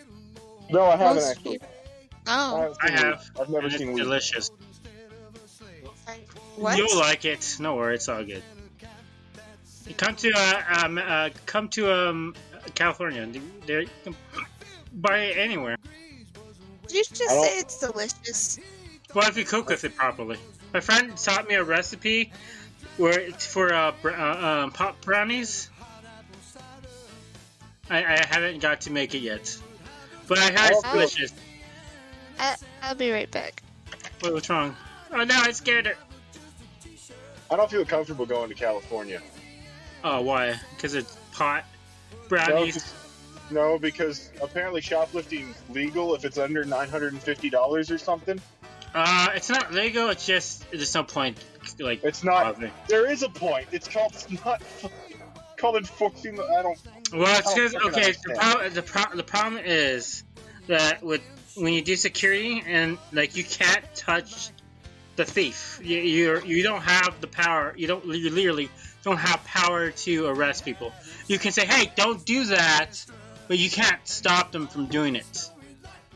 [0.70, 1.52] No, I haven't Most actually.
[1.58, 1.68] people-
[2.26, 3.20] Oh, haven't I have.
[3.20, 3.40] weed.
[3.42, 4.02] I've never And seen it's weed.
[4.04, 4.50] delicious.
[6.56, 6.76] what?
[6.78, 7.56] You'll like it.
[7.60, 8.42] No worries, it's all good.
[9.96, 12.34] Come to uh, um uh, come to um
[12.74, 13.28] California.
[13.66, 14.14] There, you can
[14.92, 15.76] buy it anywhere.
[16.86, 18.58] Did you just say it's delicious?
[19.14, 20.38] Well, if you cook with it properly.
[20.72, 22.32] My friend taught me a recipe
[22.96, 25.68] where it's for uh, br- uh um, pop brownies.
[27.90, 29.56] I, I haven't got to make it yet,
[30.28, 30.92] but I heard it's Oh.
[30.92, 31.32] delicious.
[32.38, 33.62] I, I'll be right back.
[34.20, 34.76] What, what's wrong?
[35.10, 35.94] Oh no, I scared her.
[37.50, 39.20] I don't feel comfortable going to California.
[40.04, 40.58] Oh, why?
[40.74, 41.64] Because it's pot
[43.50, 47.98] No, no, because apparently shoplifting's legal if it's under nine hundred and fifty dollars or
[47.98, 48.40] something.
[48.94, 50.08] Uh, it's not legal.
[50.10, 51.38] It's just there's no point.
[51.78, 52.58] Like It's not.
[52.88, 53.66] There is a point.
[53.72, 54.12] It's called.
[54.14, 54.62] It's not
[55.56, 56.38] called enforcing.
[56.38, 56.78] I don't.
[57.12, 58.12] Well, it's because okay.
[58.12, 60.24] The problem, the, pro- the problem is
[60.66, 61.22] that with
[61.54, 64.50] when you do security and like you can't touch
[65.16, 65.80] the thief.
[65.82, 67.74] You you're, you don't have the power.
[67.76, 68.04] You don't.
[68.04, 68.68] You literally
[69.02, 70.92] don't have power to arrest people.
[71.28, 73.04] You can say, "Hey, don't do that,"
[73.48, 75.50] but you can't stop them from doing it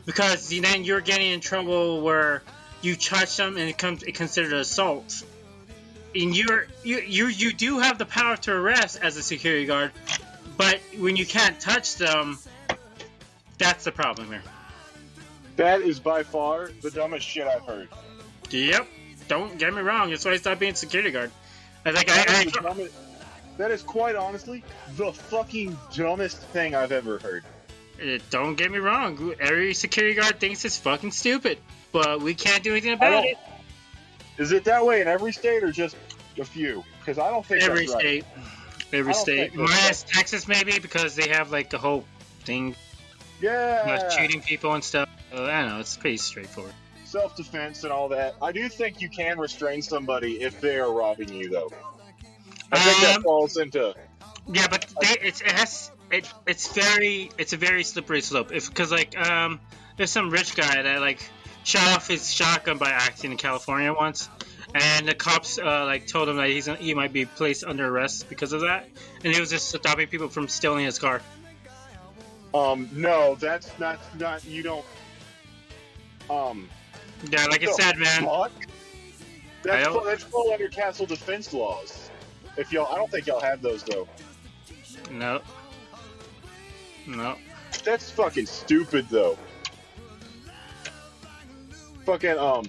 [0.07, 2.41] because then you're getting in trouble where
[2.81, 5.23] you touch them and it comes it considered assault.
[6.15, 9.91] And you're you you you do have the power to arrest as a security guard,
[10.55, 12.39] but when you can't touch them,
[13.57, 14.41] that's the problem here.
[15.57, 17.89] That is by far the dumbest shit I've heard.
[18.49, 18.87] Yep.
[19.27, 20.09] Don't get me wrong.
[20.09, 21.31] That's why I stopped being security guard.
[21.95, 22.95] I That I, is, I, dumbest,
[23.57, 24.63] that is quite honestly
[24.95, 27.43] the fucking dumbest thing I've ever heard.
[28.01, 29.33] Uh, don't get me wrong.
[29.39, 31.57] Every security guard thinks it's fucking stupid,
[31.91, 33.37] but we can't do anything about it.
[34.37, 35.95] Is it that way in every state or just
[36.39, 36.83] a few?
[36.99, 38.01] Because I don't think Every that's right.
[38.01, 38.25] state,
[38.93, 42.05] every state, minus Texas maybe because they have like the whole
[42.45, 42.75] thing
[43.41, 44.09] Yeah.
[44.09, 45.09] shooting people and stuff.
[45.33, 45.79] Uh, I don't know.
[45.79, 46.73] It's pretty straightforward.
[47.07, 48.35] Self defense and all that.
[48.41, 51.71] I do think you can restrain somebody if they are robbing you, though.
[52.71, 53.93] I think that Um, falls into.
[54.47, 58.51] Yeah, but they, it's it has it it's very it's a very slippery slope.
[58.51, 59.59] If because like um
[59.97, 61.19] there's some rich guy that like
[61.63, 64.29] shot off his shotgun by accident in California once,
[64.73, 68.29] and the cops uh, like told him that he's he might be placed under arrest
[68.29, 68.87] because of that,
[69.23, 71.21] and he was just stopping people from stealing his car.
[72.53, 74.45] Um, no, that's not not.
[74.45, 74.85] You don't.
[76.29, 76.69] Um.
[77.29, 78.25] Yeah, like I said, man.
[78.25, 78.51] fuck?
[79.63, 82.09] That's fall, that's fall under castle defense laws.
[82.57, 84.07] If y'all, I don't think y'all have those though.
[85.11, 85.41] No.
[87.05, 87.35] No.
[87.83, 89.37] That's fucking stupid though.
[92.05, 92.65] Fucking um,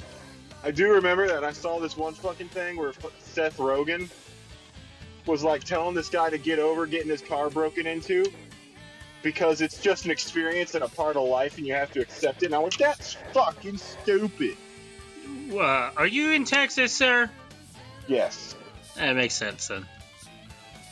[0.64, 4.10] I do remember that I saw this one fucking thing where Seth Rogen
[5.26, 8.24] was like telling this guy to get over getting his car broken into
[9.22, 12.42] because it's just an experience and a part of life and you have to accept
[12.42, 12.46] it.
[12.46, 14.56] And I went, that's fucking stupid.
[15.52, 17.30] Uh, are you in Texas, sir?
[18.06, 18.54] Yes.
[18.96, 19.86] That makes sense then.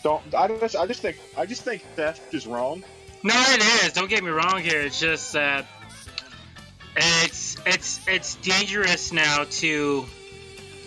[0.03, 2.85] Don't I just I just think I just think theft is wrong.
[3.23, 3.93] No, it is.
[3.93, 4.83] Don't get me wrong here.
[4.83, 5.67] It's just that
[6.97, 10.07] it's it's it's dangerous now to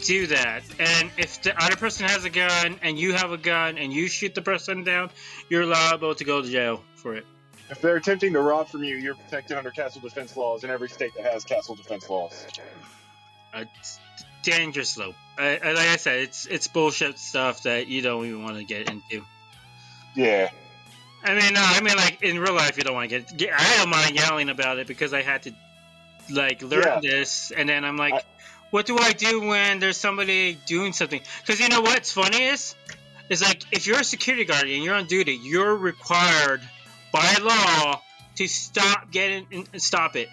[0.05, 0.63] do that.
[0.79, 4.07] And if the other person has a gun and you have a gun and you
[4.07, 5.09] shoot the person down,
[5.49, 7.25] you're liable to go to jail for it.
[7.69, 10.89] If they're attempting to rob from you, you're protected under castle defense laws in every
[10.89, 12.47] state that has castle defense laws.
[13.53, 13.99] Uh, it's
[14.43, 15.13] dangerous though.
[15.37, 18.63] I, I, like I said, it's it's bullshit stuff that you don't even want to
[18.63, 19.23] get into.
[20.15, 20.49] Yeah.
[21.23, 23.49] I mean, no, I mean, like in real life, you don't want to get, get.
[23.55, 25.53] I don't mind yelling about it because I had to,
[26.31, 26.99] like, learn Yeah.
[27.01, 28.23] this, and then I'm like, I-
[28.71, 31.19] what do I do when there's somebody doing something?
[31.41, 32.75] Because you know what's funny is,
[33.27, 36.61] is like if you're a security guard and you're on duty, you're required
[37.11, 38.01] by law
[38.35, 40.29] to stop getting stop it.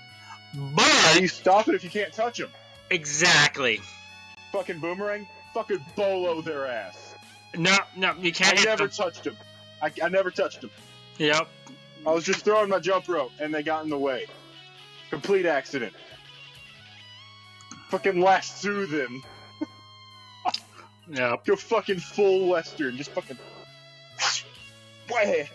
[0.55, 2.51] How But do you stop it if you can't touch them?
[2.91, 3.81] exactly,
[4.53, 7.15] Fucking boomerang, fucking bolo their ass.
[7.57, 8.59] no, no, you can't.
[8.59, 8.91] hit never them.
[8.91, 9.37] touched them.
[9.83, 10.71] I, I never touched them.
[11.19, 11.49] Yep.
[12.07, 14.27] I was just throwing my jump rope and they got in the way.
[15.11, 15.93] Complete accident.
[17.91, 19.23] Fucking lasso them.
[21.09, 21.45] Yep.
[21.45, 22.97] Go fucking full western.
[22.97, 23.39] Just fucking.
[25.09, 25.47] Wham!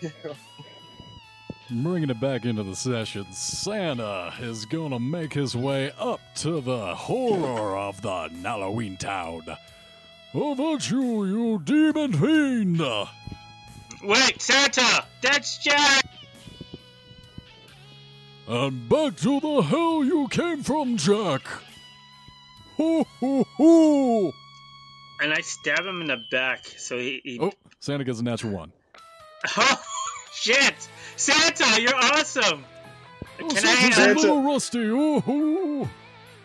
[1.74, 6.94] Bringing it back into the session, Santa is gonna make his way up to the
[6.94, 9.42] horror of the Halloween town.
[10.34, 12.80] Over you, you demon fiend!
[14.02, 16.04] Wait, Santa, that's Jack.
[18.46, 21.42] And back to the hell you came from, Jack!
[22.76, 24.32] Hoo hoo hoo!
[25.22, 26.66] and I stab him in the back.
[26.66, 27.20] So he.
[27.24, 27.38] he...
[27.40, 28.72] Oh, Santa gets a natural one.
[29.56, 29.82] Oh,
[30.32, 30.88] shit!
[31.16, 32.64] Santa, you're awesome.
[33.40, 34.10] Oh, Can Santa's I?
[34.10, 34.78] a little rusty.
[34.78, 35.88] Ooh.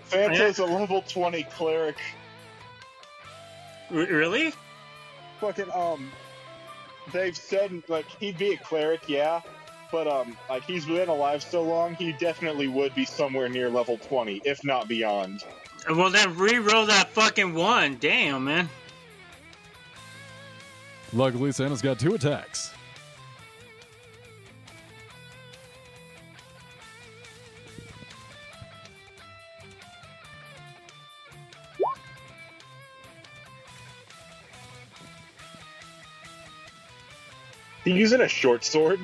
[0.05, 1.97] Santa's a level 20 cleric.
[3.91, 4.53] r- really?
[5.41, 6.11] Fucking, um,
[7.13, 9.41] they've said, like, he'd be a cleric, yeah,
[9.91, 13.97] but, um, like, he's been alive so long, he definitely would be somewhere near level
[13.97, 15.43] 20, if not beyond.
[15.89, 17.97] Well, then re-roll that fucking one.
[17.99, 18.69] Damn, man.
[21.13, 22.71] Luckily, Santa's got two attacks.
[37.87, 38.99] He's using a short sword.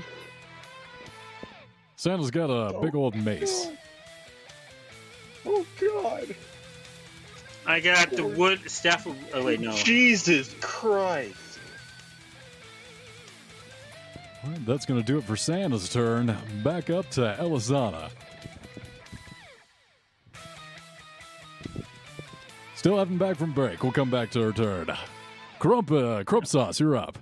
[1.95, 3.69] Santa's got a big old mace.
[5.45, 6.35] Oh, God.
[7.65, 9.05] I got the wood staff.
[9.05, 9.71] Of, oh wait, no.
[9.71, 11.37] Jesus Christ.
[14.43, 16.35] Well, that's going to do it for Santa's turn.
[16.61, 18.09] Back up to Elizana.
[22.75, 23.81] Still haven't back from break.
[23.81, 24.91] We'll come back to her turn.
[25.59, 27.17] Crump, uh, Crump Sauce, you're up.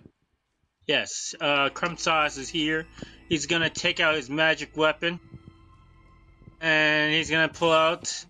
[0.92, 2.86] Yes, uh, Sauce is here.
[3.30, 5.22] He's gonna take out his magic weapon,
[6.60, 8.26] and he's gonna pull out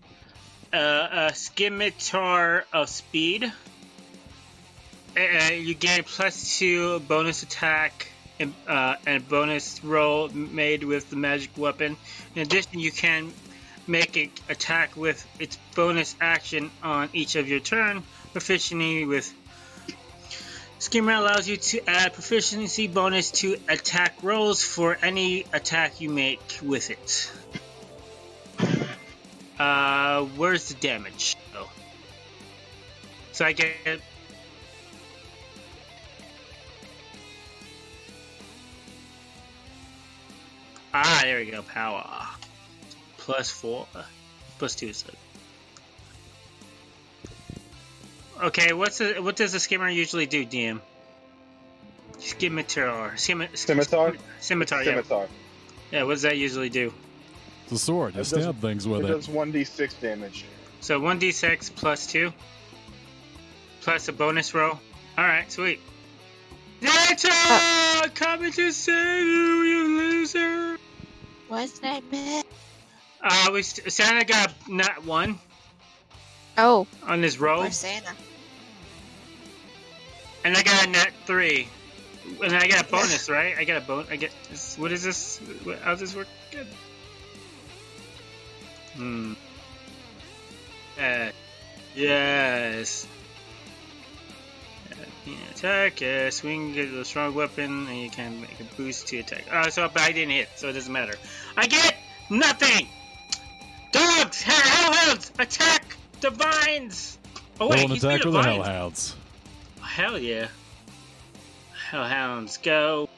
[0.72, 3.52] uh, a scimitar of speed.
[5.16, 8.06] And you gain plus two bonus attack
[8.38, 11.96] and, uh, and bonus roll made with the magic weapon.
[12.36, 13.32] In addition, you can
[13.88, 18.04] make an attack with its bonus action on each of your turn.
[18.32, 19.34] Proficiency with
[20.82, 26.58] Skimmer allows you to add proficiency bonus to attack rolls for any attack you make
[26.60, 27.32] with it.
[29.60, 31.36] Uh, where's the damage?
[31.54, 31.70] Oh.
[33.30, 34.00] So I get.
[40.92, 41.62] Ah, there we go.
[41.62, 42.26] Power.
[43.18, 43.86] Plus four.
[44.58, 45.10] Plus two, so.
[48.42, 50.80] Okay, what's the, what does the skimmer usually do, DM?
[52.18, 53.12] Scimitar.
[53.16, 54.14] Scim- Scimitar?
[54.40, 54.84] Scimitar, yeah.
[54.92, 55.28] Scimitar.
[55.90, 56.92] Yeah, what does that usually do?
[57.64, 58.14] It's a sword.
[58.14, 59.10] You It does- stab things with it.
[59.10, 60.44] It does 1d6 damage.
[60.80, 62.32] So 1d6 plus 2.
[63.82, 64.78] Plus a bonus roll.
[65.16, 65.80] Alright, sweet.
[66.82, 68.10] Santa!
[68.14, 70.78] Coming to save you, you loser!
[71.48, 72.44] What did I miss?
[73.22, 75.38] Uh, we, Santa got not one
[76.58, 78.10] Oh, on his roll, poor Santa.
[80.44, 81.68] And I got a net 3.
[82.44, 83.56] And I got a bonus, right?
[83.56, 84.10] I got a bonus.
[84.10, 84.30] I get.
[84.48, 85.38] This, what is this?
[85.64, 86.28] What, does this work?
[86.50, 86.66] Good.
[88.94, 89.32] Hmm.
[91.00, 91.30] Uh,
[91.94, 93.06] yes.
[94.90, 94.94] Uh,
[95.26, 99.18] yeah, attack, uh, swing is a strong weapon, and you can make a boost to
[99.18, 99.46] attack.
[99.52, 101.14] Oh, so but I didn't hit, so it doesn't matter.
[101.56, 101.96] I get
[102.30, 102.88] nothing!
[103.90, 104.42] Dogs!
[104.42, 105.32] Hellhounds!
[105.38, 107.18] Attack the vines!
[107.58, 108.42] Oh, wait, Roll an he's attack made for of the.
[108.42, 109.16] Hellhounds.
[109.94, 110.48] Hell yeah.
[111.90, 113.10] Hellhounds go.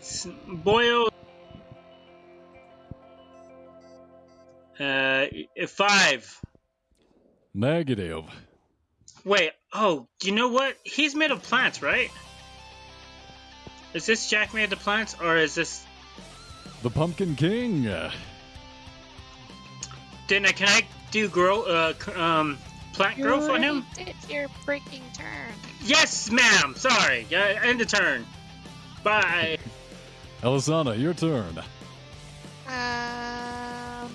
[0.00, 1.08] S- Boyle.
[4.78, 5.26] Uh,
[5.66, 6.40] five.
[7.52, 8.24] Negative.
[9.24, 10.76] Wait, oh, you know what?
[10.84, 12.10] He's made of plants, right?
[13.92, 15.84] Is this Jack made of plants, or is this.
[16.84, 17.82] The Pumpkin King.
[20.28, 22.58] Then I, can I do grow, uh, um,
[22.92, 23.86] plant You growth on already him?
[23.96, 25.52] did your freaking turn.
[25.84, 26.74] Yes, ma'am!
[26.76, 28.24] Sorry, uh, end the turn.
[29.02, 29.58] Bye.
[30.42, 31.58] Elisana, your turn.
[32.68, 34.10] Um.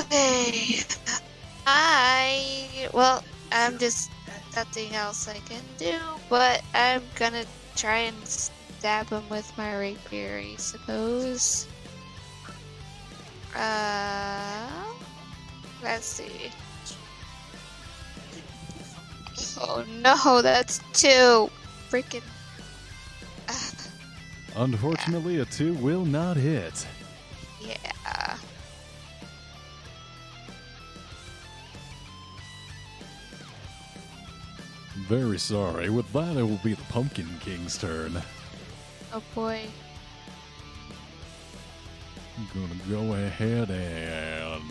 [0.00, 0.80] Okay.
[1.66, 3.22] I well,
[3.52, 4.10] I'm just
[4.56, 5.98] nothing else I can do,
[6.28, 7.44] but I'm gonna
[7.76, 11.66] try and stab him with my rapier, I suppose.
[13.56, 14.84] Uh,
[15.82, 16.50] let's see.
[19.60, 21.50] Oh no, that's two.
[21.90, 22.22] Freaking.
[24.56, 26.86] Unfortunately, a two will not hit.
[27.60, 27.76] Yeah.
[35.08, 35.90] Very sorry.
[35.90, 38.22] With that, it will be the Pumpkin King's turn.
[39.12, 39.60] Oh boy.
[42.36, 44.62] I'm gonna go ahead and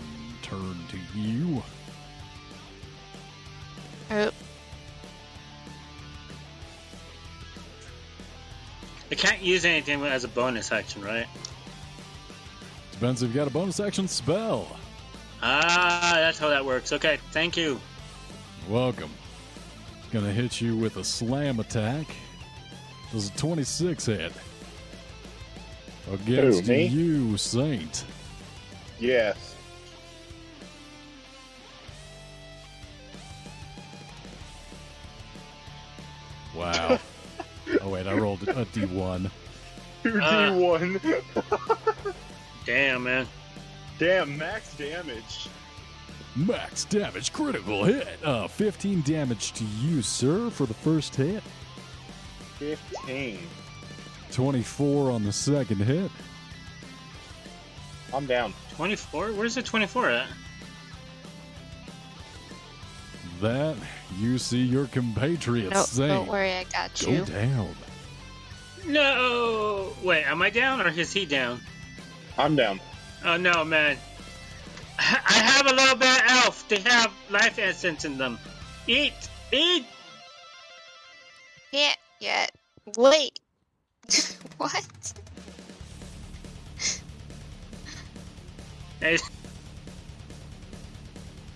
[0.42, 1.64] turn to you.
[4.12, 4.32] Oh,
[9.14, 11.28] I can't use anything as a bonus action, right?
[12.94, 14.76] Depends if you got a bonus action spell.
[15.44, 16.92] Ah, that's how that works.
[16.92, 17.80] Okay, thank you.
[18.68, 19.12] Welcome.
[20.12, 22.08] Gonna hit you with a slam attack.
[23.12, 24.34] Does a 26 hit?
[26.12, 26.88] Against me?
[26.88, 28.06] you, Saint.
[29.00, 29.56] Yes.
[36.56, 37.00] Wow.
[37.84, 39.30] oh wait, I rolled a D1.
[40.04, 40.50] Two Uh.
[40.50, 41.00] D one.
[42.66, 43.28] Damn, man.
[44.00, 45.48] Damn, max damage.
[46.36, 48.08] Max damage, critical hit.
[48.24, 51.44] Uh, 15 damage to you, sir, for the first hit.
[52.58, 53.40] Fifteen.
[54.32, 56.10] 24 on the second hit.
[58.14, 58.54] I'm down.
[58.76, 59.34] 24?
[59.34, 60.28] Where's the 24 at?
[63.42, 63.76] That
[64.20, 67.26] you see your compatriots No, Saint don't worry, I got go you.
[67.26, 67.76] down.
[68.86, 69.94] No!
[70.04, 71.60] Wait, am I down or is he down?
[72.38, 72.80] I'm down.
[73.24, 73.98] Oh no, man.
[75.00, 76.68] I have a little bit of elf.
[76.68, 78.38] They have life essence in them.
[78.88, 79.14] Eat!
[79.52, 79.86] Eat!
[81.72, 82.52] Can't yet.
[82.98, 83.40] Wait.
[84.58, 85.14] what?
[89.00, 89.18] Hey,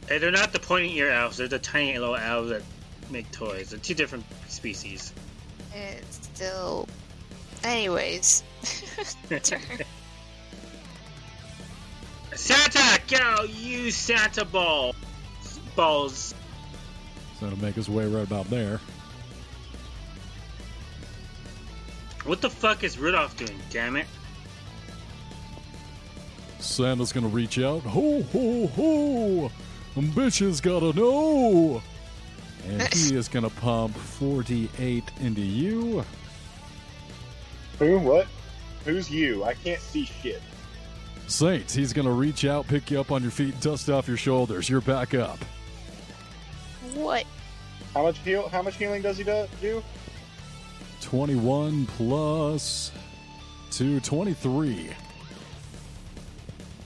[0.08, 1.38] hey, they're not the pointy ear elves.
[1.38, 2.62] They're the tiny little elves that
[3.10, 3.70] make toys.
[3.72, 5.14] They're two different species.
[5.74, 6.88] It's still.
[7.64, 8.44] Anyways.
[12.34, 13.44] Santa, go!
[13.46, 14.94] You Santa ball
[15.76, 16.36] balls.
[17.40, 18.82] So to make his way right about there.
[22.26, 23.58] What the fuck is Rudolph doing?
[23.70, 24.08] Damn it!
[26.60, 27.84] Santa's gonna reach out.
[27.84, 29.52] Ho ho ho!
[29.98, 31.82] Bitches gotta know!
[32.68, 36.04] And he is gonna pump 48 into you.
[37.80, 38.00] Who?
[38.00, 38.28] What?
[38.86, 39.44] Who's you?
[39.44, 40.42] I can't see shit.
[41.28, 44.18] Saints, he's gonna reach out, pick you up on your feet, and dust off your
[44.18, 44.70] shoulders.
[44.70, 45.40] You're back up.
[46.94, 47.26] what?
[47.94, 48.48] How much heal?
[48.50, 49.48] How much healing does he do?
[49.60, 49.84] do?
[51.02, 52.92] 21 plus
[53.72, 54.90] 2, 23.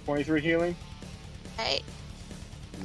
[0.06, 0.76] Twenty-three healing.
[1.60, 1.82] I.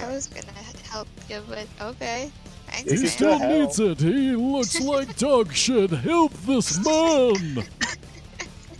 [0.00, 0.52] I was gonna
[0.90, 2.30] help you, but okay.
[2.68, 3.06] Thanks, He man.
[3.06, 3.60] still hell?
[3.60, 3.98] needs it.
[4.00, 5.90] He looks like dog shit.
[5.90, 7.64] Help this man.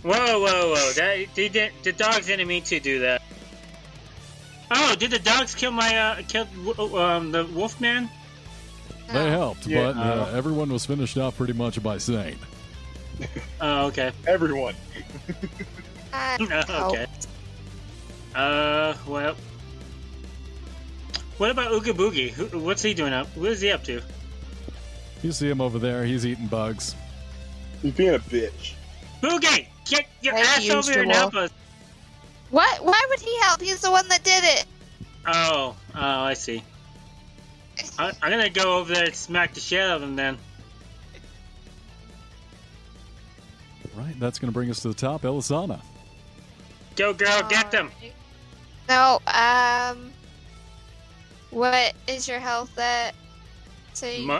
[0.03, 0.91] Whoa, whoa, whoa!
[0.95, 1.71] That they did.
[1.83, 3.21] The dogs didn't mean to do that.
[4.69, 6.47] Oh, did the dogs kill my uh kill
[6.97, 8.09] um the wolf man?
[9.11, 9.93] They helped, Yeah.
[9.93, 12.37] but uh, everyone was finished off pretty much by Saint.
[13.61, 14.11] Oh, okay.
[14.27, 14.75] Everyone.
[16.11, 16.37] I
[16.69, 17.05] Oh, okay.
[18.35, 19.35] Uh, well.
[21.37, 22.29] What about Oogie Boogie?
[22.29, 23.27] Who, what's he doing up?
[23.35, 24.01] What is he up to?
[25.21, 26.03] You see him over there.
[26.05, 26.95] He's eating bugs.
[27.81, 28.73] He's being a bitch.
[29.21, 31.51] Boogie, get your As ass over here and help us.
[32.49, 32.83] What?
[32.83, 33.61] Why would he help?
[33.61, 34.65] He's the one that did it.
[35.27, 36.63] Oh, oh, I see.
[37.99, 40.37] I, I'm gonna go over there and smack the shit out of him then.
[43.97, 45.23] Right, that's going to bring us to the top.
[45.23, 45.81] Elisana.
[46.95, 47.89] Go, girl, get them.
[48.87, 50.11] No, um.
[51.49, 53.15] What is your health at?
[53.93, 54.39] Say, Mu-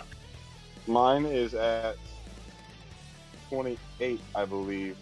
[0.88, 1.96] Mine is at
[3.50, 4.96] twenty-eight, I believe.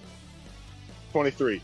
[1.12, 1.62] Twenty-three.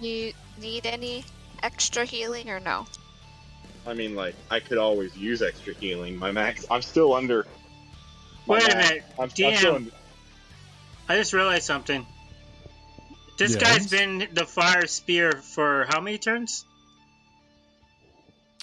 [0.00, 1.24] you need any
[1.62, 2.86] extra healing or no?
[3.86, 6.16] I mean, like I could always use extra healing.
[6.16, 6.64] My max.
[6.70, 7.46] I'm still under.
[8.46, 9.04] my Wait a minute.
[9.18, 9.90] I'm, I'm still under.
[11.08, 12.06] I just realized something.
[13.38, 13.60] This Yes?
[13.62, 16.64] guy's been the fire spear for how many turns?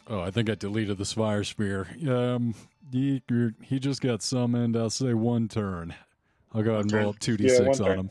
[0.07, 1.87] Oh, I think I deleted the fire spear.
[2.07, 2.55] Um,
[2.91, 3.21] he,
[3.61, 4.75] he just got summoned.
[4.75, 5.95] I'll say one turn.
[6.53, 8.09] I'll go ahead and One roll up 2d6 Yeah, on him.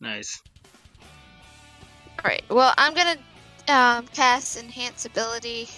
[0.00, 0.42] Nice.
[2.18, 3.16] Alright, well, I'm gonna
[3.68, 5.68] um, cast Enhance Ability.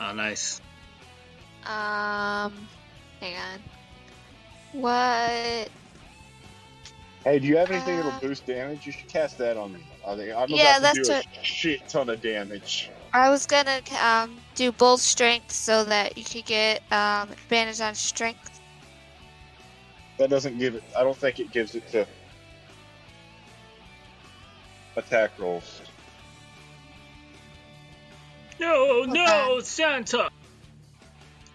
[0.00, 0.60] Oh, nice.
[1.64, 2.68] Um,
[3.20, 3.60] hang on.
[4.72, 5.68] What?
[7.24, 8.86] Hey, do you have anything Uh, that'll boost damage?
[8.86, 9.80] You should cast that on me.
[10.08, 12.90] I think I'm Yeah, about to that's do what- a shit ton of damage.
[13.12, 17.94] I was gonna um, do Bull's Strength so that you could get um, advantage on
[17.94, 18.60] Strength.
[20.18, 20.82] That doesn't give it.
[20.96, 22.06] I don't think it gives it to
[24.96, 25.80] attack rolls.
[28.60, 30.30] No, no, Santa!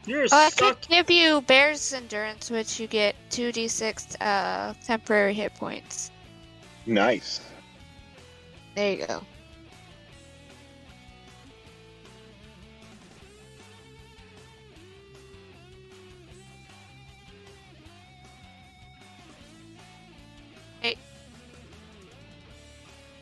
[0.05, 5.53] You're Oh, I could give you Bear's Endurance, which you get 2d6 uh, temporary hit
[5.55, 6.11] points.
[6.85, 7.41] Nice.
[8.75, 9.23] There you go.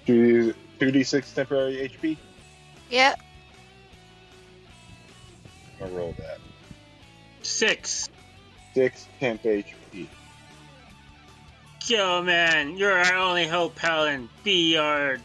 [0.06, 2.18] Two two d six temporary HP.
[2.90, 3.20] Yep.
[5.82, 6.40] I'll roll that.
[7.44, 8.10] Six.
[8.74, 10.08] Six temp HP.
[11.86, 14.28] Yo, man, you're our only hope, Paladin.
[14.44, 15.18] Be our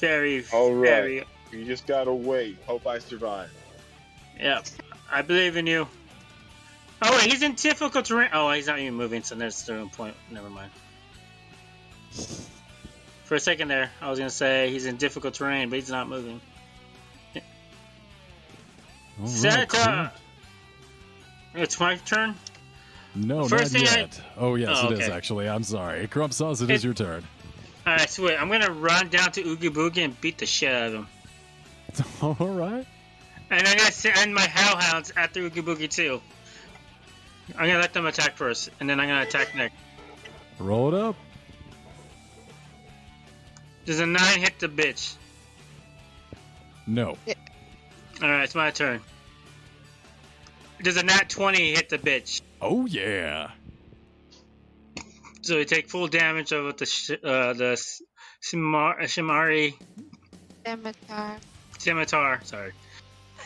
[0.00, 0.88] very, All right.
[0.88, 1.24] very.
[1.52, 2.58] You just gotta wait.
[2.66, 3.50] Hope I survive.
[4.38, 4.66] Yep,
[5.12, 5.86] I believe in you.
[7.02, 8.30] Oh wait, he's in difficult terrain.
[8.32, 10.14] Oh, he's not even moving, so there's the point.
[10.30, 10.70] Never mind.
[13.24, 16.08] For a second there, I was gonna say he's in difficult terrain, but he's not
[16.08, 16.40] moving.
[17.34, 17.42] All
[19.26, 20.10] right, Senator, oh,
[21.54, 22.34] it's my turn.
[23.14, 24.20] No, First not thing I- yet.
[24.36, 25.12] Oh, yes, Oh, it is okay.
[25.16, 25.48] actually.
[25.48, 26.06] I'm sorry.
[26.06, 27.24] Crump Sauce, it is your turn.
[27.86, 28.36] Right, sweet.
[28.36, 31.06] I'm gonna run down to Oogie Boogie and beat the shit out of him,
[32.22, 32.86] All right.
[33.50, 36.20] and I'm gonna send my Hellhounds after Oogie Boogie too.
[37.58, 39.74] I'm gonna let them attack first, and then I'm gonna attack next.
[40.58, 41.16] Roll it up.
[43.86, 45.14] Does a nine hit the bitch?
[46.86, 47.16] No.
[48.22, 49.00] All right, it's my turn.
[50.82, 52.42] Does a nat 20 hit the bitch?
[52.60, 53.50] Oh, yeah.
[55.50, 57.76] So we take full damage of the sh- uh, the
[58.40, 59.74] Shimar- Shimari
[60.64, 61.38] Scimitar.
[61.76, 62.40] scimitar.
[62.44, 62.70] Sorry.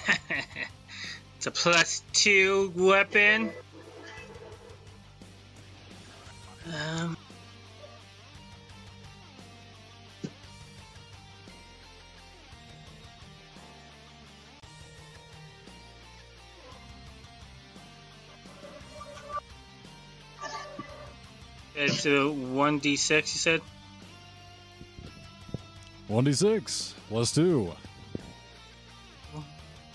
[1.38, 3.50] it's a plus two weapon.
[6.66, 7.13] Um.
[21.74, 23.34] It's a one d six.
[23.34, 23.60] You said.
[26.10, 27.72] 1d6 plus 2.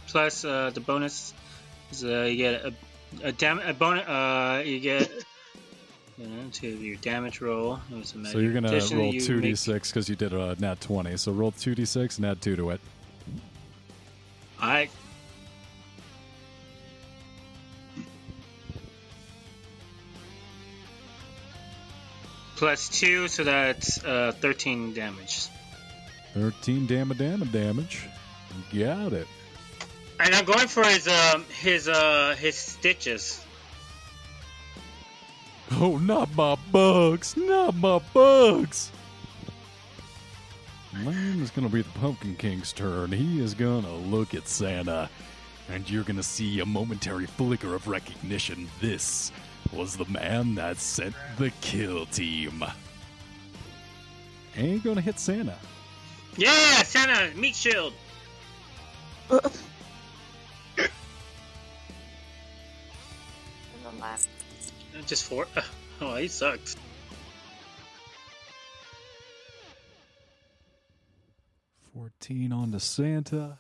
[0.07, 1.35] plus uh, the bonus
[1.91, 2.73] is uh, you get a
[3.23, 4.07] a, dam- a bonus.
[4.07, 5.09] Uh, you get
[6.17, 7.79] you know, to your damage roll.
[8.03, 11.15] So you're going to roll you 2d6 because you did a nat 20.
[11.17, 12.81] So roll 2d6 and add 2 to it.
[14.61, 14.91] Alright.
[22.59, 25.47] Plus two, so that's uh, 13 damage.
[26.33, 28.09] 13 damage, damage, damage.
[28.73, 29.27] Got it.
[30.19, 33.41] And I'm going for his um his uh his stitches.
[35.71, 37.37] Oh, not my bugs!
[37.37, 38.91] Not my bugs!
[40.91, 43.11] Man, it's gonna be the Pumpkin King's turn.
[43.11, 45.09] He is gonna look at Santa,
[45.69, 48.67] and you're gonna see a momentary flicker of recognition.
[48.81, 49.31] This
[49.71, 52.63] was the man that sent the kill team.
[54.55, 55.57] Ain't gonna hit Santa.
[56.37, 57.93] Yeah, Santa, meat shield.
[65.07, 65.47] Just four.
[66.01, 66.77] Oh, he sucks.
[71.93, 73.57] Fourteen on to Santa.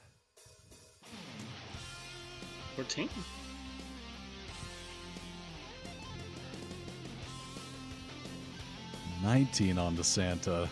[2.77, 3.09] Fourteen.
[9.23, 10.69] 19 on to Santa.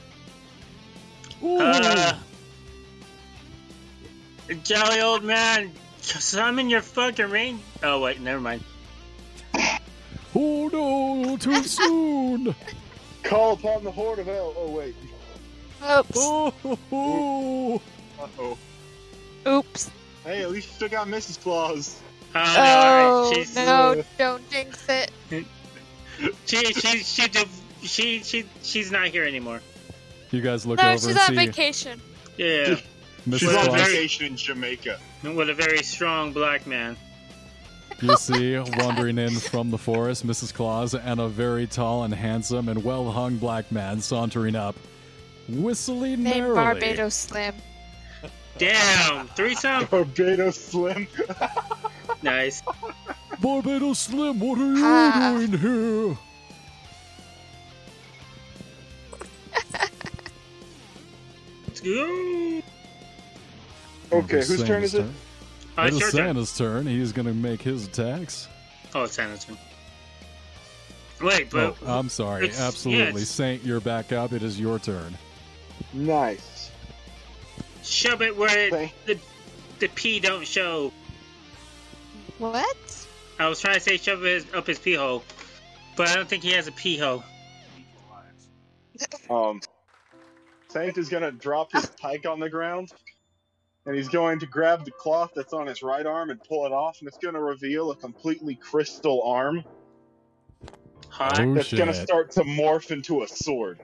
[1.43, 1.59] Ooh.
[1.59, 2.13] Uh,
[4.63, 5.71] jolly old man,
[6.01, 7.59] summon your fucking rain.
[7.83, 8.63] Oh, wait, never mind.
[10.35, 12.55] Oh no, too soon!
[13.23, 14.53] Call upon the horde of hell.
[14.55, 14.95] Oh, wait.
[15.83, 16.17] Oops.
[16.17, 17.81] Oh,
[18.39, 18.57] oh.
[19.47, 19.91] Oops.
[20.23, 21.41] Hey, at least you still got Mrs.
[21.41, 22.01] Claus.
[22.35, 25.11] Oh, no, oh, no, uh, don't jinx it.
[26.45, 27.27] she, she, she,
[27.81, 29.61] she, she, she, she's not here anymore.
[30.31, 32.01] You guys look No, over she's and on see vacation.
[32.37, 32.75] Yeah,
[33.27, 33.39] Mrs.
[33.39, 33.81] She's on Claus.
[33.87, 34.99] vacation in Jamaica.
[35.23, 36.97] with a very strong black man.
[38.01, 40.53] You see, wandering in from the forest, Mrs.
[40.53, 44.75] Claus and a very tall and handsome and well hung black man sauntering up,
[45.49, 46.55] whistling Named merrily.
[46.55, 47.55] Barbados Slim.
[48.59, 49.85] Damn, threesome.
[49.85, 51.07] Barbados Slim.
[52.23, 52.63] Nice.
[53.39, 55.35] Barbados Slim, what are you Ah.
[55.37, 56.17] doing here?
[61.67, 62.61] Let's go.
[64.11, 64.99] Okay, whose turn is it?
[64.99, 65.13] Santa's
[65.77, 66.17] Oh, uh, it's is your turn.
[66.27, 66.87] Santa's turn.
[66.87, 68.47] He's going to make his attacks.
[68.95, 69.57] Oh, it's Santa's turn.
[71.21, 72.45] Wait, oh, but oh, I'm sorry.
[72.45, 73.21] it's- Absolutely.
[73.21, 74.33] yeah, Saint, you're back up.
[74.33, 75.17] It is your turn.
[75.93, 76.71] Nice.
[77.83, 79.17] shove it where it, the
[79.79, 80.91] the pee don't show.
[82.39, 83.07] What?
[83.39, 85.23] I was trying to say shove his up his pee hole,
[85.95, 87.23] but I don't think he has a pee hole.
[89.29, 89.61] Um,
[90.69, 92.91] Saint is gonna drop his pike on the ground,
[93.85, 96.71] and he's going to grab the cloth that's on his right arm and pull it
[96.71, 99.63] off, and it's gonna reveal a completely crystal arm
[101.17, 101.39] Hot.
[101.39, 103.79] Oh, that's gonna start to morph into a sword.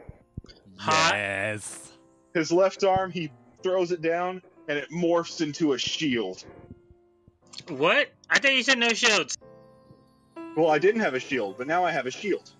[0.77, 1.13] Hot.
[1.15, 1.93] Yes.
[2.35, 3.31] His left arm, he
[3.63, 6.43] throws it down, and it morphs into a shield.
[7.69, 8.09] What?
[8.29, 9.37] I thought you said no shields.
[10.55, 12.51] Well, I didn't have a shield, but now I have a shield.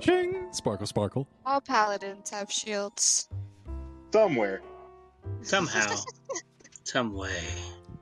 [0.00, 0.46] Ching!
[0.52, 1.26] Sparkle, sparkle.
[1.46, 3.28] All paladins have shields.
[4.12, 4.60] Somewhere.
[5.42, 5.96] Somehow.
[6.84, 7.40] Some way.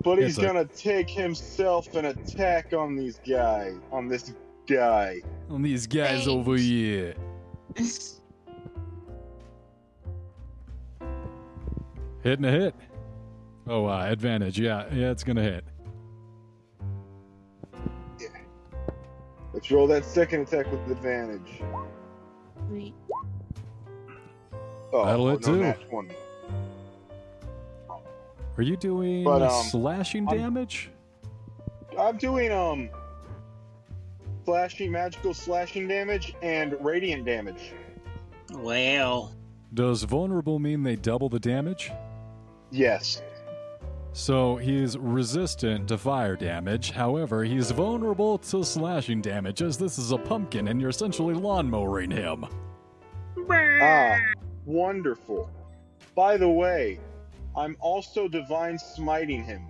[0.03, 3.75] But It's he's a- gonna take himself an attack on these guys.
[3.93, 4.33] On this
[4.67, 5.21] guy.
[5.49, 6.27] On these guys Thanks.
[6.29, 7.15] over here.
[12.23, 12.75] Hitting a hit.
[13.67, 14.59] Oh, uh, advantage.
[14.59, 15.65] Yeah, yeah, it's gonna hit.
[19.53, 21.61] Let's roll that second attack with advantage.
[22.69, 22.95] Sweet.
[24.93, 26.09] Oh, That'll oh, hit no, too.
[28.59, 30.91] Are you doing But, um, slashing I'm- damage?
[31.99, 32.89] I'm doing um
[34.45, 37.73] slashing magical slashing damage and radiant damage.
[38.55, 39.35] Well.
[39.75, 41.91] Does vulnerable mean they double the damage?
[42.71, 43.23] Yes.
[44.15, 46.91] So he's resistant to fire damage.
[46.91, 52.13] However, he's vulnerable to slashing damage, as this is a pumpkin and you're essentially lawnmowering
[52.13, 52.47] him.
[53.51, 54.19] Ah,
[54.67, 55.51] wonderful.
[56.15, 57.01] By the way,
[57.57, 59.67] I'm also divine smiting him.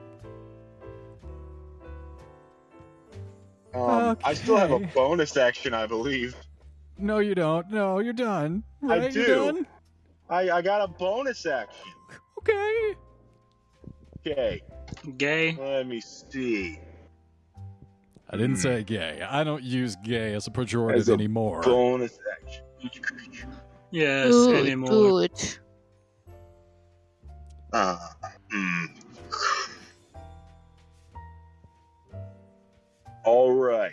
[3.73, 6.35] Um, I still have a bonus action, I believe.
[6.99, 7.69] No, you don't.
[7.71, 8.63] No, you're done.
[8.83, 9.15] I Right?
[9.15, 9.35] You're do.
[9.35, 9.67] done?
[10.29, 11.91] I, I got a bonus action.
[12.37, 12.95] Okay.
[14.25, 14.61] Okay,
[15.17, 15.57] Gay.
[15.59, 16.79] let me see.
[18.33, 18.61] I didn't Hmm.
[18.61, 19.21] say gay.
[19.21, 21.61] I don't use gay as a pejorative As a anymore.
[21.61, 22.63] Bonus action.
[22.81, 23.47] Each creature.
[23.91, 24.89] Yes, Good, anymore.
[24.89, 25.31] good.
[27.71, 27.97] Uh,
[28.51, 28.85] hmm.
[33.23, 33.91] All right.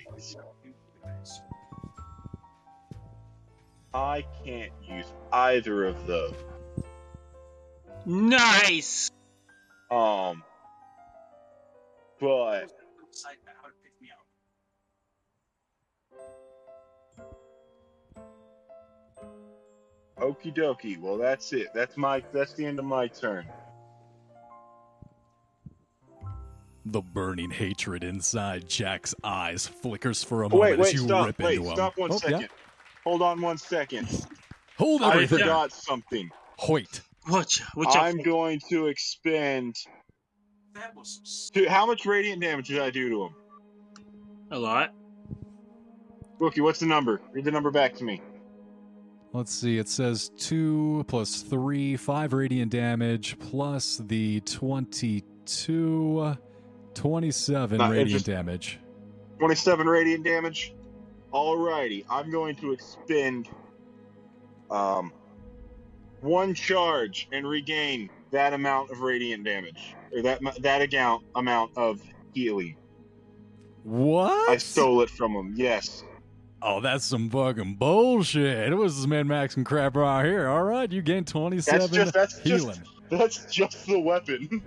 [3.93, 6.35] I can't use either of those.
[8.07, 9.11] Nice.
[9.91, 10.43] Um,
[12.21, 12.71] but
[20.21, 20.99] okie dokie.
[21.01, 21.69] Well, that's it.
[21.75, 22.23] That's my.
[22.33, 23.47] That's the end of my turn.
[26.87, 31.27] The burning hatred inside Jack's eyes flickers for a Oh, moment wait, as you stop.
[31.27, 31.75] rip Wait, into him.
[31.77, 32.41] stop one Oh, second.
[32.43, 32.47] yeah.
[33.05, 34.09] Hold on one second.
[34.79, 35.11] Hold on.
[35.11, 35.39] I everything.
[35.41, 36.31] forgot something.
[36.59, 37.03] Hoyt.
[37.29, 38.25] Watch, watch I'm out.
[38.25, 39.77] going to expend.
[41.53, 43.35] Dude, how much radiant damage did I do to him?
[44.53, 44.95] A lot.
[46.39, 47.21] Rookie, what's the number?
[47.33, 48.23] Read the number back to me.
[49.33, 49.79] Let's see.
[49.79, 56.35] It says 2 plus 3, 5 radiant damage, plus the 22,
[56.95, 58.81] 27 Not radiant interest- damage.
[59.39, 60.75] 27 radiant damage.
[61.33, 63.49] Alrighty, I'm going to expend
[64.71, 65.13] um
[66.21, 72.03] one charge and regain that amount of radiant damage, or that that amount amount of
[72.35, 72.77] healing.
[73.85, 74.51] What?
[74.51, 75.55] I stole it from him.
[75.57, 76.05] Yes.
[76.63, 78.71] Oh, that's some fucking bullshit.
[78.73, 80.47] It was this man Max and crap right here.
[80.49, 82.77] All right, you gain 27 That's just that's healing.
[82.77, 82.81] just
[83.11, 84.63] that's just the weapon.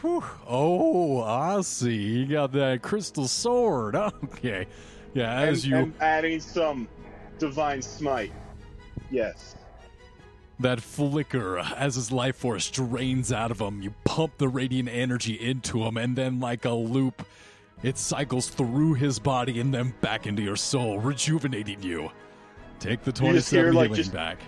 [0.00, 0.22] Whew.
[0.46, 1.96] Oh, I see.
[1.96, 3.96] You got that crystal sword.
[4.24, 4.66] Okay.
[5.14, 6.88] Yeah, as and, you and adding some
[7.38, 8.32] divine smite.
[9.10, 9.56] Yes.
[10.60, 15.34] that flicker as his life force drains out of him, you pump the radiant energy
[15.34, 17.26] into him, and then like a loop,
[17.82, 22.10] it cycles through his body and then back into your soul, rejuvenating you.
[22.78, 24.38] Take the You just hear, 27 like, healing just- back.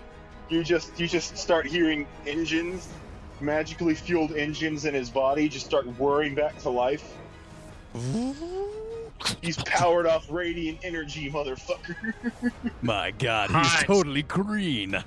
[0.49, 2.89] You just you just start hearing engines,
[3.41, 7.15] magically fueled engines in his body just start whirring back to life.
[9.41, 12.13] He's powered off radiant energy, motherfucker.
[12.81, 13.85] My god, he's Hot.
[13.85, 15.01] totally green.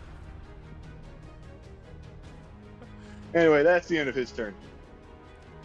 [3.35, 4.55] anyway, that's the end of his turn.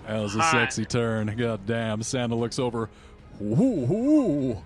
[0.08, 0.52] That was a Hot.
[0.52, 1.36] sexy turn.
[1.38, 2.04] God damn.
[2.04, 2.90] Santa looks over.
[3.42, 3.54] Ooh,
[3.92, 4.64] ooh.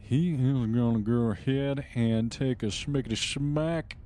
[0.00, 3.96] He is gonna go ahead and take a schmickety smack.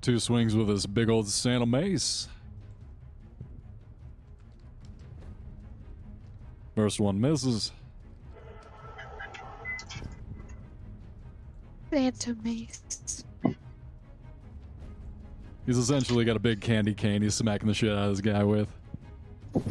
[0.00, 2.28] Two swings with his big old Santa mace.
[6.74, 7.72] First one misses.
[11.94, 13.24] Phantom Mace.
[15.64, 18.42] He's essentially got a big candy cane he's smacking the shit out of this guy
[18.42, 18.66] with.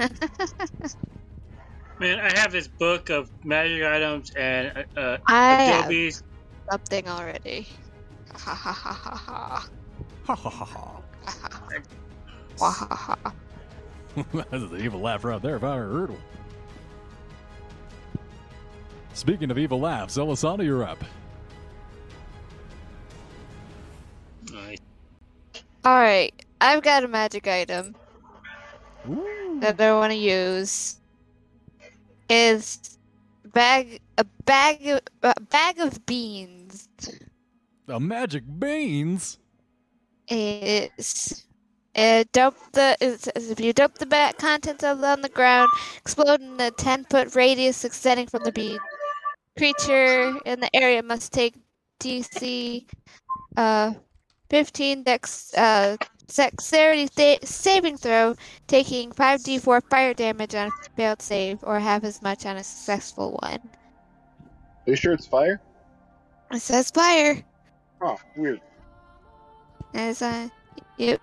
[1.99, 5.91] Man, I have this book of magic items and uh, I have
[6.71, 7.67] something already.
[8.33, 9.67] Ha ha ha ha ha.
[10.23, 11.01] Ha ha ha ha.
[12.57, 13.33] Wah, ha, ha.
[14.33, 16.21] That's an evil laugh right there if I ever heard one.
[19.13, 21.03] Speaking of evil laughs, Elisana, you're up.
[24.53, 24.77] Nice.
[25.83, 27.95] Alright, I've got a magic item
[29.59, 30.99] that I want to use.
[32.29, 32.97] Is
[33.45, 36.87] bag a bag of, a bag of beans.
[37.87, 39.39] A magic beans?
[40.29, 41.45] is
[41.95, 46.41] uh, dump the it if you dump the back contents of on the ground, explode
[46.41, 48.79] in a ten foot radius extending from the bean.
[49.57, 51.55] Creature in the area must take
[51.99, 52.85] DC
[53.57, 53.93] uh
[54.53, 55.97] fifteen dex uh
[56.27, 58.35] dexterity sa- saving throw,
[58.67, 62.57] taking five D four fire damage on a failed save, or half as much on
[62.57, 63.59] a successful one.
[64.85, 65.59] Are you sure it's fire?
[66.51, 67.43] It says fire.
[67.99, 68.61] Oh, weird.
[69.95, 70.49] As uh,
[70.97, 71.19] yep.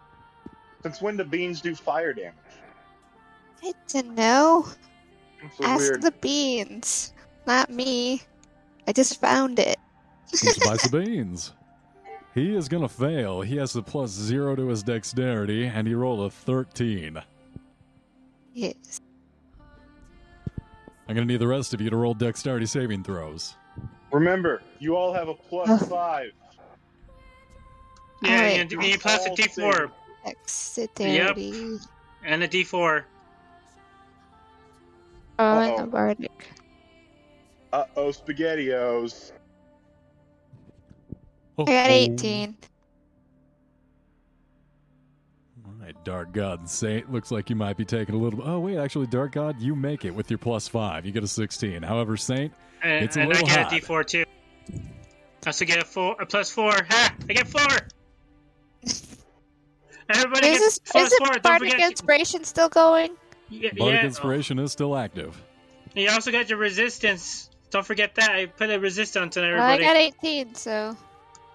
[0.82, 2.34] Since when do beans do fire damage?
[3.62, 4.66] I don't know.
[5.56, 6.02] So Ask weird.
[6.02, 7.12] the beans,
[7.46, 8.22] not me.
[8.88, 9.78] I just found it.
[10.26, 11.52] Some spicy beans.
[12.34, 13.40] He is gonna fail.
[13.40, 17.20] He has a plus zero to his dexterity, and he rolled a 13.
[18.54, 19.00] Yes.
[21.08, 23.56] I'm gonna need the rest of you to roll dexterity saving throws.
[24.12, 26.30] Remember, you all have a plus five.
[28.22, 28.60] Yeah, Alright.
[28.60, 29.90] and you need plus a All D4
[30.46, 30.94] saved.
[30.96, 31.78] Dexterity.
[32.24, 33.04] and a D4.
[35.38, 35.86] Oh, and Uh-oh.
[35.86, 36.48] bardic.
[37.72, 39.32] Uh oh, spaghettios.
[41.68, 42.56] I got 18.
[45.66, 47.12] All right, Dark God Saint.
[47.12, 48.40] Looks like you might be taking a little.
[48.48, 51.04] Oh wait, actually, Dark God, you make it with your plus five.
[51.06, 51.82] You get a 16.
[51.82, 53.72] However, Saint, And, It's a and I little get hot.
[53.72, 54.24] a D4 too.
[54.72, 56.72] I also get a four, a plus four.
[56.72, 57.14] Ha!
[57.28, 57.66] I get four.
[60.12, 61.26] Everybody Is gets this plus is four.
[61.28, 63.12] the Don't bardic inspiration still going?
[63.48, 64.06] Yeah, Bardic yeah.
[64.06, 65.40] Inspiration is still active.
[65.94, 67.50] You also got your resistance.
[67.70, 68.30] Don't forget that.
[68.30, 70.96] I put a resistance on Well, I got 18, so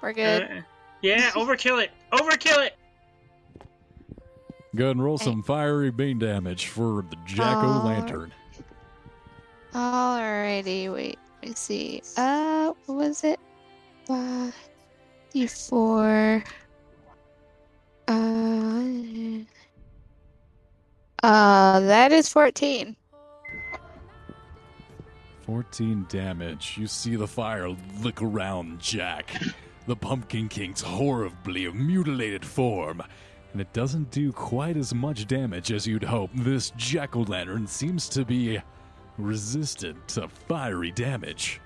[0.06, 0.44] we're good.
[0.44, 0.62] Uh,
[1.02, 1.90] yeah, overkill it.
[2.14, 2.78] Overkill it.
[4.76, 8.32] Go ahead and roll some fiery beam damage for the Jack O' Lantern.
[9.74, 11.18] Alrighty, wait.
[11.42, 12.02] Let me see.
[12.18, 13.40] Uh, what was it?
[14.06, 14.56] Five,
[15.34, 16.46] D4.
[18.08, 19.40] Uh,
[21.24, 22.96] uh, that is 14.
[25.46, 26.76] 14 damage.
[26.78, 27.70] You see the fire
[28.02, 29.32] lick around Jack,
[29.88, 33.02] the Pumpkin King's horribly mutilated form,
[33.52, 36.32] and it doesn't do quite as much damage as you'd hope.
[36.34, 38.60] This jack o' lantern seems to be
[39.18, 41.62] resistant to fiery damage.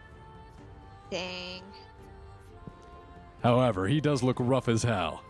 [1.10, 1.64] Dang.
[3.42, 5.24] However, he does look rough as hell.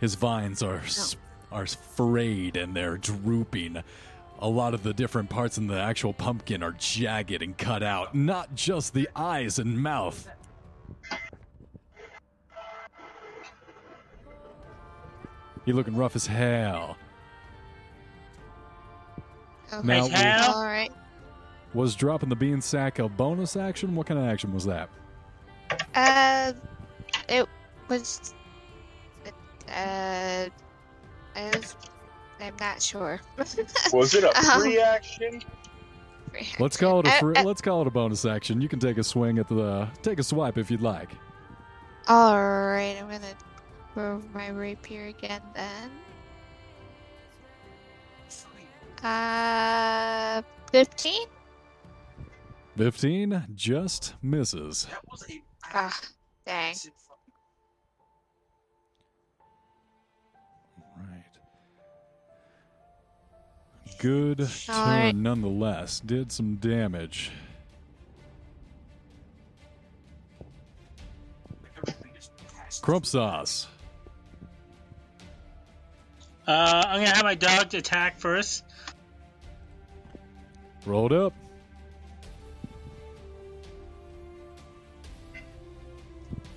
[0.00, 1.16] His vines are s
[1.50, 1.56] oh.
[1.56, 3.82] are frayed and they're drooping
[4.44, 8.14] a lot of the different parts in the actual pumpkin are jagged and cut out,
[8.14, 10.28] not just the eyes and mouth.
[15.64, 16.98] You're looking rough as hell.
[19.72, 19.86] Okay.
[19.86, 20.56] Now, hell.
[20.56, 20.92] All right.
[21.72, 23.94] Was dropping the bean sack a bonus action?
[23.94, 24.90] What kind of action was that?
[25.94, 26.52] Uh,
[27.30, 27.48] it
[27.88, 28.34] was.
[29.74, 30.48] Uh,
[31.34, 31.76] it was
[32.40, 33.20] I'm not sure.
[33.92, 35.42] Was it a Um, free action?
[36.58, 38.60] Let's call it a free, uh, let's call it a bonus action.
[38.60, 41.10] You can take a swing at the take a swipe if you'd like.
[42.08, 43.34] All right, I'm gonna
[43.94, 45.90] throw my rapier again then.
[49.02, 50.42] Uh,
[50.72, 51.26] fifteen.
[52.76, 54.88] 15 just misses.
[55.72, 55.96] Ah,
[56.44, 56.74] dang.
[63.98, 65.14] Good turn Alright.
[65.14, 66.00] nonetheless.
[66.00, 67.30] Did some damage.
[72.82, 73.66] Crump sauce.
[76.46, 78.64] Uh, I'm gonna have my dog attack first.
[80.84, 81.32] Rolled up.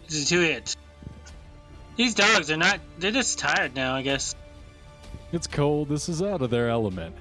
[0.07, 0.75] This is two hits.
[1.95, 2.79] These dogs are not.
[2.99, 4.35] They're just tired now, I guess.
[5.31, 5.89] It's cold.
[5.89, 7.15] This is out of their element.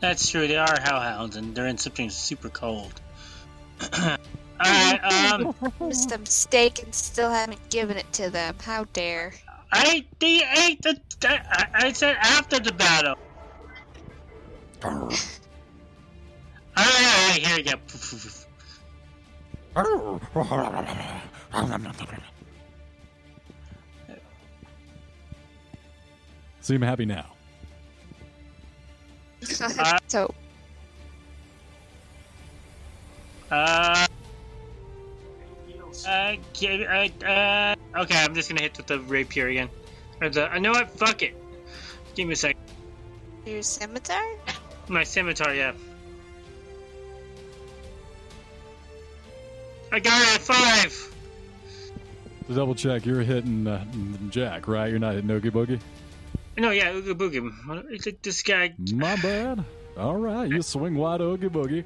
[0.00, 0.46] That's true.
[0.46, 3.00] They are hellhounds, and they're in something super cold.
[4.60, 8.56] Alright, um, Missed a mistake and still haven't given it to them.
[8.60, 9.32] How dare?
[9.72, 11.00] I they ate the.
[11.24, 13.14] I, I said after the battle.
[14.84, 15.40] Alright,
[16.76, 17.74] alright, here we go.
[26.60, 27.37] Seem happy now.
[30.08, 30.34] so,
[33.50, 34.06] Uh.
[36.06, 39.68] Uh, uh, uh, okay, I'm just gonna hit with the rapier again.
[40.20, 41.36] Or the, I know what, fuck it.
[42.14, 42.56] Give me a sec.
[43.44, 44.22] your scimitar?
[44.88, 45.72] My scimitar, yeah.
[49.90, 51.14] I got it at five!
[52.46, 53.84] To double check, you're hitting uh,
[54.30, 54.88] Jack, right?
[54.88, 55.80] You're not hitting Oogie Boogie?
[56.58, 57.52] No, yeah, Oogie Boogie.
[57.90, 58.74] It's like this guy.
[58.92, 59.64] My bad.
[59.96, 61.84] All right, you swing wide Oogie Boogie.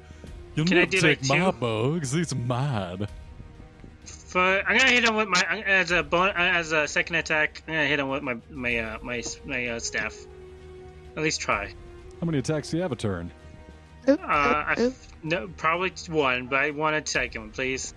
[0.55, 1.57] You'll Can I never do, take like, my two?
[1.57, 2.11] bugs.
[2.11, 3.07] These mine.
[4.05, 7.61] For, I'm gonna hit him with my as a bon, as a second attack.
[7.67, 10.15] I'm gonna hit him with my my uh, my my uh, staff.
[11.15, 11.73] At least try.
[12.19, 13.31] How many attacks do you have a turn?
[14.07, 14.93] Uh, I, oop, oop.
[15.23, 17.93] no, probably one, but I want a second one, please.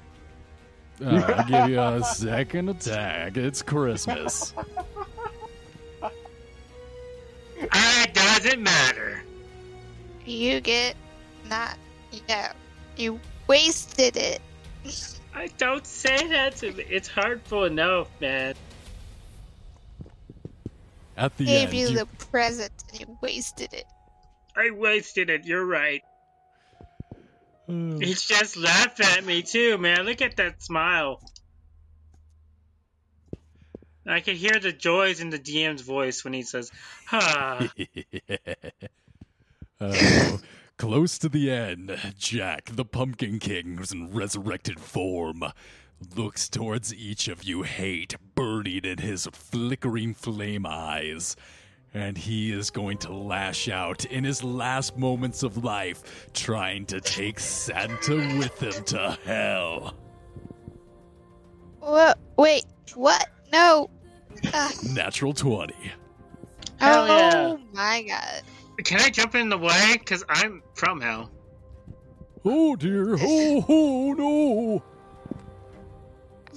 [1.04, 3.36] All right, I'll give you a second attack.
[3.36, 4.52] It's Christmas.
[8.46, 9.22] doesn't matter.
[10.24, 10.96] You get
[11.48, 11.76] not.
[12.28, 12.52] Yeah,
[12.96, 14.40] you wasted it.
[15.34, 16.84] I don't say that to me.
[16.88, 18.54] It's hurtful enough, man.
[21.16, 23.84] At the Gave end, you you- the present and you wasted it.
[24.56, 25.44] I wasted it.
[25.44, 26.02] You're right.
[27.68, 30.04] Uh, He's just laughing at me too, man.
[30.04, 31.20] Look at that smile.
[34.08, 36.70] I can hear the joys in the DM's voice when he says,
[37.06, 37.68] "Ha."
[39.78, 40.40] Oh,
[40.78, 45.44] close to the end, Jack, the Pumpkin King, who's in resurrected form,
[46.14, 51.36] looks towards each of you, hate burning in his flickering flame eyes.
[51.92, 57.00] And he is going to lash out in his last moments of life, trying to
[57.00, 59.94] take Santa with him to hell.
[61.80, 62.18] What?
[62.36, 62.64] Wait,
[62.94, 63.28] what?
[63.52, 63.88] No.
[64.92, 65.74] Natural 20.
[66.78, 67.56] Hell oh yeah.
[67.72, 68.42] my god.
[68.84, 69.96] Can I jump in the way?
[70.04, 71.30] Cause I'm from hell.
[72.44, 74.82] Oh dear, oh, oh no!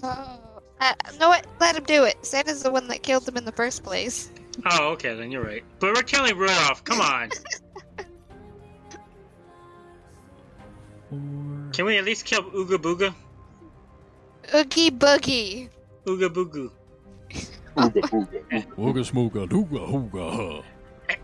[0.03, 0.39] Oh.
[0.81, 1.45] Uh, know what?
[1.59, 2.23] Let him do it.
[2.25, 4.29] Santa's the one that killed him in the first place.
[4.69, 5.63] Oh, okay, then you're right.
[5.79, 6.83] But we're killing Rudolph.
[6.83, 7.31] Come on.
[11.73, 13.13] Can we at least kill Ooga Booga?
[14.53, 15.69] Oogie boogie.
[16.05, 16.69] Ooga Booga.
[17.77, 18.65] Ooga booga.
[18.77, 20.63] Ooga smooga dooga hooga.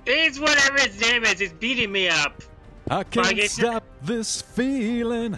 [0.06, 1.42] It's whatever his name is.
[1.42, 2.42] It's beating me up.
[2.90, 5.38] I can't guess- stop this feeling.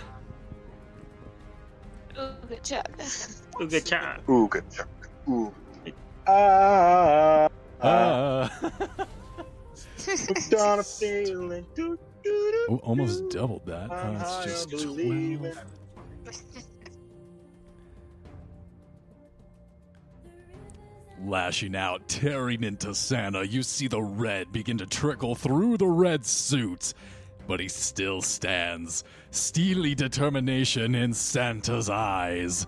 [2.15, 2.97] Ooga chug.
[3.59, 4.17] Ooga Cha.
[4.27, 4.87] Ooga chuck.
[5.27, 5.53] Ooga.
[6.27, 7.47] Ah,
[7.81, 8.49] Ah.
[10.05, 11.65] hooked on a feeling.
[11.75, 13.91] Doo, doo, doo, Oh, almost doubled that.
[13.91, 15.53] I'm Uh, it's just on believing.
[15.53, 16.66] 12.
[21.25, 26.25] Lashing out, tearing into Santa, you see the red begin to trickle through the red
[26.25, 26.93] suit.
[27.47, 32.67] But he still stands, steely determination in Santa's eyes.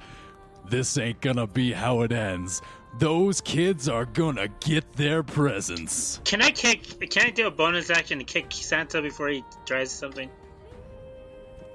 [0.70, 2.62] This ain't gonna be how it ends.
[2.98, 6.20] those kids are gonna get their presents.
[6.26, 7.10] Can I kick?
[7.12, 10.30] Can I do a bonus action to kick Santa before he tries something?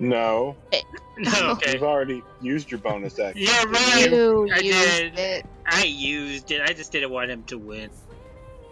[0.01, 0.57] No,
[1.19, 1.73] No, okay.
[1.75, 3.43] you've already used your bonus action.
[3.47, 4.11] Yeah, right.
[4.11, 5.19] You I used did.
[5.19, 5.47] it.
[5.67, 6.61] I used it.
[6.63, 7.91] I just didn't want him to win.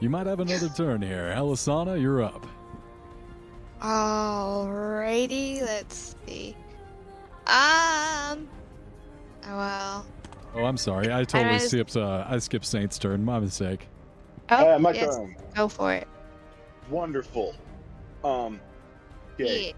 [0.00, 1.32] You might have another turn here.
[1.36, 2.44] Elisana, you're up.
[3.80, 6.56] Alrighty, let's see.
[7.46, 8.48] Um.
[9.44, 10.06] Well.
[10.54, 11.06] Oh, I'm sorry.
[11.12, 11.60] I totally Alright.
[11.62, 11.96] skipped.
[11.96, 13.24] Uh, I skipped Saint's turn.
[13.24, 13.88] My mistake.
[14.50, 15.36] Oh, Uh, my yes, turn.
[15.54, 16.06] go for it.
[16.90, 17.54] Wonderful.
[18.24, 18.60] Um.
[19.34, 19.74] Okay.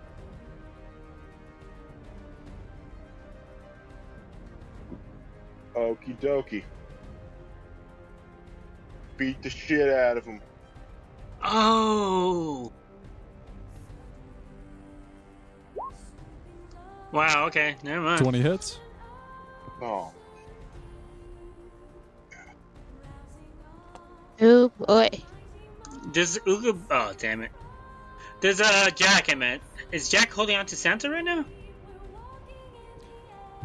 [5.75, 6.65] Okie dokie.
[9.17, 10.41] Beat the shit out of him.
[11.43, 12.73] Oh.
[17.13, 17.47] Wow.
[17.47, 17.77] Okay.
[17.83, 18.23] Never mind.
[18.23, 18.79] 20 hits.
[19.81, 20.13] Oh.
[24.41, 25.11] Oh boy.
[26.13, 26.79] Does Uga?
[26.91, 27.51] Oh, damn it.
[28.41, 29.31] Does uh Jack?
[29.31, 29.63] I meant.
[29.93, 31.45] Is Jack holding on to Santa right now?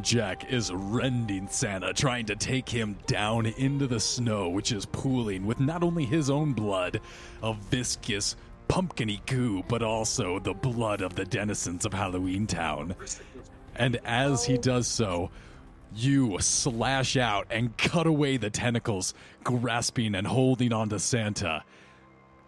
[0.02, 5.46] Jack is rending Santa, trying to take him down into the snow, which is pooling
[5.46, 7.00] with not only his own blood,
[7.44, 8.36] a viscous,
[8.68, 12.96] pumpkiny goo, but also the blood of the denizens of Halloween Town.
[13.76, 15.32] And as he does so,
[15.96, 19.14] you slash out and cut away the tentacles,
[19.44, 21.64] grasping and holding on to Santa.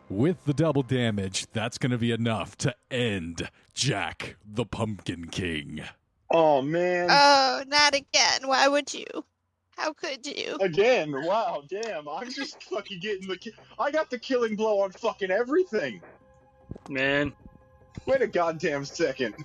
[0.10, 5.82] With the double damage, that's going to be enough to end Jack the Pumpkin King.
[6.34, 7.08] Oh man.
[7.10, 8.46] Oh, not again.
[8.48, 9.06] Why would you?
[9.78, 10.58] How could you?
[10.62, 11.12] Again.
[11.12, 11.64] Wow.
[11.68, 12.08] Damn.
[12.08, 13.38] I'm just fucking getting the.
[13.38, 16.02] Ki- I got the killing blow on fucking everything.
[16.90, 17.34] Man.
[18.06, 19.36] Wait a goddamn second.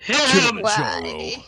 [0.00, 0.60] Hit him!
[0.60, 1.44] Why?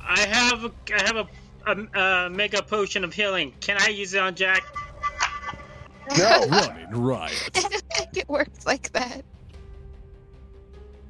[0.00, 1.28] I have a, I have a,
[1.66, 3.52] a, a mega potion of healing.
[3.60, 4.62] Can I use it on Jack?
[6.16, 6.46] No.
[6.48, 7.50] Running riot.
[7.54, 9.22] I don't think it works like that.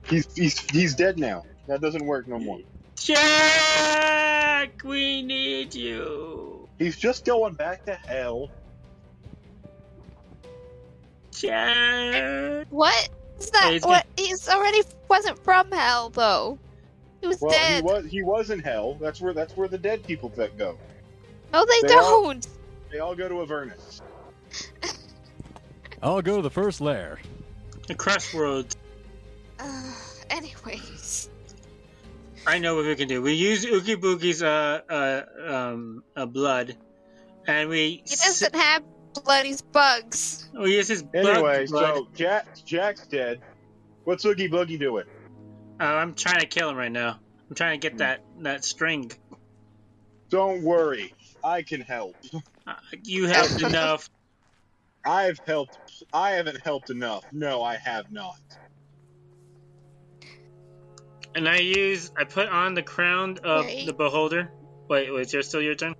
[0.06, 1.44] He's he's he's dead now.
[1.66, 2.60] That doesn't work no more.
[2.96, 6.68] Jack, we need you.
[6.78, 8.50] He's just going back to hell.
[11.32, 12.66] Jack.
[12.70, 13.08] What?
[13.38, 14.06] Is that he's what?
[14.16, 16.58] He's already wasn't from hell though.
[17.20, 17.84] He was Well, he dead.
[17.84, 18.94] was he was in hell.
[19.00, 20.78] That's where that's where the dead people that go.
[21.52, 22.46] no, they, They don't.
[22.92, 24.00] They all go to Avernus.
[26.02, 27.18] I'll go to the first lair.
[27.88, 28.73] The crossroads.
[32.46, 33.22] I know what we can do.
[33.22, 36.76] We use Oogie Boogie's uh, uh, um, uh, blood,
[37.46, 38.82] and we he doesn't have
[39.14, 39.46] blood.
[39.46, 40.50] He's bugs.
[40.52, 41.26] we use his blood.
[41.26, 41.96] Anyway, blood.
[41.96, 43.40] so Jack Jack's dead.
[44.04, 45.06] What's Oogie Boogie doing?
[45.80, 47.18] Uh, I'm trying to kill him right now.
[47.48, 49.10] I'm trying to get that that string.
[50.28, 52.16] Don't worry, I can help.
[52.66, 54.10] Uh, you helped enough.
[55.04, 55.78] I've helped.
[56.12, 57.24] I haven't helped enough.
[57.32, 58.36] No, I have not.
[61.34, 63.86] And I use I put on the crown of Wait.
[63.86, 64.50] the beholder.
[64.88, 65.94] Wait, wait, is there still your turn?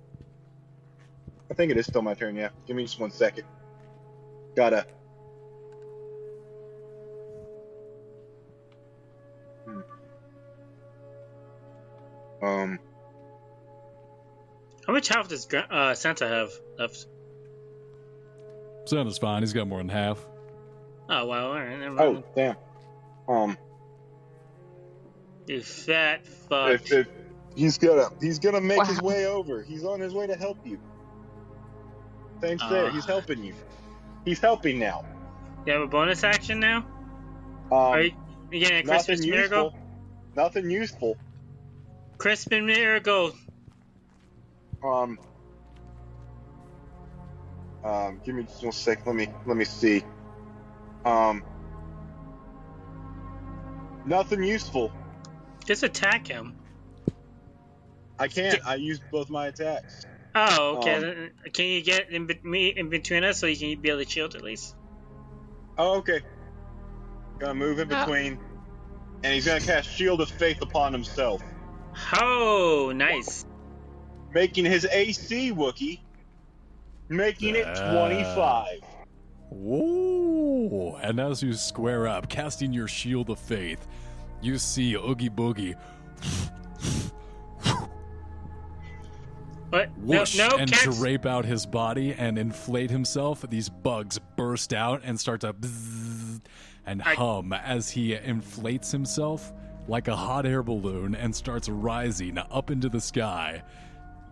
[1.51, 2.35] I think it is still my turn.
[2.35, 3.45] Yeah, give me just one second.
[4.55, 4.85] Gotta.
[9.65, 9.81] Hmm.
[12.45, 12.79] Um.
[14.87, 17.05] How much health does uh, Santa have left?
[18.85, 19.41] Santa's fine.
[19.41, 20.23] He's got more than half.
[21.09, 22.23] Oh wow, alright, never Oh mind.
[22.35, 22.55] damn.
[23.27, 23.57] Um.
[25.47, 26.71] You fat fuck.
[26.71, 27.07] If, if
[27.55, 29.61] he's gonna he's gonna make his way over.
[29.61, 30.79] He's on his way to help you.
[32.41, 32.87] Thanks there.
[32.87, 32.91] Ah.
[32.91, 33.53] He's helping you.
[34.25, 35.05] He's helping now.
[35.65, 36.77] You have a bonus action now?
[37.71, 38.11] Um, Are you,
[38.51, 39.63] you getting a nothing Christmas miracle?
[39.63, 39.79] useful.
[40.35, 41.17] Nothing useful.
[42.17, 43.33] Christmas miracle.
[44.83, 45.19] Um.
[47.83, 48.21] Um.
[48.25, 49.05] Give me just one sec.
[49.05, 50.03] Let me let me see.
[51.05, 51.43] Um.
[54.05, 54.91] Nothing useful.
[55.65, 56.55] Just attack him.
[58.19, 58.65] I can't.
[58.65, 60.05] I used both my attacks.
[60.35, 60.95] Oh, okay.
[60.95, 64.03] Um, can you get in be- me in between us so you can be able
[64.03, 64.75] to shield at least?
[65.77, 66.21] Oh, okay.
[67.39, 68.05] Gonna move in Ah.
[68.05, 68.39] between,
[69.23, 71.41] and he's gonna cast Shield of Faith upon himself,
[72.21, 73.45] Oh, nice.
[74.33, 75.99] making his AC Wookie,
[77.09, 77.91] making it Ah.
[77.91, 78.79] 25.
[79.49, 80.97] Whoa!
[81.01, 83.87] And as you square up, casting your shield of faith,
[84.45, 85.75] you see Oogie Boogie
[89.69, 89.89] What?
[89.97, 90.97] Whoosh no, and cats.
[90.99, 93.43] drape out his body and inflate himself.
[93.49, 96.41] These bugs burst out and start to bzzz
[96.85, 99.51] and I- hum as he inflates himself
[99.87, 103.63] like a hot air balloon and starts rising up into the sky.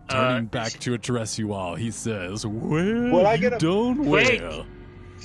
[0.08, 3.58] Turning Uh, back to address you all, he says, Well, Would I you get a-
[3.58, 4.40] done Wait.
[4.40, 4.66] well.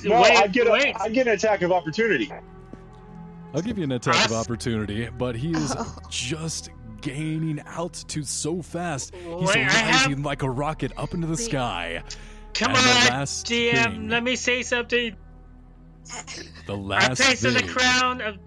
[0.04, 0.96] No, wait, I get a, wait.
[1.00, 2.32] I get an attack of opportunity.
[3.54, 5.98] I'll give you an attack of opportunity, but he is Oh.
[6.10, 6.70] just
[7.02, 9.14] gaining altitude so fast.
[9.16, 12.04] He's Wait, I have- rising like a rocket up into the sky.
[12.54, 15.16] Come and on, last DM, thing- let me say something.
[16.66, 18.38] The last I last place in the crown of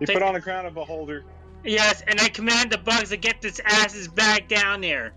[0.00, 1.24] You put on a crown of beholder.
[1.64, 5.14] yes, and I command the bugs to get this asses back down there.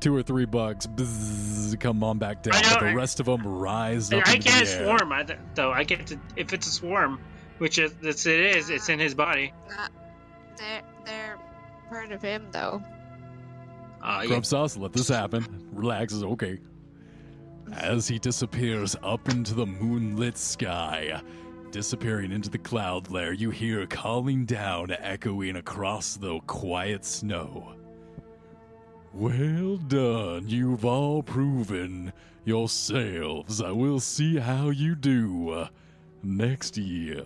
[0.00, 3.44] Two or three bugs bzzz, come on back down, know, but the rest of them
[3.44, 4.84] rise up I into get a the air.
[4.84, 5.72] swarm, I, though.
[5.72, 7.20] I get to if it's a swarm,
[7.58, 8.70] which is it's, it is.
[8.70, 9.52] It's in his body.
[10.56, 11.38] They're they're
[11.88, 12.82] part of him though.
[14.00, 14.28] Uh, yeah.
[14.28, 15.68] Grub sauce, let this happen.
[15.72, 16.60] Relax, it's okay.
[17.72, 21.20] As he disappears up into the moonlit sky,
[21.72, 27.74] disappearing into the cloud layer, you hear calling down echoing across the quiet snow.
[29.18, 32.12] Well done, you've all proven
[32.44, 33.60] yourselves.
[33.60, 35.68] I will see how you do uh,
[36.22, 37.24] next year.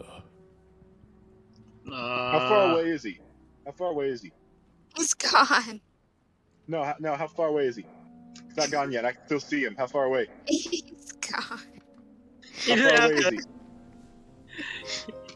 [1.86, 1.92] Uh,
[2.32, 3.20] How far away is he?
[3.66, 4.32] How far away is he?
[4.96, 5.82] He's gone.
[6.66, 7.14] No, no.
[7.14, 7.84] How far away is he?
[8.46, 9.04] He's not gone yet.
[9.04, 9.74] I can still see him.
[9.76, 10.28] How far away?
[10.46, 11.60] He's gone.
[12.68, 13.40] How far away is he?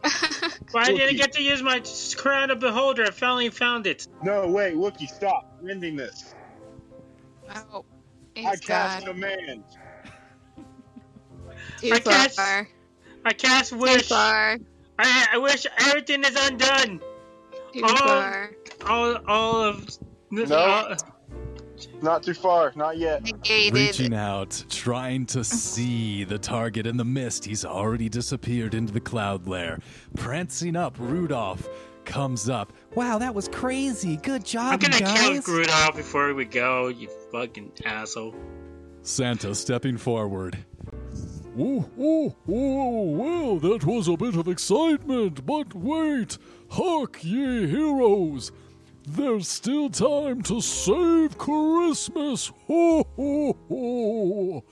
[0.71, 1.83] Why didn't I get to use my
[2.17, 3.05] crown of beholder?
[3.05, 4.09] I finally found it.
[4.23, 5.59] No, wait, Wookie, stop.
[5.61, 6.35] I'm ending this.
[7.73, 7.85] Oh,
[8.37, 9.15] I he's cast gone.
[9.15, 9.65] command.
[11.81, 12.69] Too I cast- far.
[13.25, 14.09] I cast Too wish.
[14.09, 14.57] far.
[14.99, 17.01] I, I wish everything is undone.
[17.73, 17.97] Too Oh.
[17.97, 18.51] far.
[18.87, 19.87] All all of
[20.31, 20.55] No.
[20.57, 20.95] all-
[22.01, 22.73] Not too far.
[22.77, 23.23] Not yet.
[23.23, 23.75] Negated.
[23.75, 27.45] Reaching out, trying to see the target in the mist.
[27.45, 29.79] He's already disappeared into the cloud lair.
[30.17, 31.69] Prancing up, Rudolph
[32.07, 32.73] comes up.
[32.95, 34.17] Wow, that was crazy.
[34.17, 35.49] Good job, I'm job, gonna you kill guys.
[35.49, 36.89] Rudolph before we go.
[36.89, 38.35] You fucking asshole.
[39.03, 40.57] Santa stepping forward.
[41.59, 46.37] Oh, oh, oh, well, that was a bit of excitement, but wait!
[46.69, 48.53] Hark ye heroes!
[49.09, 52.53] There's still time to save Christmas!
[52.67, 54.65] Ho, ho, ho!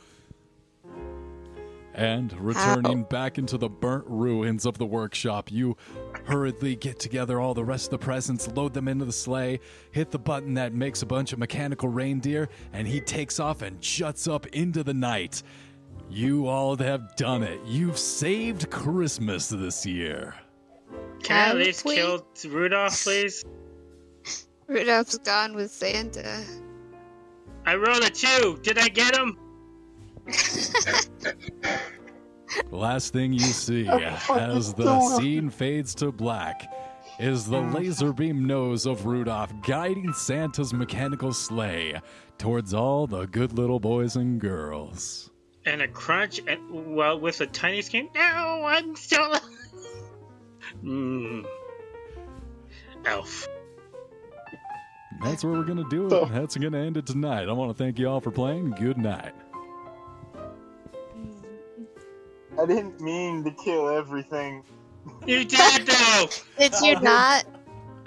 [1.94, 5.76] And returning back into the burnt ruins of the workshop, you
[6.24, 9.60] hurriedly get together all the rest of the presents, load them into the sleigh,
[9.90, 13.80] hit the button that makes a bunch of mechanical reindeer, and he takes off and
[13.80, 15.42] juts up into the night.
[16.10, 17.60] You all have done it.
[17.66, 20.34] You've saved Christmas this year.
[21.22, 21.96] Can I at least please.
[21.96, 23.44] kill Rudolph, please?
[24.66, 26.44] Rudolph's gone with Santa.
[27.66, 28.58] I rolled a two.
[28.62, 29.38] Did I get him?
[32.70, 36.70] The last thing you see oh, as the scene fades to black
[37.18, 37.74] is the mm.
[37.74, 42.00] laser beam nose of Rudolph guiding Santa's mechanical sleigh
[42.38, 45.30] towards all the good little boys and girls.
[45.66, 48.10] And a crunch, and well, with a tiny skin.
[48.14, 49.34] No, I'm still.
[50.82, 51.46] Mmm.
[53.06, 53.48] Elf.
[55.22, 56.32] That's where we're going to do it.
[56.32, 57.48] That's going to end it tonight.
[57.48, 58.72] I want to thank you all for playing.
[58.72, 59.32] Good night.
[62.58, 64.64] I didn't mean to kill everything.
[65.26, 66.26] You did though.
[66.58, 67.44] Did you not?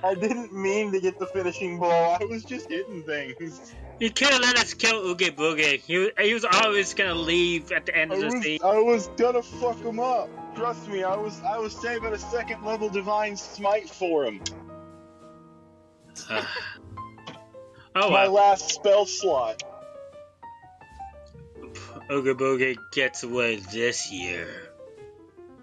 [0.03, 1.89] I didn't mean to get the finishing blow.
[1.89, 3.73] I was just hitting things.
[3.99, 5.79] You could have let us kill Oogie Boogie.
[5.81, 8.59] He, he was always gonna leave at the end I of the was, scene.
[8.63, 10.29] I was gonna fuck him up.
[10.55, 14.41] Trust me, I was I was saving a second level divine smite for him.
[16.29, 16.45] oh
[17.95, 19.63] My well, last spell slot.
[22.11, 24.47] Oogie Boogie gets away this year.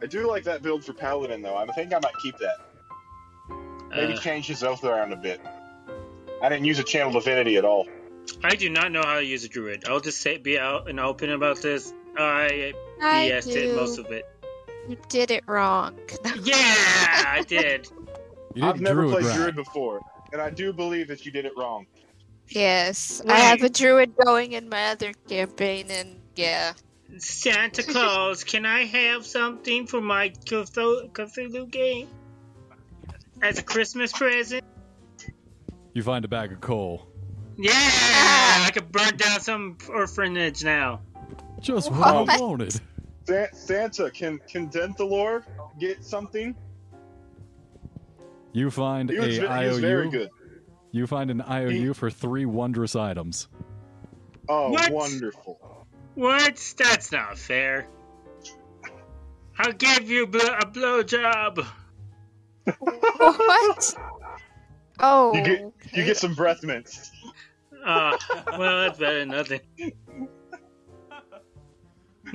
[0.02, 1.56] I do like that build for Paladin though.
[1.56, 2.56] I think I might keep that.
[3.90, 5.40] Maybe Uh, change his oath around a bit.
[6.42, 7.86] I didn't use a channel divinity at all.
[8.42, 9.84] I do not know how to use a druid.
[9.88, 11.92] I'll just say be out and open about this.
[12.16, 14.24] I I BS'd it most of it.
[14.88, 15.98] You did it wrong.
[16.42, 17.88] Yeah, I did.
[18.54, 19.36] You I've never Druid played right.
[19.36, 20.00] Druid before,
[20.32, 21.86] and I do believe that you did it wrong.
[22.48, 26.72] yes, I have a druid going in my other campaign, and yeah.
[27.18, 32.08] Santa Claus, can I have something for my Cthulhu, Cthulhu game?
[33.42, 34.64] As a Christmas present?
[35.92, 37.06] You find a bag of coal.
[37.56, 37.70] Yeah!
[37.72, 41.02] I could burn down some orphanage now.
[41.60, 42.80] Just what I wanted.
[43.28, 45.44] Sa- Santa, can can Dentalor
[45.78, 46.54] get something?
[48.52, 50.10] You find He was, a ve- he was very IOU.
[50.10, 50.30] good.
[50.92, 53.48] You find an IOU He- for three wondrous items.
[54.48, 54.92] Oh, What?
[54.92, 55.58] wonderful.
[56.14, 56.74] What?
[56.78, 57.86] That's not fair.
[59.58, 61.66] I'll give you bl- a blowjob.
[62.78, 63.94] what?
[65.00, 67.10] Oh, You get you get some breath mints.
[67.84, 68.16] Uh,
[68.58, 69.60] well, that's better than nothing.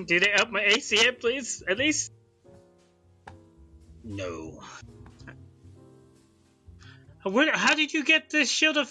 [0.06, 1.64] Do they up my AC yet, please?
[1.68, 2.12] At least?
[4.04, 4.62] No.
[7.24, 8.90] Where, how did you get this shield of